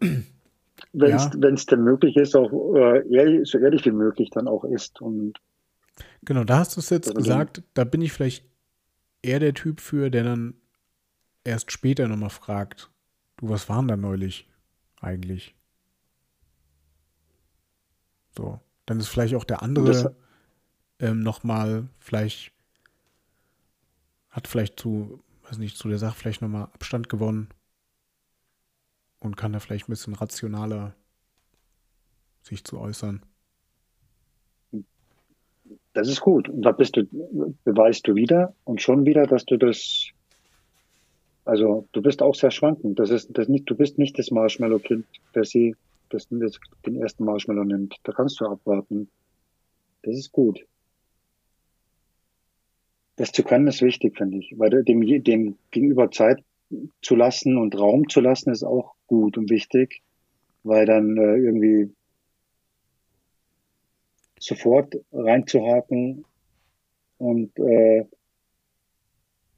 [0.00, 1.60] wenn es ja.
[1.70, 5.02] denn möglich ist, auch äh, ehrlich, so ehrlich wie möglich dann auch ist.
[5.02, 5.34] Und
[6.24, 8.46] genau, da hast du es jetzt gesagt, da bin ich vielleicht
[9.20, 10.54] eher der Typ für, der dann
[11.44, 12.90] erst später nochmal fragt,
[13.36, 14.48] du, was waren da neulich
[14.98, 15.54] eigentlich?
[18.34, 20.16] So, dann ist vielleicht auch der andere
[21.00, 22.53] ähm, nochmal vielleicht
[24.34, 27.48] hat vielleicht zu, weiß nicht, zu der Sache vielleicht nochmal Abstand gewonnen
[29.20, 30.94] und kann da vielleicht ein bisschen rationaler
[32.42, 33.22] sich zu äußern.
[35.92, 36.48] Das ist gut.
[36.48, 37.04] Und da bist du,
[37.62, 40.08] beweist du wieder und schon wieder, dass du das,
[41.44, 42.98] also du bist auch sehr schwankend.
[42.98, 45.06] Das ist, das nicht, du bist nicht das Marshmallow-Kind,
[45.44, 45.76] sie,
[46.10, 47.94] das, das den ersten Marshmallow nimmt.
[48.02, 49.08] Da kannst du abwarten.
[50.02, 50.66] Das ist gut.
[53.16, 56.42] Das zu können ist wichtig, finde ich, weil dem, dem gegenüber Zeit
[57.02, 60.02] zu lassen und Raum zu lassen ist auch gut und wichtig,
[60.64, 61.94] weil dann äh, irgendwie
[64.38, 66.24] sofort reinzuhaken
[67.18, 68.04] und äh,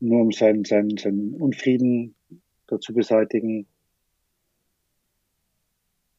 [0.01, 2.15] nur um seinen, seinen, seinen Unfrieden
[2.67, 3.67] dazu beseitigen,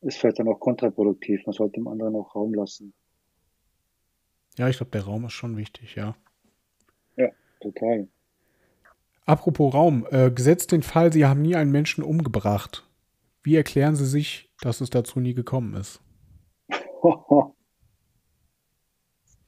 [0.01, 1.45] ist vielleicht dann auch kontraproduktiv.
[1.45, 2.93] Man sollte dem anderen auch Raum lassen.
[4.57, 6.15] Ja, ich glaube, der Raum ist schon wichtig, ja.
[7.59, 8.07] Total.
[9.25, 12.87] Apropos Raum, äh, gesetzt den Fall, Sie haben nie einen Menschen umgebracht.
[13.43, 16.01] Wie erklären Sie sich, dass es dazu nie gekommen ist?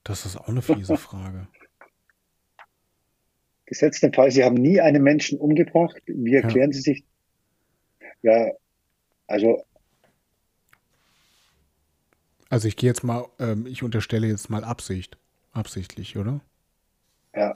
[0.06, 1.48] Das ist auch eine fiese Frage.
[3.68, 6.02] Gesetzt den Fall, Sie haben nie einen Menschen umgebracht.
[6.08, 6.76] Wie erklären ja.
[6.76, 7.04] Sie sich?
[8.24, 8.52] Ja,
[9.28, 9.64] also.
[12.50, 15.16] Also ich gehe jetzt mal, ähm, ich unterstelle jetzt mal Absicht.
[15.52, 16.42] Absichtlich, oder?
[17.36, 17.56] Ja,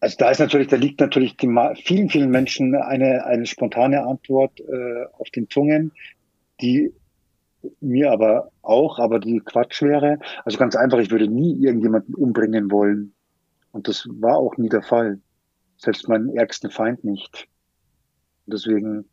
[0.00, 5.04] also da ist natürlich, da liegt natürlich vielen, vielen Menschen eine, eine spontane Antwort äh,
[5.18, 5.92] auf den Zungen,
[6.60, 6.92] die
[7.80, 10.20] mir aber auch, aber die Quatsch wäre.
[10.44, 13.14] Also ganz einfach, ich würde nie irgendjemanden umbringen wollen.
[13.72, 15.20] Und das war auch nie der Fall.
[15.76, 17.48] Selbst meinen ärgsten Feind nicht.
[18.46, 19.04] deswegen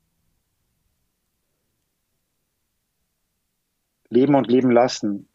[4.10, 5.28] leben und leben lassen.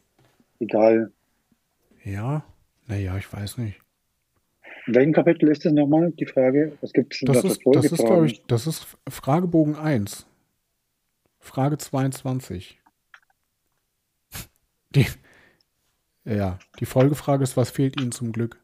[0.59, 1.12] Egal.
[2.05, 2.44] Ja,
[2.86, 3.81] naja, ich weiß nicht.
[4.91, 6.77] In welchem Kapitel ist das nochmal, die Frage?
[6.81, 10.27] Was gibt es das, ist, das ist, glaube ich, das ist Fragebogen 1.
[11.39, 12.77] Frage 22.
[14.97, 15.07] Die,
[16.25, 18.61] ja, die Folgefrage ist, was fehlt Ihnen zum Glück?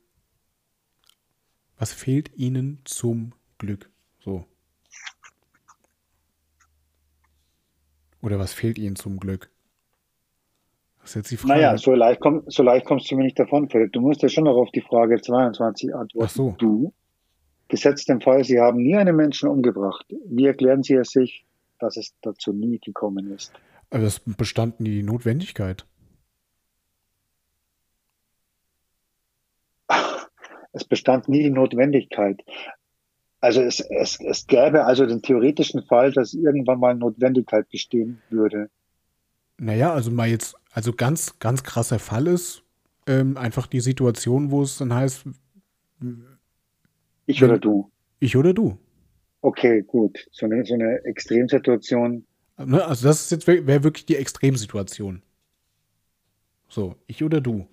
[1.79, 3.89] Was fehlt Ihnen zum Glück?
[4.19, 4.45] So.
[8.21, 9.49] Oder was fehlt Ihnen zum Glück?
[11.07, 11.61] Das ist jetzt die Frage.
[11.61, 13.93] Naja, so leicht, komm, so leicht kommst du mir nicht davon, Philipp.
[13.93, 16.27] Du musst ja schon noch auf die Frage 22 antworten.
[16.29, 16.55] Ach so.
[16.59, 16.93] Du,
[17.69, 20.05] gesetzt den Fall, Sie haben nie einen Menschen umgebracht.
[20.29, 21.45] Wie erklären Sie es sich,
[21.79, 23.53] dass es dazu nie gekommen ist?
[23.89, 25.87] Also es bestand nie die Notwendigkeit.
[30.73, 32.43] Es bestand nie die Notwendigkeit.
[33.41, 38.71] Also es, es, es gäbe also den theoretischen Fall, dass irgendwann mal Notwendigkeit bestehen würde.
[39.59, 42.63] Naja, also mal jetzt, also ganz, ganz krasser Fall ist
[43.07, 45.25] ähm, einfach die Situation, wo es dann heißt,
[47.25, 47.91] ich oder du.
[48.21, 48.77] Ich oder du.
[49.41, 50.29] Okay, gut.
[50.33, 52.27] So eine, so eine Extremsituation.
[52.59, 55.23] Ne, also das ist jetzt wäre wirklich die Extremsituation.
[56.69, 57.67] So, ich oder du.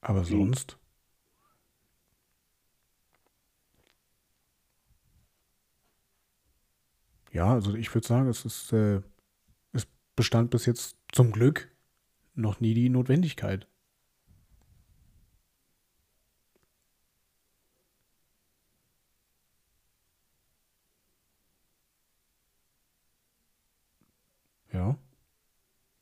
[0.00, 0.79] Aber sonst?
[7.32, 9.00] Ja, also ich würde sagen, es ist, äh,
[9.72, 9.86] es
[10.16, 11.68] bestand bis jetzt zum Glück
[12.34, 13.66] noch nie die Notwendigkeit.
[24.72, 24.96] Ja.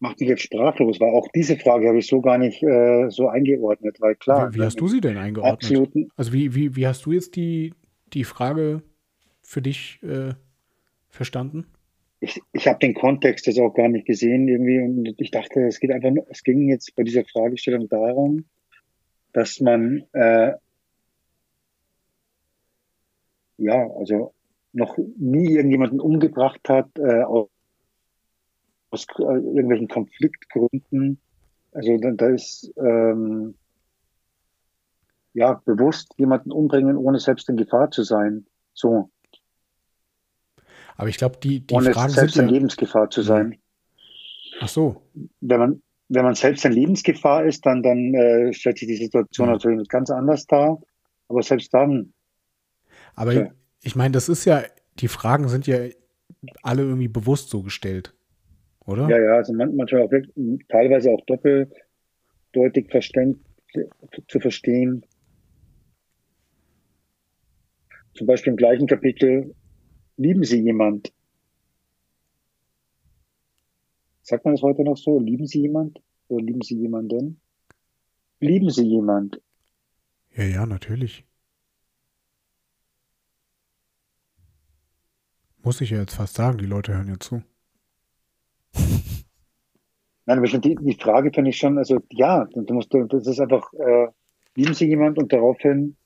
[0.00, 3.28] Macht mich jetzt sprachlos, weil auch diese Frage habe ich so gar nicht äh, so
[3.28, 4.52] eingeordnet, weil klar.
[4.52, 5.64] Wie, wie hast du sie denn eingeordnet?
[5.64, 7.74] Absoluten, also wie, wie, wie hast du jetzt die,
[8.12, 8.82] die Frage
[9.42, 10.34] für dich äh,
[11.18, 11.66] verstanden?
[12.20, 15.78] Ich, ich habe den Kontext jetzt auch gar nicht gesehen irgendwie und ich dachte, es
[15.78, 18.46] geht einfach nur, es ging jetzt bei dieser Fragestellung darum,
[19.32, 20.54] dass man äh,
[23.58, 24.32] ja, also
[24.72, 27.48] noch nie irgendjemanden umgebracht hat, äh, aus
[29.18, 31.20] äh, irgendwelchen Konfliktgründen.
[31.72, 33.54] Also da, da ist ähm,
[35.34, 38.46] ja bewusst jemanden umbringen, ohne selbst in Gefahr zu sein.
[38.72, 39.10] So.
[40.98, 43.56] Aber ich glaube, die, die ohne Fragen selbst sind in ja, Lebensgefahr zu sein.
[44.60, 45.02] Ach so.
[45.40, 49.46] Wenn man wenn man selbst in Lebensgefahr ist, dann dann äh, stellt sich die Situation
[49.46, 49.52] Mhm.
[49.54, 50.78] natürlich ganz anders dar.
[51.28, 52.12] Aber selbst dann,
[53.14, 53.50] Aber Ja.
[53.82, 54.62] ich meine, das ist ja,
[54.98, 55.78] die Fragen sind ja
[56.62, 58.14] alle irgendwie bewusst so gestellt,
[58.86, 59.08] oder?
[59.08, 60.10] ja, ja, also man, manchmal auch
[60.68, 63.38] teilweise auch doppeldeutig verständ,
[64.28, 65.04] zu verstehen.
[68.14, 69.54] Zum Beispiel im gleichen Kapitel,
[70.18, 71.12] lieben Sie jemand?
[74.22, 75.18] Sagt man das heute noch so?
[75.18, 76.02] Lieben Sie jemand?
[76.28, 77.40] Oder lieben Sie jemanden?
[78.40, 79.40] Lieben Sie jemand?
[80.34, 81.24] Ja, ja, natürlich.
[85.62, 87.42] Muss ich ja jetzt fast sagen, die Leute hören ja zu.
[90.26, 93.40] Nein, aber schon die, die Frage finde ich schon, also ja, du musst, das ist
[93.40, 94.08] einfach, äh,
[94.56, 95.96] lieben Sie jemand und daraufhin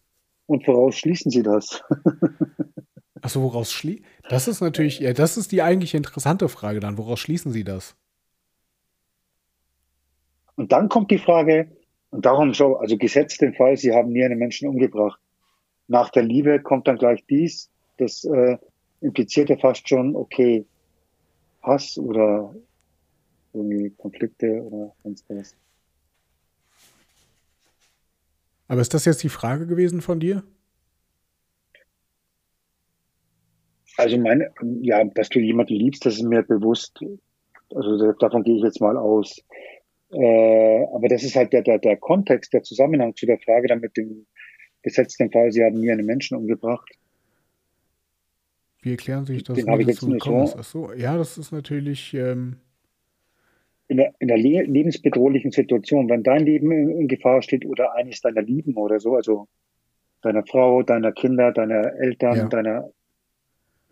[0.47, 1.83] und voraus schließen Sie das.
[3.23, 4.05] Achso, woraus schließen?
[4.29, 6.99] Das ist natürlich, ja, das ist die eigentlich interessante Frage dann.
[6.99, 7.95] Woraus schließen Sie das?
[10.57, 11.69] Und dann kommt die Frage,
[12.11, 15.19] und darum so, also gesetzt den Fall, Sie haben nie einen Menschen umgebracht.
[15.89, 18.59] Nach der Liebe kommt dann gleich dies, das äh,
[19.01, 20.67] impliziert ja fast schon, okay,
[21.63, 22.55] Hass oder
[23.53, 25.55] irgendwie Konflikte oder sonst was.
[28.69, 30.43] Aber ist das jetzt die Frage gewesen von dir?
[33.97, 36.99] Also meine, ja, dass du jemanden liebst, das ist mir bewusst.
[37.75, 39.43] Also davon gehe ich jetzt mal aus.
[40.11, 43.81] Äh, aber das ist halt der, der, der Kontext, der Zusammenhang zu der Frage dann
[43.81, 44.27] mit dem
[44.83, 46.89] gesetzten Fall, sie haben nie einen Menschen umgebracht.
[48.83, 50.57] Wie erklären Sie sich das, Den habe ich jetzt ist?
[50.59, 52.57] Ach so, ja, das ist natürlich, ähm,
[53.89, 57.95] In der, in der le lebensbedrohlichen Situation, wenn dein Leben in, in Gefahr steht oder
[57.95, 59.49] eines deiner Lieben oder so, also
[60.23, 62.49] deiner Frau, deiner Kinder, deiner Eltern, Ja.
[62.49, 62.91] deiner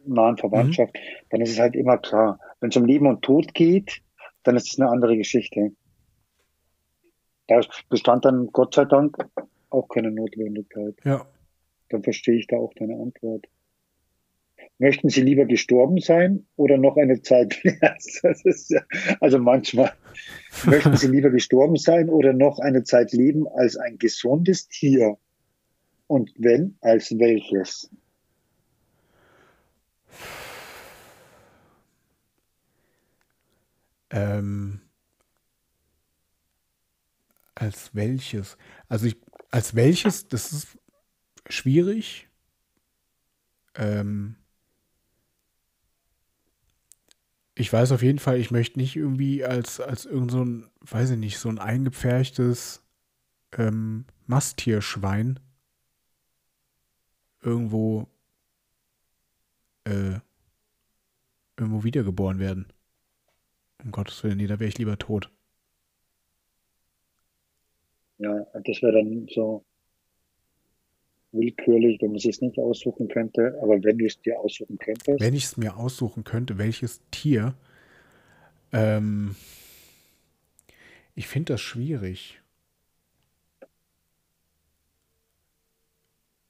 [0.07, 0.97] nahen Verwandtschaft,
[1.31, 2.39] dann ist es halt immer klar.
[2.61, 4.03] Wenn es um Leben und Tod geht,
[4.43, 5.73] dann ist es eine andere Geschichte.
[7.47, 9.17] Da bestand dann Gott sei Dank
[9.71, 10.95] auch keine Notwendigkeit.
[11.05, 11.27] ja.
[11.89, 13.47] Dann verstehe ich da auch deine Antwort.
[14.79, 17.61] Möchten Sie lieber gestorben sein oder noch eine Zeit?
[17.65, 18.83] ja,
[19.21, 19.93] also manchmal.
[20.65, 25.19] Möchten Sie lieber gestorben sein oder noch eine Zeit leben als ein gesundes Tier?
[26.07, 27.91] Und wenn, als welches?
[34.11, 34.81] Ähm,
[37.55, 38.57] als welches?
[38.89, 39.17] Also ich,
[39.51, 40.79] als welches, das ist
[41.49, 42.29] schwierig.
[43.75, 44.37] Ähm,
[47.55, 51.11] ich weiß auf jeden Fall, ich möchte nicht irgendwie als, als irgend so ein, weiß
[51.11, 52.83] ich nicht, so ein eingepferchtes
[53.53, 55.39] ähm, Masttierschwein
[57.43, 58.09] irgendwo
[59.91, 60.21] äh,
[61.59, 62.73] irgendwo wiedergeboren werden.
[63.85, 65.31] Um Gottes Willen, nee, da wäre ich lieber tot.
[68.19, 69.65] Ja, das wäre dann so
[71.33, 73.59] willkürlich, wenn man es sich nicht aussuchen könnte.
[73.63, 77.55] Aber wenn du es dir aussuchen könntest, Wenn ich es mir aussuchen könnte, welches Tier,
[78.73, 79.35] ähm,
[81.15, 82.41] ich finde das schwierig.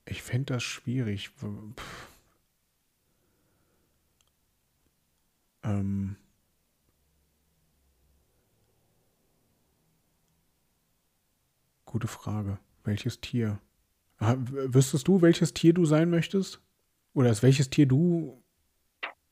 [0.05, 1.31] Ich finde das schwierig.
[1.41, 1.73] W-
[5.65, 6.17] Ähm,
[11.85, 12.59] gute Frage.
[12.85, 13.61] Welches Tier?
[14.19, 16.61] Ah, Wüsstest du, welches Tier du sein möchtest?
[17.15, 18.43] Oder als welches Tier du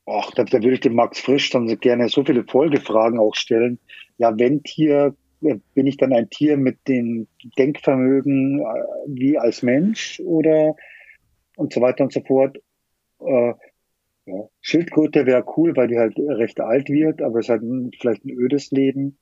[0.09, 3.79] ach, da, da würde ich dem Max Frisch dann gerne so viele Folgefragen auch stellen.
[4.17, 7.27] Ja, wenn Tier, äh, bin ich dann ein Tier mit dem
[7.57, 8.63] Denkvermögen äh,
[9.07, 10.75] wie als Mensch oder
[11.55, 12.57] und so weiter und so fort.
[13.19, 13.53] Äh,
[14.25, 14.47] Ja.
[14.61, 17.61] Schildkröte wäre cool, weil die halt recht alt wird, aber es hat
[17.99, 19.17] vielleicht ein ödes Leben.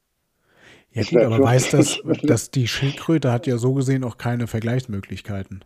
[0.91, 5.63] Ja gut, aber weißt das, dass die Schildkröte hat ja so gesehen auch keine Vergleichsmöglichkeiten.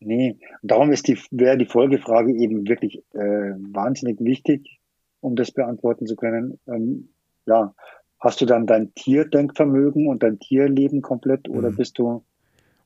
[0.00, 4.78] Nee, darum ist die, wäre die Folgefrage eben wirklich äh, wahnsinnig wichtig,
[5.20, 6.60] um das beantworten zu können.
[6.68, 7.08] Ähm,
[7.46, 7.74] ja,
[8.20, 11.76] hast du dann dein Tierdenkvermögen und dein Tierleben komplett oder mhm.
[11.76, 12.24] bist du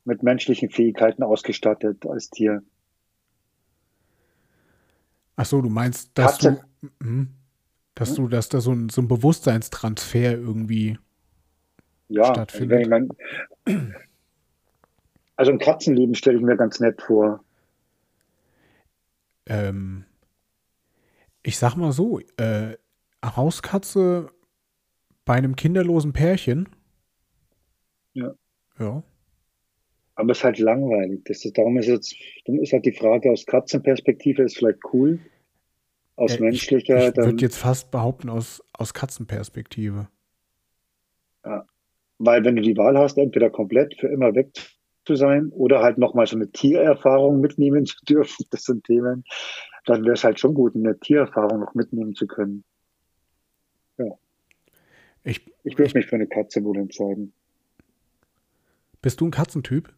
[0.05, 2.63] mit menschlichen Fähigkeiten ausgestattet als Tier?
[5.37, 6.65] Ach so, du meinst, dass Katze.
[6.81, 7.27] du, mh,
[7.95, 8.17] dass hm?
[8.17, 10.99] du, dass da so ein, so ein Bewusstseinstransfer irgendwie
[12.09, 12.83] ja, stattfindet.
[12.83, 13.09] Ich mein,
[15.37, 17.43] also ein Katzenleben stelle ich mir ganz nett vor.
[19.47, 20.05] Ähm,
[21.43, 22.77] ich sag mal so, äh,
[23.25, 24.31] Hauskatze
[25.25, 26.69] bei einem kinderlosen Pärchen.
[28.13, 28.35] Ja.
[28.79, 29.03] Ja.
[30.15, 31.23] Aber es ist halt langweilig.
[31.25, 32.15] Das ist, darum ist jetzt,
[32.45, 35.21] dann ist halt die Frage aus Katzenperspektive ist vielleicht cool.
[36.17, 37.09] Aus äh, menschlicher.
[37.09, 40.09] Ich, ich würde jetzt fast behaupten aus, aus Katzenperspektive.
[41.45, 41.67] Ja.
[42.19, 44.53] Weil wenn du die Wahl hast, entweder komplett für immer weg
[45.07, 49.25] zu sein oder halt nochmal so eine Tiererfahrung mitnehmen zu dürfen, das sind Themen,
[49.87, 52.65] dann wäre es halt schon gut, eine Tiererfahrung noch mitnehmen zu können.
[53.97, 54.07] Ja.
[55.25, 57.33] Ich, ich würde mich für eine Katze wohl entscheiden.
[59.01, 59.93] Bist du ein Katzentyp?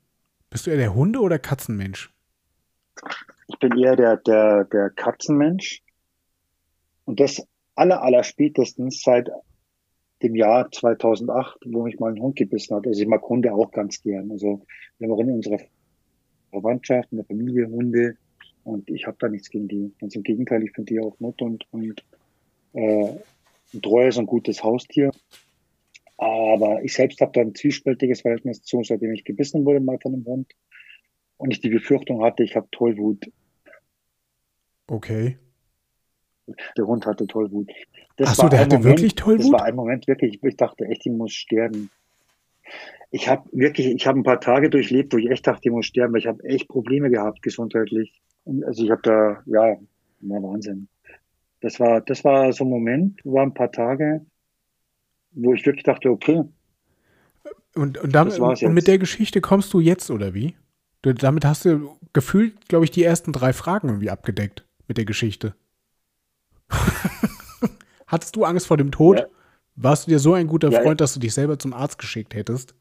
[0.54, 2.14] Bist du eher der Hunde- oder Katzenmensch?
[3.48, 5.82] Ich bin eher der, der, der Katzenmensch.
[7.06, 7.44] Und das
[7.74, 9.30] aller, aller spätestens seit
[10.22, 12.86] dem Jahr 2008, wo mich mal ein Hund gebissen hat.
[12.86, 14.30] Also ich mag Hunde auch ganz gern.
[14.30, 14.64] Also
[14.98, 15.58] wir haben auch in unserer
[16.50, 18.16] Verwandtschaft, in der Familie Hunde
[18.62, 19.92] und ich habe da nichts gegen die.
[19.98, 22.04] Ganz im Gegenteil, ich finde die auch nett und, und
[22.74, 23.08] äh,
[23.74, 25.10] ein treues und gutes Haustier.
[26.16, 30.14] Aber ich selbst habe da ein zwiespältiges Verhältnis zu, seitdem ich gebissen wurde mal von
[30.14, 30.52] einem Hund
[31.36, 33.26] und ich die Befürchtung hatte, ich habe Tollwut.
[34.86, 35.38] Okay.
[36.76, 37.70] Der Hund hatte Tollwut.
[38.16, 39.44] Das Ach so, der hatte Moment, wirklich Tollwut?
[39.44, 41.90] Das war ein Moment wirklich, ich dachte echt, ich muss sterben.
[43.10, 45.86] Ich habe wirklich, ich habe ein paar Tage durchlebt, wo ich echt dachte, ich muss
[45.86, 48.20] sterben, weil ich habe echt Probleme gehabt gesundheitlich.
[48.44, 49.78] Und also ich habe da, ja,
[50.20, 50.88] war Wahnsinn.
[51.60, 54.24] Das war, das war so ein Moment, war ein paar Tage,
[55.34, 56.42] wo ich wirklich dachte, okay.
[57.74, 60.54] Und, und, damit, und mit der Geschichte kommst du jetzt, oder wie?
[61.02, 65.04] Du, damit hast du gefühlt, glaube ich, die ersten drei Fragen irgendwie abgedeckt mit der
[65.04, 65.54] Geschichte.
[68.06, 69.18] Hattest du Angst vor dem Tod?
[69.18, 69.26] Ja.
[69.76, 72.34] Warst du dir so ein guter ja, Freund, dass du dich selber zum Arzt geschickt
[72.34, 72.74] hättest?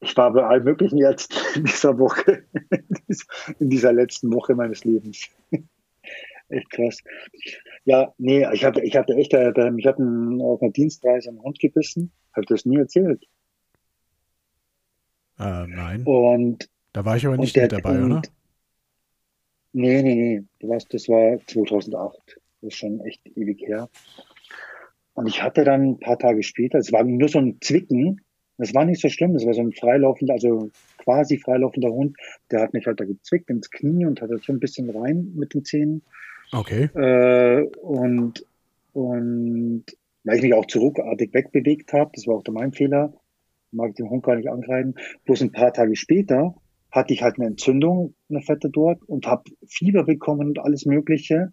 [0.00, 2.44] Ich war bei allen möglichen Ärzten in dieser Woche,
[3.58, 5.30] in dieser letzten Woche meines Lebens.
[6.48, 6.98] Echt krass.
[7.84, 10.02] Ja, nee, ich hatte, ich hatte echt, äh, ich hatte
[10.40, 12.12] auf einer Dienstreise einen Hund gebissen.
[12.34, 13.24] Habe das nie erzählt.
[15.38, 16.02] Äh, nein.
[16.04, 18.22] Und da war ich aber nicht der, mit dabei, und, oder?
[19.72, 20.42] Nee, nee, nee.
[20.60, 22.40] Du warst, das war 2008.
[22.60, 23.88] Das ist schon echt ewig her.
[25.14, 28.20] Und ich hatte dann ein paar Tage später, es war nur so ein Zwicken,
[28.58, 32.16] das war nicht so schlimm, das war so ein freilaufender, also quasi freilaufender Hund,
[32.50, 35.32] der hat mich halt da gezwickt ins Knie und hat halt so ein bisschen rein
[35.34, 36.02] mit den Zähnen.
[36.54, 36.84] Okay.
[36.94, 38.46] Äh, und,
[38.92, 39.84] und
[40.22, 43.12] weil ich mich auch zurückartig wegbewegt habe, das war auch mein Fehler,
[43.72, 44.94] mag ich den Hund gar nicht angreifen.
[45.24, 46.54] Bloß ein paar Tage später
[46.90, 51.52] hatte ich halt eine Entzündung, eine Fette dort und habe Fieber bekommen und alles Mögliche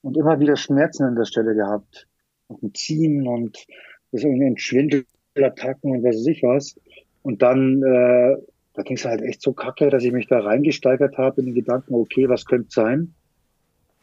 [0.00, 2.08] und immer wieder Schmerzen an der Stelle gehabt
[2.48, 3.66] und ein Ziehen und
[4.10, 6.76] das und Schwindelattacken und was weiß ich was.
[7.22, 8.36] Und dann, äh,
[8.72, 11.54] da ging es halt echt so kacke, dass ich mich da reingesteigert habe in den
[11.54, 13.14] Gedanken, okay, was könnte sein?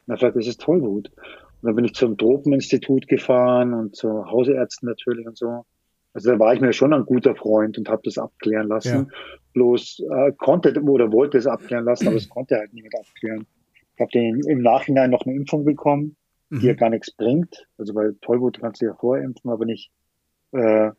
[0.08, 1.10] Na, vielleicht ist es Tollwut.
[1.10, 5.66] Und dann bin ich zum Tropeninstitut gefahren und zu Hausärzten natürlich und so.
[6.14, 9.08] Also da war ich mir schon ein guter Freund und habe das abklären lassen.
[9.12, 9.18] Ja.
[9.54, 13.46] Bloß äh, konnte oder wollte es abklären lassen, aber es konnte halt niemand abklären.
[13.96, 14.12] Ich habe
[14.52, 16.16] im Nachhinein noch eine Impfung bekommen,
[16.50, 16.66] die mhm.
[16.66, 17.68] ja gar nichts bringt.
[17.78, 19.92] Also bei Tollwut kannst du ja vorimpfen, aber nicht
[20.54, 20.92] äh,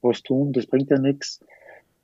[0.00, 1.40] posthum, das bringt ja nichts.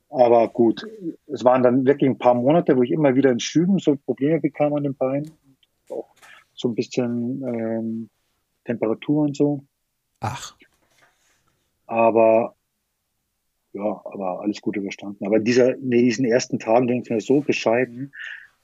[0.08, 0.86] Aber gut,
[1.26, 4.40] es waren dann wirklich ein paar Monate, wo ich immer wieder in Schüben so Probleme
[4.40, 5.30] bekam an den Beinen.
[6.62, 8.10] So ein bisschen ähm,
[8.64, 9.64] Temperatur und so.
[10.20, 10.56] Ach.
[11.86, 12.54] Aber
[13.72, 15.26] ja, aber alles gut überstanden.
[15.26, 18.12] Aber in, dieser, in diesen ersten Tagen ging es mir so bescheiden,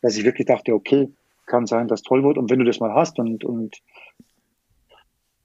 [0.01, 1.09] dass ich wirklich dachte, okay,
[1.47, 2.39] kann sein, dass toll wird.
[2.39, 3.79] Und wenn du das mal hast und, und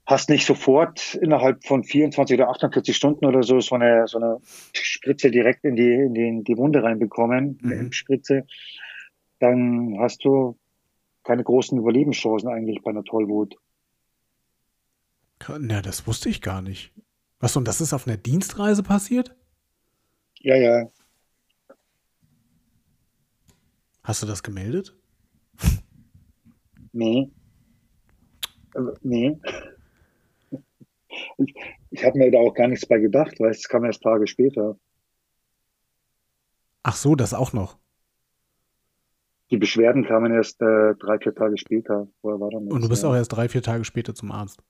[0.06, 4.38] hast nicht sofort innerhalb von 24 oder 48 Stunden oder so so eine, so eine
[4.44, 7.72] Spritze direkt in die, in die, in die Wunde reinbekommen, mhm.
[7.72, 8.46] eine Spritze,
[9.40, 10.56] dann hast du
[11.24, 13.56] keine großen Überlebenschancen eigentlich bei einer Tollwut.
[15.58, 16.92] Na, das wusste ich gar nicht.
[17.40, 19.34] Was, und das ist auf einer Dienstreise passiert?
[20.40, 20.90] Ja, ja.
[24.02, 24.94] Hast du das gemeldet?
[26.92, 27.30] Nee.
[28.74, 29.38] Äh, nee.
[31.38, 31.54] Ich,
[31.90, 34.78] ich habe mir da auch gar nichts bei gedacht, weil es kam erst Tage später.
[36.82, 37.78] Ach so, das auch noch.
[39.50, 42.08] Die Beschwerden kamen erst äh, drei, vier Tage später.
[42.20, 43.10] Vorher war dann Und du bist ja.
[43.10, 44.62] auch erst drei, vier Tage später zum Arzt.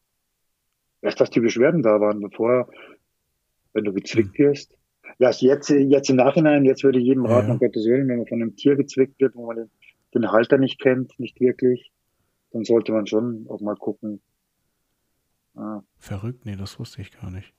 [1.00, 2.68] Erst, dass die Beschwerden da waren, bevor,
[3.72, 4.46] wenn du gezwickt hm.
[4.46, 4.76] wirst.
[5.18, 7.52] Ja, jetzt, jetzt im Nachhinein, jetzt würde ich jedem raten, ja.
[7.52, 9.70] um Gottes Willen, wenn man von einem Tier gezwickt wird, wo man den,
[10.14, 11.92] den Halter nicht kennt, nicht wirklich,
[12.50, 14.20] dann sollte man schon auch mal gucken.
[15.54, 15.82] Ah.
[15.98, 17.54] Verrückt, nee, das wusste ich gar nicht.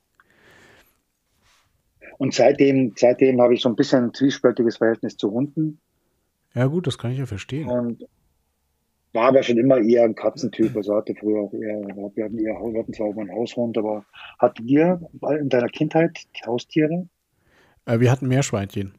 [2.18, 5.82] Und seitdem, seitdem habe ich so ein bisschen ein zwiespältiges Verhältnis zu Hunden.
[6.56, 7.70] Ja, gut, das kann ich ja verstehen.
[7.70, 8.06] Und
[9.16, 10.76] war aber schon immer eher ein Katzentyp.
[10.76, 11.82] Also hatte früher auch eher,
[12.16, 14.06] wir hatten eher, wir hatten zwar auch mal einen Haushund, aber
[14.40, 15.00] hattet ihr
[15.40, 17.08] in deiner Kindheit Haustiere?
[17.86, 18.94] Äh, wir hatten Meerschweinchen.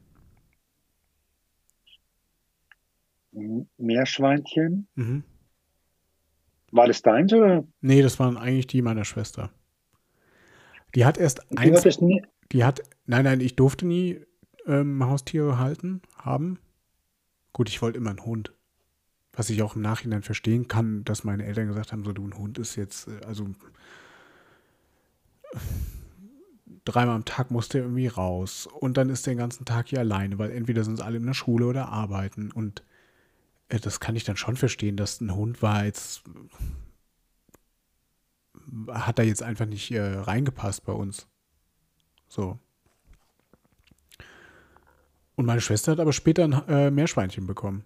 [3.77, 4.87] Meerschweinchen?
[4.95, 5.23] Mhm.
[6.71, 7.63] War das deins oder?
[7.81, 9.51] Nee, das waren eigentlich die meiner Schwester.
[10.95, 11.99] Die hat erst eins.
[12.51, 14.21] Die hat, nein, nein, ich durfte nie
[14.65, 16.59] ähm, Haustiere halten, haben.
[17.57, 18.53] Gut, ich wollte immer einen Hund.
[19.33, 22.37] Was ich auch im Nachhinein verstehen kann, dass meine Eltern gesagt haben, so du, ein
[22.37, 23.49] Hund ist jetzt, äh, also
[26.85, 28.67] dreimal am Tag muss der irgendwie raus.
[28.67, 31.25] Und dann ist der den ganzen Tag hier alleine, weil entweder sind sie alle in
[31.25, 32.51] der Schule oder arbeiten.
[32.51, 32.83] Und
[33.69, 36.21] äh, das kann ich dann schon verstehen, dass ein Hund war jetzt,
[38.87, 41.25] hat da jetzt einfach nicht äh, reingepasst bei uns.
[42.27, 42.59] So.
[45.37, 47.83] Und meine Schwester hat aber später ein äh, Meerschweinchen bekommen.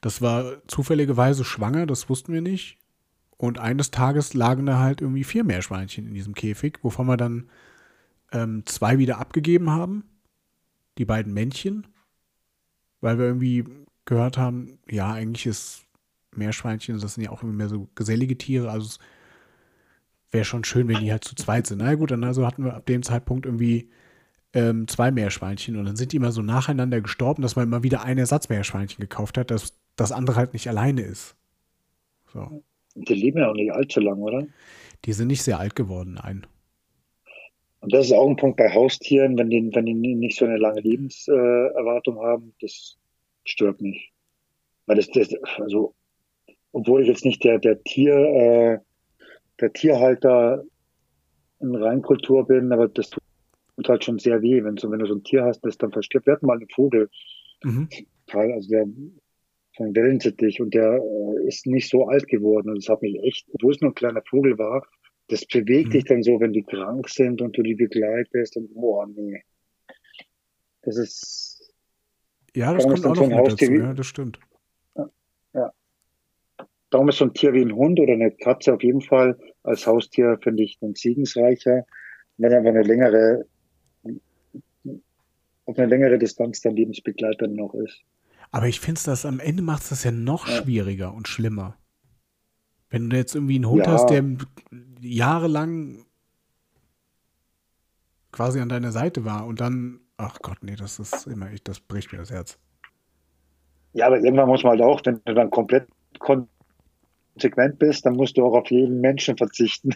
[0.00, 2.78] Das war zufälligerweise schwanger, das wussten wir nicht.
[3.36, 7.48] Und eines Tages lagen da halt irgendwie vier Meerschweinchen in diesem Käfig, wovon wir dann
[8.32, 10.04] ähm, zwei wieder abgegeben haben.
[10.98, 11.86] Die beiden Männchen.
[13.00, 13.64] Weil wir irgendwie
[14.04, 15.86] gehört haben, ja, eigentlich ist
[16.34, 18.98] Meerschweinchen, das sind ja auch immer mehr so gesellige Tiere, also
[20.32, 21.78] wäre schon schön, wenn die halt zu zweit sind.
[21.78, 23.90] Na gut, dann also hatten wir ab dem Zeitpunkt irgendwie
[24.56, 28.02] ähm, zwei Meerschweinchen und dann sind die immer so nacheinander gestorben, dass man immer wieder
[28.02, 31.36] ein Ersatzmeerschweinchen gekauft hat, dass das andere halt nicht alleine ist.
[32.32, 32.62] So.
[32.94, 34.46] Die leben ja auch nicht allzu lang, oder?
[35.04, 36.46] Die sind nicht sehr alt geworden, nein.
[37.80, 40.56] Und das ist auch ein Punkt bei Haustieren, wenn die, wenn die nicht so eine
[40.56, 42.96] lange Lebenserwartung haben, das
[43.44, 44.10] stört mich.
[44.86, 45.94] Weil das, das also,
[46.72, 48.78] obwohl ich jetzt nicht der, der Tier, äh,
[49.60, 50.64] der Tierhalter
[51.60, 53.22] in Reinkultur bin, aber das tut
[53.76, 55.92] tut halt schon sehr weh, wenn, so, wenn du so ein Tier hast, das dann
[55.92, 56.26] verstirbt.
[56.26, 57.10] Wir hatten mal einen Vogel,
[57.62, 57.88] mhm.
[58.32, 58.86] also der
[59.76, 63.46] von Wellensittich und der äh, ist nicht so alt geworden und das hat mich echt,
[63.52, 64.86] obwohl es nur ein kleiner Vogel war,
[65.28, 65.92] das bewegt mhm.
[65.92, 69.42] dich dann so, wenn die krank sind und du die begleitest und boah, nee.
[70.82, 71.74] Das ist
[72.54, 74.38] ja, das kommt auch noch mit dazu, ja, das stimmt.
[74.94, 75.10] Ja,
[75.52, 75.72] ja.
[76.88, 79.86] Darum ist so ein Tier wie ein Hund oder eine Katze auf jeden Fall als
[79.86, 81.84] Haustier, finde ich, dann segensreicher.
[82.38, 83.44] Wenn aber eine längere
[85.66, 88.02] auf eine längere Distanz der Lebensbegleiter noch ist.
[88.52, 90.62] Aber ich finde es, dass am Ende macht es das ja noch ja.
[90.62, 91.76] schwieriger und schlimmer.
[92.88, 93.92] Wenn du jetzt irgendwie einen Hund ja.
[93.92, 94.24] hast, der
[95.00, 96.06] jahrelang
[98.32, 101.80] quasi an deiner Seite war und dann, ach Gott, nee, das ist immer, ich, das
[101.80, 102.58] bricht mir das Herz.
[103.92, 105.88] Ja, aber irgendwann muss man halt auch, wenn du dann komplett
[106.18, 109.90] konsequent bist, dann musst du auch auf jeden Menschen verzichten.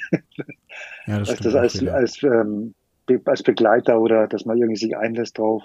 [1.07, 1.37] Ja, das.
[1.41, 2.75] Das als, als ähm,
[3.25, 5.63] als Begleiter oder dass man irgendwie sich einlässt drauf.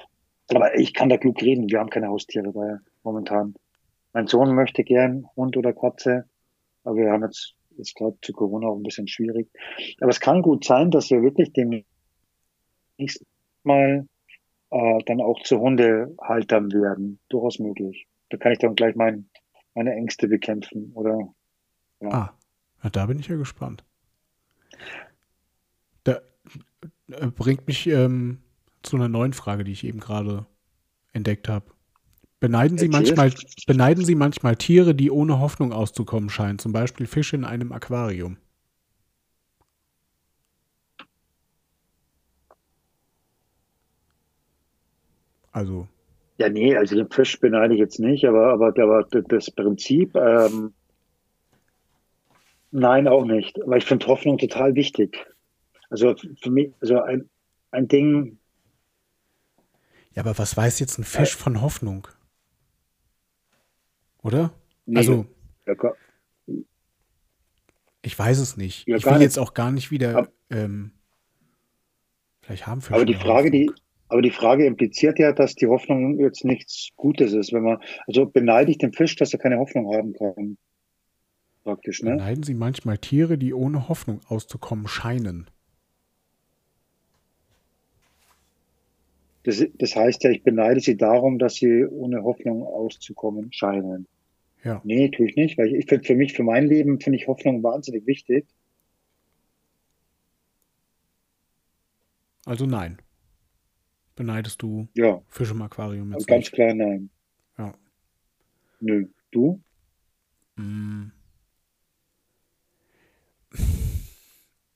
[0.49, 1.69] Aber ich kann da klug reden.
[1.69, 3.55] Wir haben keine Haustiere bei momentan.
[4.13, 6.25] Mein Sohn möchte gern Hund oder Katze,
[6.83, 9.49] aber wir haben jetzt, jetzt gerade zu Corona auch ein bisschen schwierig.
[9.99, 11.85] Aber es kann gut sein, dass wir wirklich demnächst
[13.63, 14.07] mal
[14.69, 17.19] äh, dann auch zu Hundehaltern werden.
[17.29, 18.07] Durchaus möglich.
[18.29, 19.29] Da kann ich dann gleich mein,
[19.73, 21.33] meine Ängste bekämpfen, oder?
[22.01, 22.35] Ja.
[22.81, 23.83] Ah, da bin ich ja gespannt.
[27.11, 28.39] Äh, bringt mich ähm,
[28.83, 30.45] zu einer neuen Frage, die ich eben gerade
[31.13, 31.65] entdeckt habe.
[32.39, 33.33] Beneiden Sie, manchmal,
[33.65, 38.37] beneiden Sie manchmal Tiere, die ohne Hoffnung auszukommen scheinen, zum Beispiel Fische in einem Aquarium?
[45.51, 45.87] Also.
[46.37, 50.73] Ja, nee, also den Fisch beneide ich jetzt nicht, aber, aber, aber das Prinzip, ähm,
[52.71, 53.61] nein, auch nicht.
[53.63, 55.25] Aber ich finde Hoffnung total wichtig.
[55.89, 57.29] Also für mich, also ein,
[57.71, 58.37] ein Ding.
[60.13, 62.07] Ja, aber was weiß jetzt ein Fisch äh, von Hoffnung?
[64.23, 64.53] Oder?
[64.85, 65.25] Nee, also.
[65.67, 65.73] Ja,
[68.01, 68.87] ich weiß es nicht.
[68.87, 70.15] Ja, ich will jetzt auch gar nicht wieder.
[70.15, 70.91] Ab, ähm,
[72.41, 72.95] vielleicht haben Fische.
[72.95, 73.71] Aber die Frage, die,
[74.09, 77.51] Aber die Frage impliziert ja, dass die Hoffnung jetzt nichts Gutes ist.
[77.51, 80.57] Wenn man, also beneide ich den Fisch, dass er keine Hoffnung haben kann.
[81.63, 82.11] Praktisch, ne?
[82.11, 85.49] Beneiden Sie manchmal Tiere, die ohne Hoffnung auszukommen scheinen.
[89.45, 94.07] Das, das heißt ja, ich beneide sie darum, dass sie ohne Hoffnung auszukommen scheinen.
[94.63, 94.81] Ja.
[94.83, 97.27] Nee, tue ich nicht, weil ich, ich finde für mich, für mein Leben, finde ich
[97.27, 98.47] Hoffnung wahnsinnig wichtig.
[102.43, 102.97] Also nein.
[104.15, 105.21] Beneidest du ja.
[105.29, 106.25] Fisch im Aquarium jetzt?
[106.25, 106.53] Ganz nicht?
[106.53, 107.11] klar nein.
[107.59, 107.73] Ja.
[108.79, 109.07] Nö.
[109.29, 109.61] Du?
[110.55, 111.11] Mm.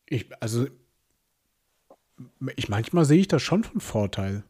[0.05, 0.67] Ich, also,
[2.55, 4.43] ich manchmal sehe ich das schon von Vorteil,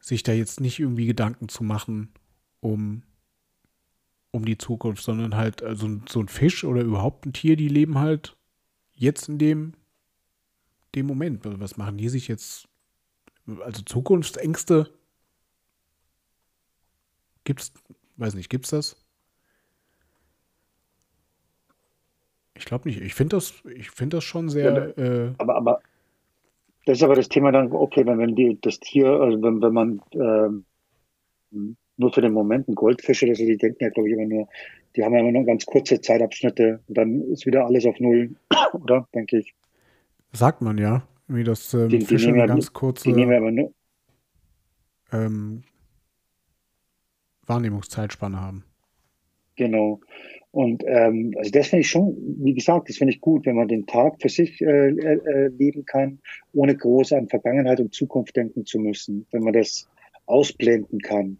[0.00, 2.08] sich da jetzt nicht irgendwie Gedanken zu machen,
[2.60, 3.02] um,
[4.30, 7.98] um die Zukunft, sondern halt, also so ein Fisch oder überhaupt ein Tier, die leben
[7.98, 8.36] halt
[8.92, 9.74] jetzt in dem,
[10.94, 11.40] dem Moment.
[11.44, 12.68] Was machen die sich jetzt
[13.60, 14.92] also Zukunftsängste
[17.44, 17.72] gibt's,
[18.16, 18.96] weiß nicht, gibt's das?
[22.54, 23.00] Ich glaube nicht.
[23.00, 24.94] Ich finde das, ich finde das schon sehr.
[24.96, 25.80] Ja, äh, aber, aber
[26.90, 29.72] das ist aber das Thema dann, okay, wenn, wenn die, das Tier, also wenn, wenn
[29.72, 30.64] man ähm,
[31.96, 34.48] nur für den Moment ein Goldfische, also die denken ja, glaube ich, immer nur,
[34.96, 38.34] die haben ja immer nur ganz kurze Zeitabschnitte und dann ist wieder alles auf Null,
[38.72, 39.06] oder?
[39.14, 39.54] Denke ich.
[40.32, 41.06] Sagt man ja.
[41.28, 43.72] Wie das ähm, die, Fische eine ganz kurze die nehmen aber nur,
[45.12, 45.62] ähm,
[47.46, 48.64] Wahrnehmungszeitspanne haben.
[49.54, 50.00] Genau.
[50.52, 53.68] Und ähm, also das finde ich schon, wie gesagt, das finde ich gut, wenn man
[53.68, 56.18] den Tag für sich äh, äh, leben kann,
[56.52, 59.88] ohne groß an Vergangenheit und Zukunft denken zu müssen, wenn man das
[60.26, 61.38] ausblenden kann.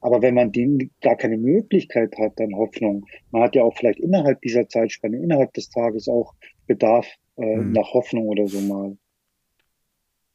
[0.00, 3.06] Aber wenn man die, gar keine Möglichkeit hat, dann Hoffnung.
[3.30, 6.34] Man hat ja auch vielleicht innerhalb dieser Zeitspanne, innerhalb des Tages auch
[6.66, 7.06] Bedarf
[7.36, 7.72] äh, hm.
[7.72, 8.96] nach Hoffnung oder so mal.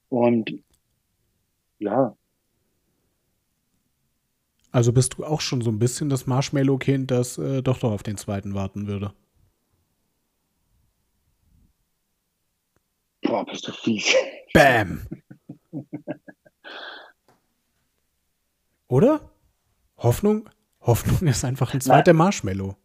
[0.10, 0.54] Und
[1.80, 2.16] ja.
[4.72, 8.04] Also bist du auch schon so ein bisschen das Marshmallow-Kind, das äh, doch doch auf
[8.04, 9.14] den zweiten warten würde.
[13.24, 14.16] Boah, bist du fies.
[14.54, 15.02] Bam!
[18.88, 19.22] Oder?
[19.98, 20.50] Hoffnung?
[20.82, 22.76] Hoffnung ist einfach ein zweiter Marshmallow.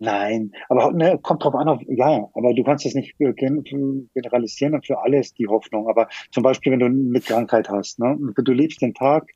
[0.00, 4.86] Nein, aber ne, kommt drauf an, auf, ja, aber du kannst das nicht generalisieren und
[4.86, 5.88] für alles die Hoffnung.
[5.88, 9.32] Aber zum Beispiel, wenn du eine Krankheit hast, ne, du lebst den Tag,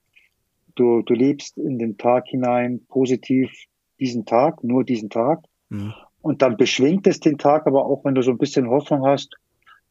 [0.74, 3.50] du, du lebst in den Tag hinein positiv
[3.98, 5.44] diesen Tag, nur diesen Tag.
[5.68, 5.92] Mhm.
[6.20, 9.34] Und dann beschwingt es den Tag, aber auch wenn du so ein bisschen Hoffnung hast,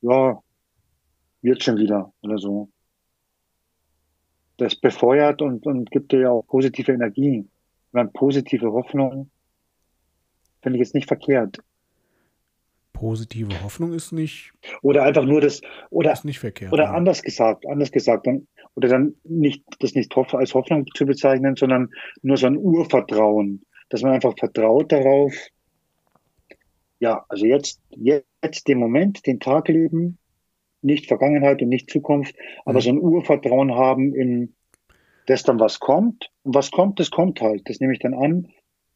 [0.02, 0.42] ja,
[1.42, 2.70] wird schon wieder oder so.
[4.58, 7.48] Das befeuert und, und gibt dir ja auch positive Energie.
[7.92, 9.30] Wenn positive Hoffnung
[10.62, 11.58] Finde ich jetzt nicht verkehrt.
[13.02, 14.54] Positive Hoffnung ist nicht.
[14.84, 16.92] Oder einfach nur das, oder, ist nicht verkehrt, oder ja.
[16.92, 21.90] anders gesagt, anders gesagt, dann, oder dann nicht, das nicht als Hoffnung zu bezeichnen, sondern
[22.22, 25.34] nur so ein Urvertrauen, dass man einfach vertraut darauf,
[27.00, 30.20] ja, also jetzt, jetzt den Moment, den Tag leben,
[30.84, 32.82] nicht Vergangenheit und nicht Zukunft, aber mhm.
[32.82, 34.54] so ein Urvertrauen haben in
[35.26, 36.30] das dann, was kommt.
[36.44, 37.68] Und was kommt, das kommt halt.
[37.68, 38.48] Das nehme ich dann an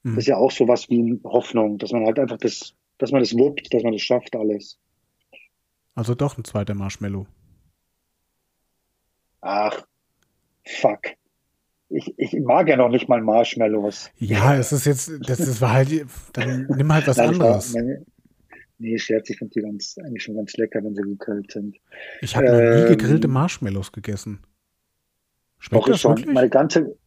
[0.06, 0.16] Mhm.
[0.16, 3.22] Das ist ja auch so was wie Hoffnung, dass man halt einfach das, dass man
[3.22, 4.78] das wuppt, dass man das schafft alles.
[5.96, 7.26] Also doch ein zweiter Marshmallow.
[9.42, 9.86] Ach,
[10.66, 11.02] fuck.
[11.90, 14.10] Ich, ich mag ja noch nicht mal Marshmallows.
[14.18, 17.74] Ja, es ist jetzt, das, das war halt, dann nimm halt was Nein, anderes.
[17.76, 17.84] War,
[18.80, 21.78] nee, Scherz, ich finde die ganz, eigentlich schon ganz lecker, wenn sie gegrillt sind.
[22.22, 24.40] Ich habe ähm, noch nie ähm, gegrillte Marshmallows gegessen.
[25.60, 26.18] Schmeckt das schon.
[26.18, 26.34] Wirklich?
[26.34, 26.98] Meine ganze,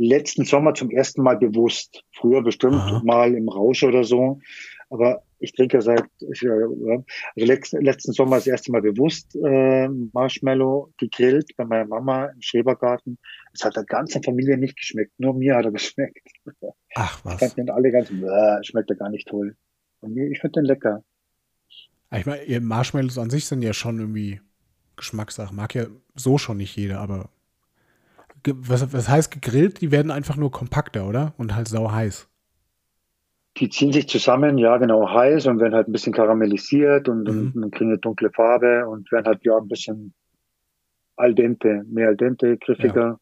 [0.00, 2.02] letzten Sommer zum ersten Mal bewusst.
[2.12, 3.02] Früher bestimmt Aha.
[3.04, 4.40] mal im Rausch oder so.
[4.88, 7.04] Aber ich trinke seit, also
[7.36, 13.18] letzten, letzten Sommer das erste Mal bewusst äh, Marshmallow gegrillt bei meiner Mama im Schrebergarten.
[13.52, 16.26] Es hat der ganzen Familie nicht geschmeckt, nur mir hat er geschmeckt.
[16.94, 17.40] Ach was.
[17.40, 19.54] Ich fand alle ganz, äh, schmeckt er gar nicht toll.
[20.00, 21.04] Und ich finde den lecker.
[22.12, 24.40] Ich meine, Marshmallows an sich sind ja schon irgendwie
[24.96, 25.54] Geschmackssache.
[25.54, 25.86] Mag ja
[26.16, 27.30] so schon nicht jeder, aber
[28.44, 29.80] was, was heißt gegrillt?
[29.80, 31.34] Die werden einfach nur kompakter, oder?
[31.36, 32.28] Und halt sau heiß.
[33.56, 37.62] Die ziehen sich zusammen, ja, genau, heiß und werden halt ein bisschen karamellisiert und, mhm.
[37.62, 40.14] und kriegen eine dunkle Farbe und werden halt ja ein bisschen
[41.16, 43.02] al dente, mehr al dente, griffiger.
[43.02, 43.20] Ja.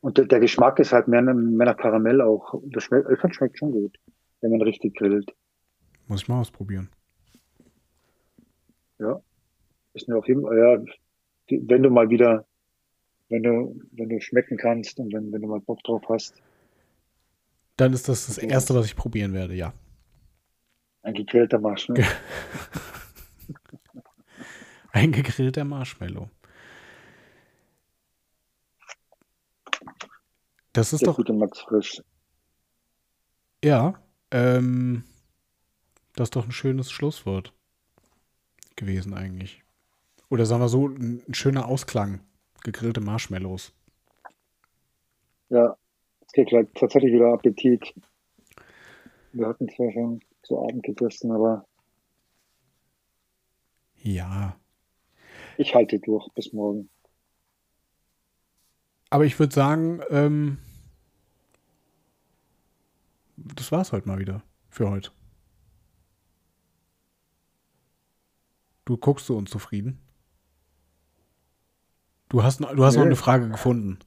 [0.00, 2.62] Und der, der, Geschmack ist halt mehr, mehr nach Karamell auch.
[2.66, 3.96] Das schmeckt, ich finde, schmeckt schon gut,
[4.40, 5.34] wenn man richtig grillt.
[6.06, 6.88] Muss ich mal ausprobieren.
[8.98, 9.20] Ja.
[9.94, 12.46] Ist mir auf jeden Fall, ja, wenn du mal wieder
[13.28, 16.34] wenn du, wenn du schmecken kannst und wenn, wenn du mal Bock drauf hast.
[17.76, 18.52] Dann ist das das genau.
[18.54, 19.72] Erste, was ich probieren werde, ja.
[21.02, 22.04] Ein gegrillter Marshmallow.
[24.92, 26.28] Ein gegrillter Marshmallow.
[30.72, 31.16] Das ist Der doch.
[31.16, 32.02] Gute Max Frisch.
[33.64, 33.94] Ja,
[34.30, 35.04] ähm,
[36.14, 37.52] das ist doch ein schönes Schlusswort
[38.76, 39.62] gewesen eigentlich.
[40.28, 42.20] Oder sagen wir so, ein schöner Ausklang
[42.62, 43.72] Gegrillte Marshmallows.
[45.48, 45.76] Ja,
[46.20, 47.94] es kriegt gleich tatsächlich wieder Appetit.
[49.32, 51.66] Wir hatten zwar schon zu Abend gegessen, aber
[54.02, 54.56] Ja.
[55.56, 56.88] ich halte durch bis morgen.
[59.10, 60.58] Aber ich würde sagen, ähm,
[63.36, 65.10] das war's heute mal wieder für heute.
[68.84, 69.98] Du guckst so unzufrieden.
[72.28, 73.08] Du hast, noch- du hast noch Nee.
[73.08, 73.98] eine Frage gefunden.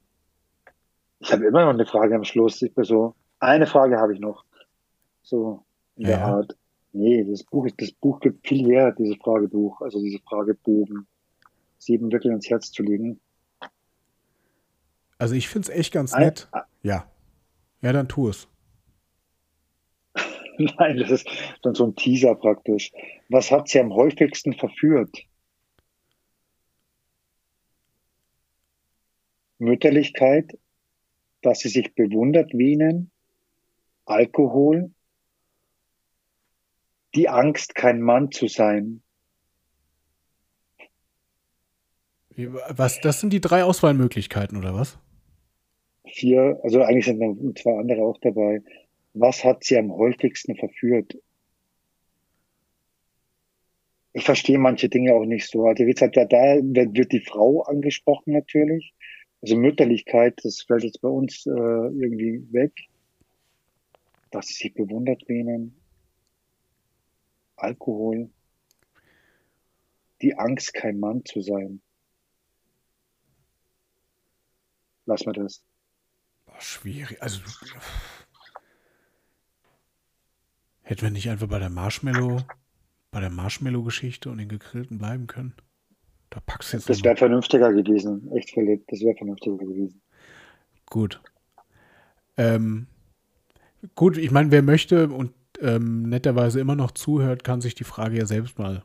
[1.19, 2.61] Ich habe immer noch eine Frage am Schluss.
[2.61, 4.43] Ich bin so, eine Frage habe ich noch.
[5.23, 5.63] So
[5.95, 6.25] in der Ja.
[6.35, 6.57] Art.
[6.93, 11.07] Nee, das Buch, ist- das Buch gibt viel her, dieses Fragebuch, also diese Fragebogen.
[11.77, 13.19] Sieben wirklich ins Herz zu legen.
[15.17, 16.47] Also ich finde es echt ganz Ein- nett.
[16.83, 17.05] Ja.
[17.81, 18.47] Ja, dann tu es.
[20.57, 21.27] Nein, das ist
[21.63, 22.91] dann so ein Teaser praktisch.
[23.29, 25.17] Was hat sie am häufigsten verführt?
[29.61, 30.57] Mütterlichkeit,
[31.41, 33.11] dass sie sich bewundert wienen,
[34.05, 34.91] Alkohol,
[37.13, 39.03] die Angst, kein Mann zu sein.
[42.35, 44.97] Was, das sind die drei Auswahlmöglichkeiten, oder was?
[46.05, 48.63] Vier, also eigentlich sind noch zwei andere auch dabei.
[49.13, 51.17] Was hat sie am häufigsten verführt?
[54.13, 55.67] Ich verstehe manche Dinge auch nicht so.
[55.67, 58.93] Also wie gesagt, ja, da wird die Frau angesprochen natürlich.
[59.41, 62.73] Also Mütterlichkeit, das fällt jetzt bei uns äh, irgendwie weg.
[64.29, 65.75] Dass sie sich bewundert wähnen.
[67.55, 68.29] Alkohol.
[70.21, 71.81] Die Angst, kein Mann zu sein.
[75.05, 75.63] Lass mal das.
[76.45, 77.21] Boah, schwierig.
[77.21, 77.41] Also.
[80.83, 82.43] Hätten wir nicht einfach bei der Marshmallow,
[83.11, 85.55] bei der Marshmallow-Geschichte und den gegrillten bleiben können?
[86.31, 88.31] Da packst du jetzt Das wäre vernünftiger gewesen.
[88.33, 90.01] Echt, Philipp, das wäre vernünftiger gewesen.
[90.89, 91.21] Gut.
[92.37, 92.87] Ähm,
[93.95, 98.17] gut, ich meine, wer möchte und ähm, netterweise immer noch zuhört, kann sich die Frage
[98.17, 98.83] ja selbst mal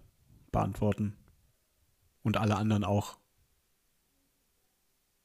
[0.50, 1.16] beantworten.
[2.24, 3.16] Und alle anderen auch.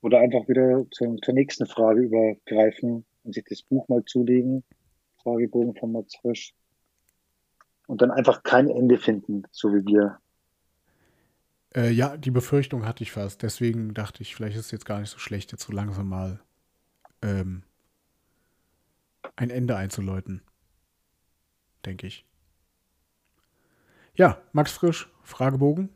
[0.02, 4.64] Oder einfach wieder zur, zur nächsten Frage übergreifen und sich das Buch mal zulegen.
[5.24, 6.54] Fragebogen von Max Frisch.
[7.88, 10.20] Und dann einfach kein Ende finden, so wie wir.
[11.76, 13.42] Äh, ja, die Befürchtung hatte ich fast.
[13.44, 16.42] Deswegen dachte ich, vielleicht ist es jetzt gar nicht so schlecht, jetzt so langsam mal
[17.22, 17.64] ähm,
[19.36, 20.42] ein Ende einzuläuten.
[21.86, 22.26] Denke ich.
[24.16, 25.90] Ja, Max Frisch, Fragebogen.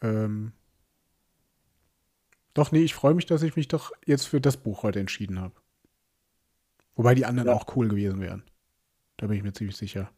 [0.00, 0.52] Ähm,
[2.54, 5.40] doch, nee, ich freue mich, dass ich mich doch jetzt für das Buch heute entschieden
[5.40, 5.54] habe.
[6.94, 7.54] Wobei die anderen Ja.
[7.54, 8.44] auch cool gewesen wären.
[9.18, 10.10] Da bin ich mir ziemlich sicher.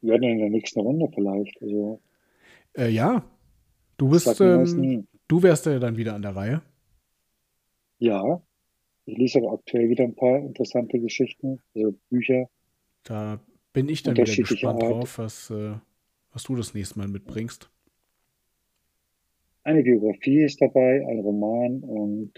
[0.00, 1.60] Wir werden in der nächsten Runde vielleicht.
[1.60, 2.00] Also,
[2.78, 3.24] Äh, ja,
[3.96, 6.62] du bist, ähm, du wärst ja dann wieder an der Reihe.
[7.98, 8.40] Ja,
[9.04, 12.48] ich lese auch aktuell wieder ein paar interessante Geschichten, also Bücher.
[13.02, 13.40] Da
[13.72, 14.92] bin ich dann wieder gespannt Art.
[14.92, 15.74] drauf, was, äh,
[16.32, 17.68] was du das nächste Mal mitbringst.
[19.64, 22.32] Eine Biografie ist dabei, ein Roman und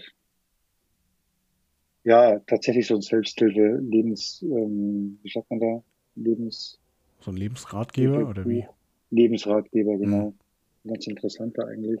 [2.03, 5.83] ja, tatsächlich so ein Selbsthilfe, Lebens, ähm, wie sagt man da?
[6.15, 6.79] Lebens,
[7.19, 8.65] So ein Lebensratgeber oder wie?
[9.11, 10.33] Lebensratgeber, genau.
[10.87, 11.99] Ganz interessanter eigentlich.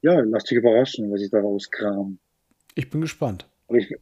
[0.00, 2.18] Ja, lass dich überraschen, was ich daraus kram.
[2.74, 3.48] Ich bin gespannt.
[3.68, 3.94] Ich,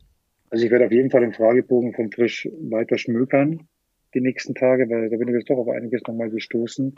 [0.48, 3.66] also ich werde auf jeden Fall den Fragebogen von Frisch weiter schmökern
[4.14, 6.94] die nächsten Tage, weil da bin ich jetzt doch auf einiges nochmal gestoßen.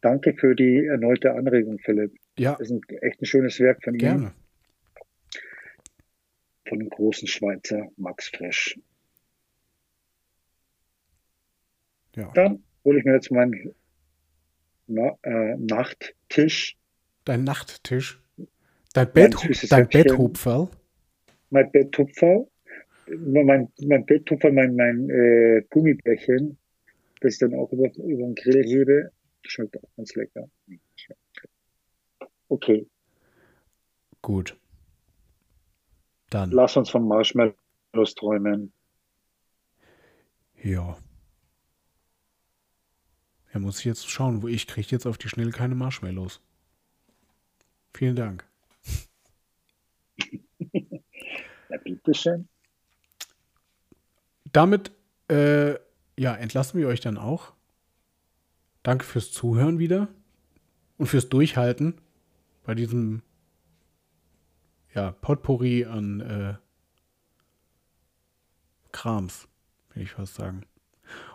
[0.00, 2.12] Danke für die erneute Anregung, Philipp.
[2.38, 4.32] Ja, Das ist ein, echt ein schönes Werk von gerne.
[6.66, 8.78] von dem großen Schweizer Max Frisch.
[12.14, 12.30] Ja.
[12.34, 13.74] Dann hole ich mir jetzt meinen
[14.88, 16.76] Na äh, Nachttisch,
[17.24, 18.20] Dein Nachttisch.
[18.94, 19.36] Dein, Bett,
[19.70, 19.88] dein.
[19.88, 20.68] Betthupferl.
[21.50, 22.46] mein Betttupfer,
[23.06, 26.58] mein, mein Betttupfer, mein, mein äh, Gummibärchen,
[27.20, 29.12] das ich dann auch über, über den Grill hebe.
[29.42, 30.48] Schmeckt auch ganz lecker.
[32.48, 32.86] Okay,
[34.22, 34.58] Gut.
[36.30, 38.72] Dann, lass uns vom Marshmallows träumen.
[40.62, 40.98] ja.
[43.52, 46.40] Ja, muss jetzt schauen, wo ich kriege jetzt auf die Schnelle keine Marshmallows.
[47.94, 48.44] Vielen Dank.
[51.68, 52.48] Na, bitteschön.
[54.52, 54.92] Damit,
[55.28, 55.74] äh,
[56.18, 57.52] ja, entlassen wir euch dann auch.
[58.82, 60.08] Danke fürs Zuhören wieder
[60.96, 62.00] und fürs Durchhalten
[62.64, 63.22] bei diesem,
[64.94, 66.54] ja, Potpourri an äh,
[68.92, 69.48] Krams,
[69.94, 70.64] will ich fast sagen.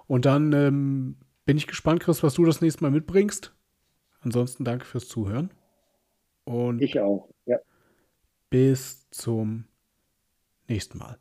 [0.07, 3.55] Und dann ähm, bin ich gespannt, Chris, was du das nächste Mal mitbringst.
[4.21, 5.51] Ansonsten danke fürs Zuhören.
[6.45, 7.57] Und ich auch, ja.
[8.49, 9.65] Bis zum
[10.67, 11.17] nächsten Mal.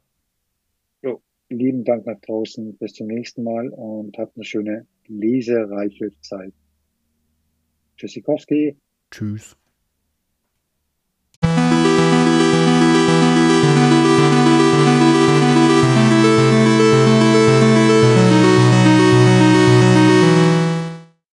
[1.03, 2.77] Jo, lieben Dank nach draußen.
[2.77, 6.55] Bis zum nächsten Mal und habt eine schöne lesereiche Zeit.
[7.97, 8.77] Tschüssikowski.
[9.11, 9.57] Tschüss.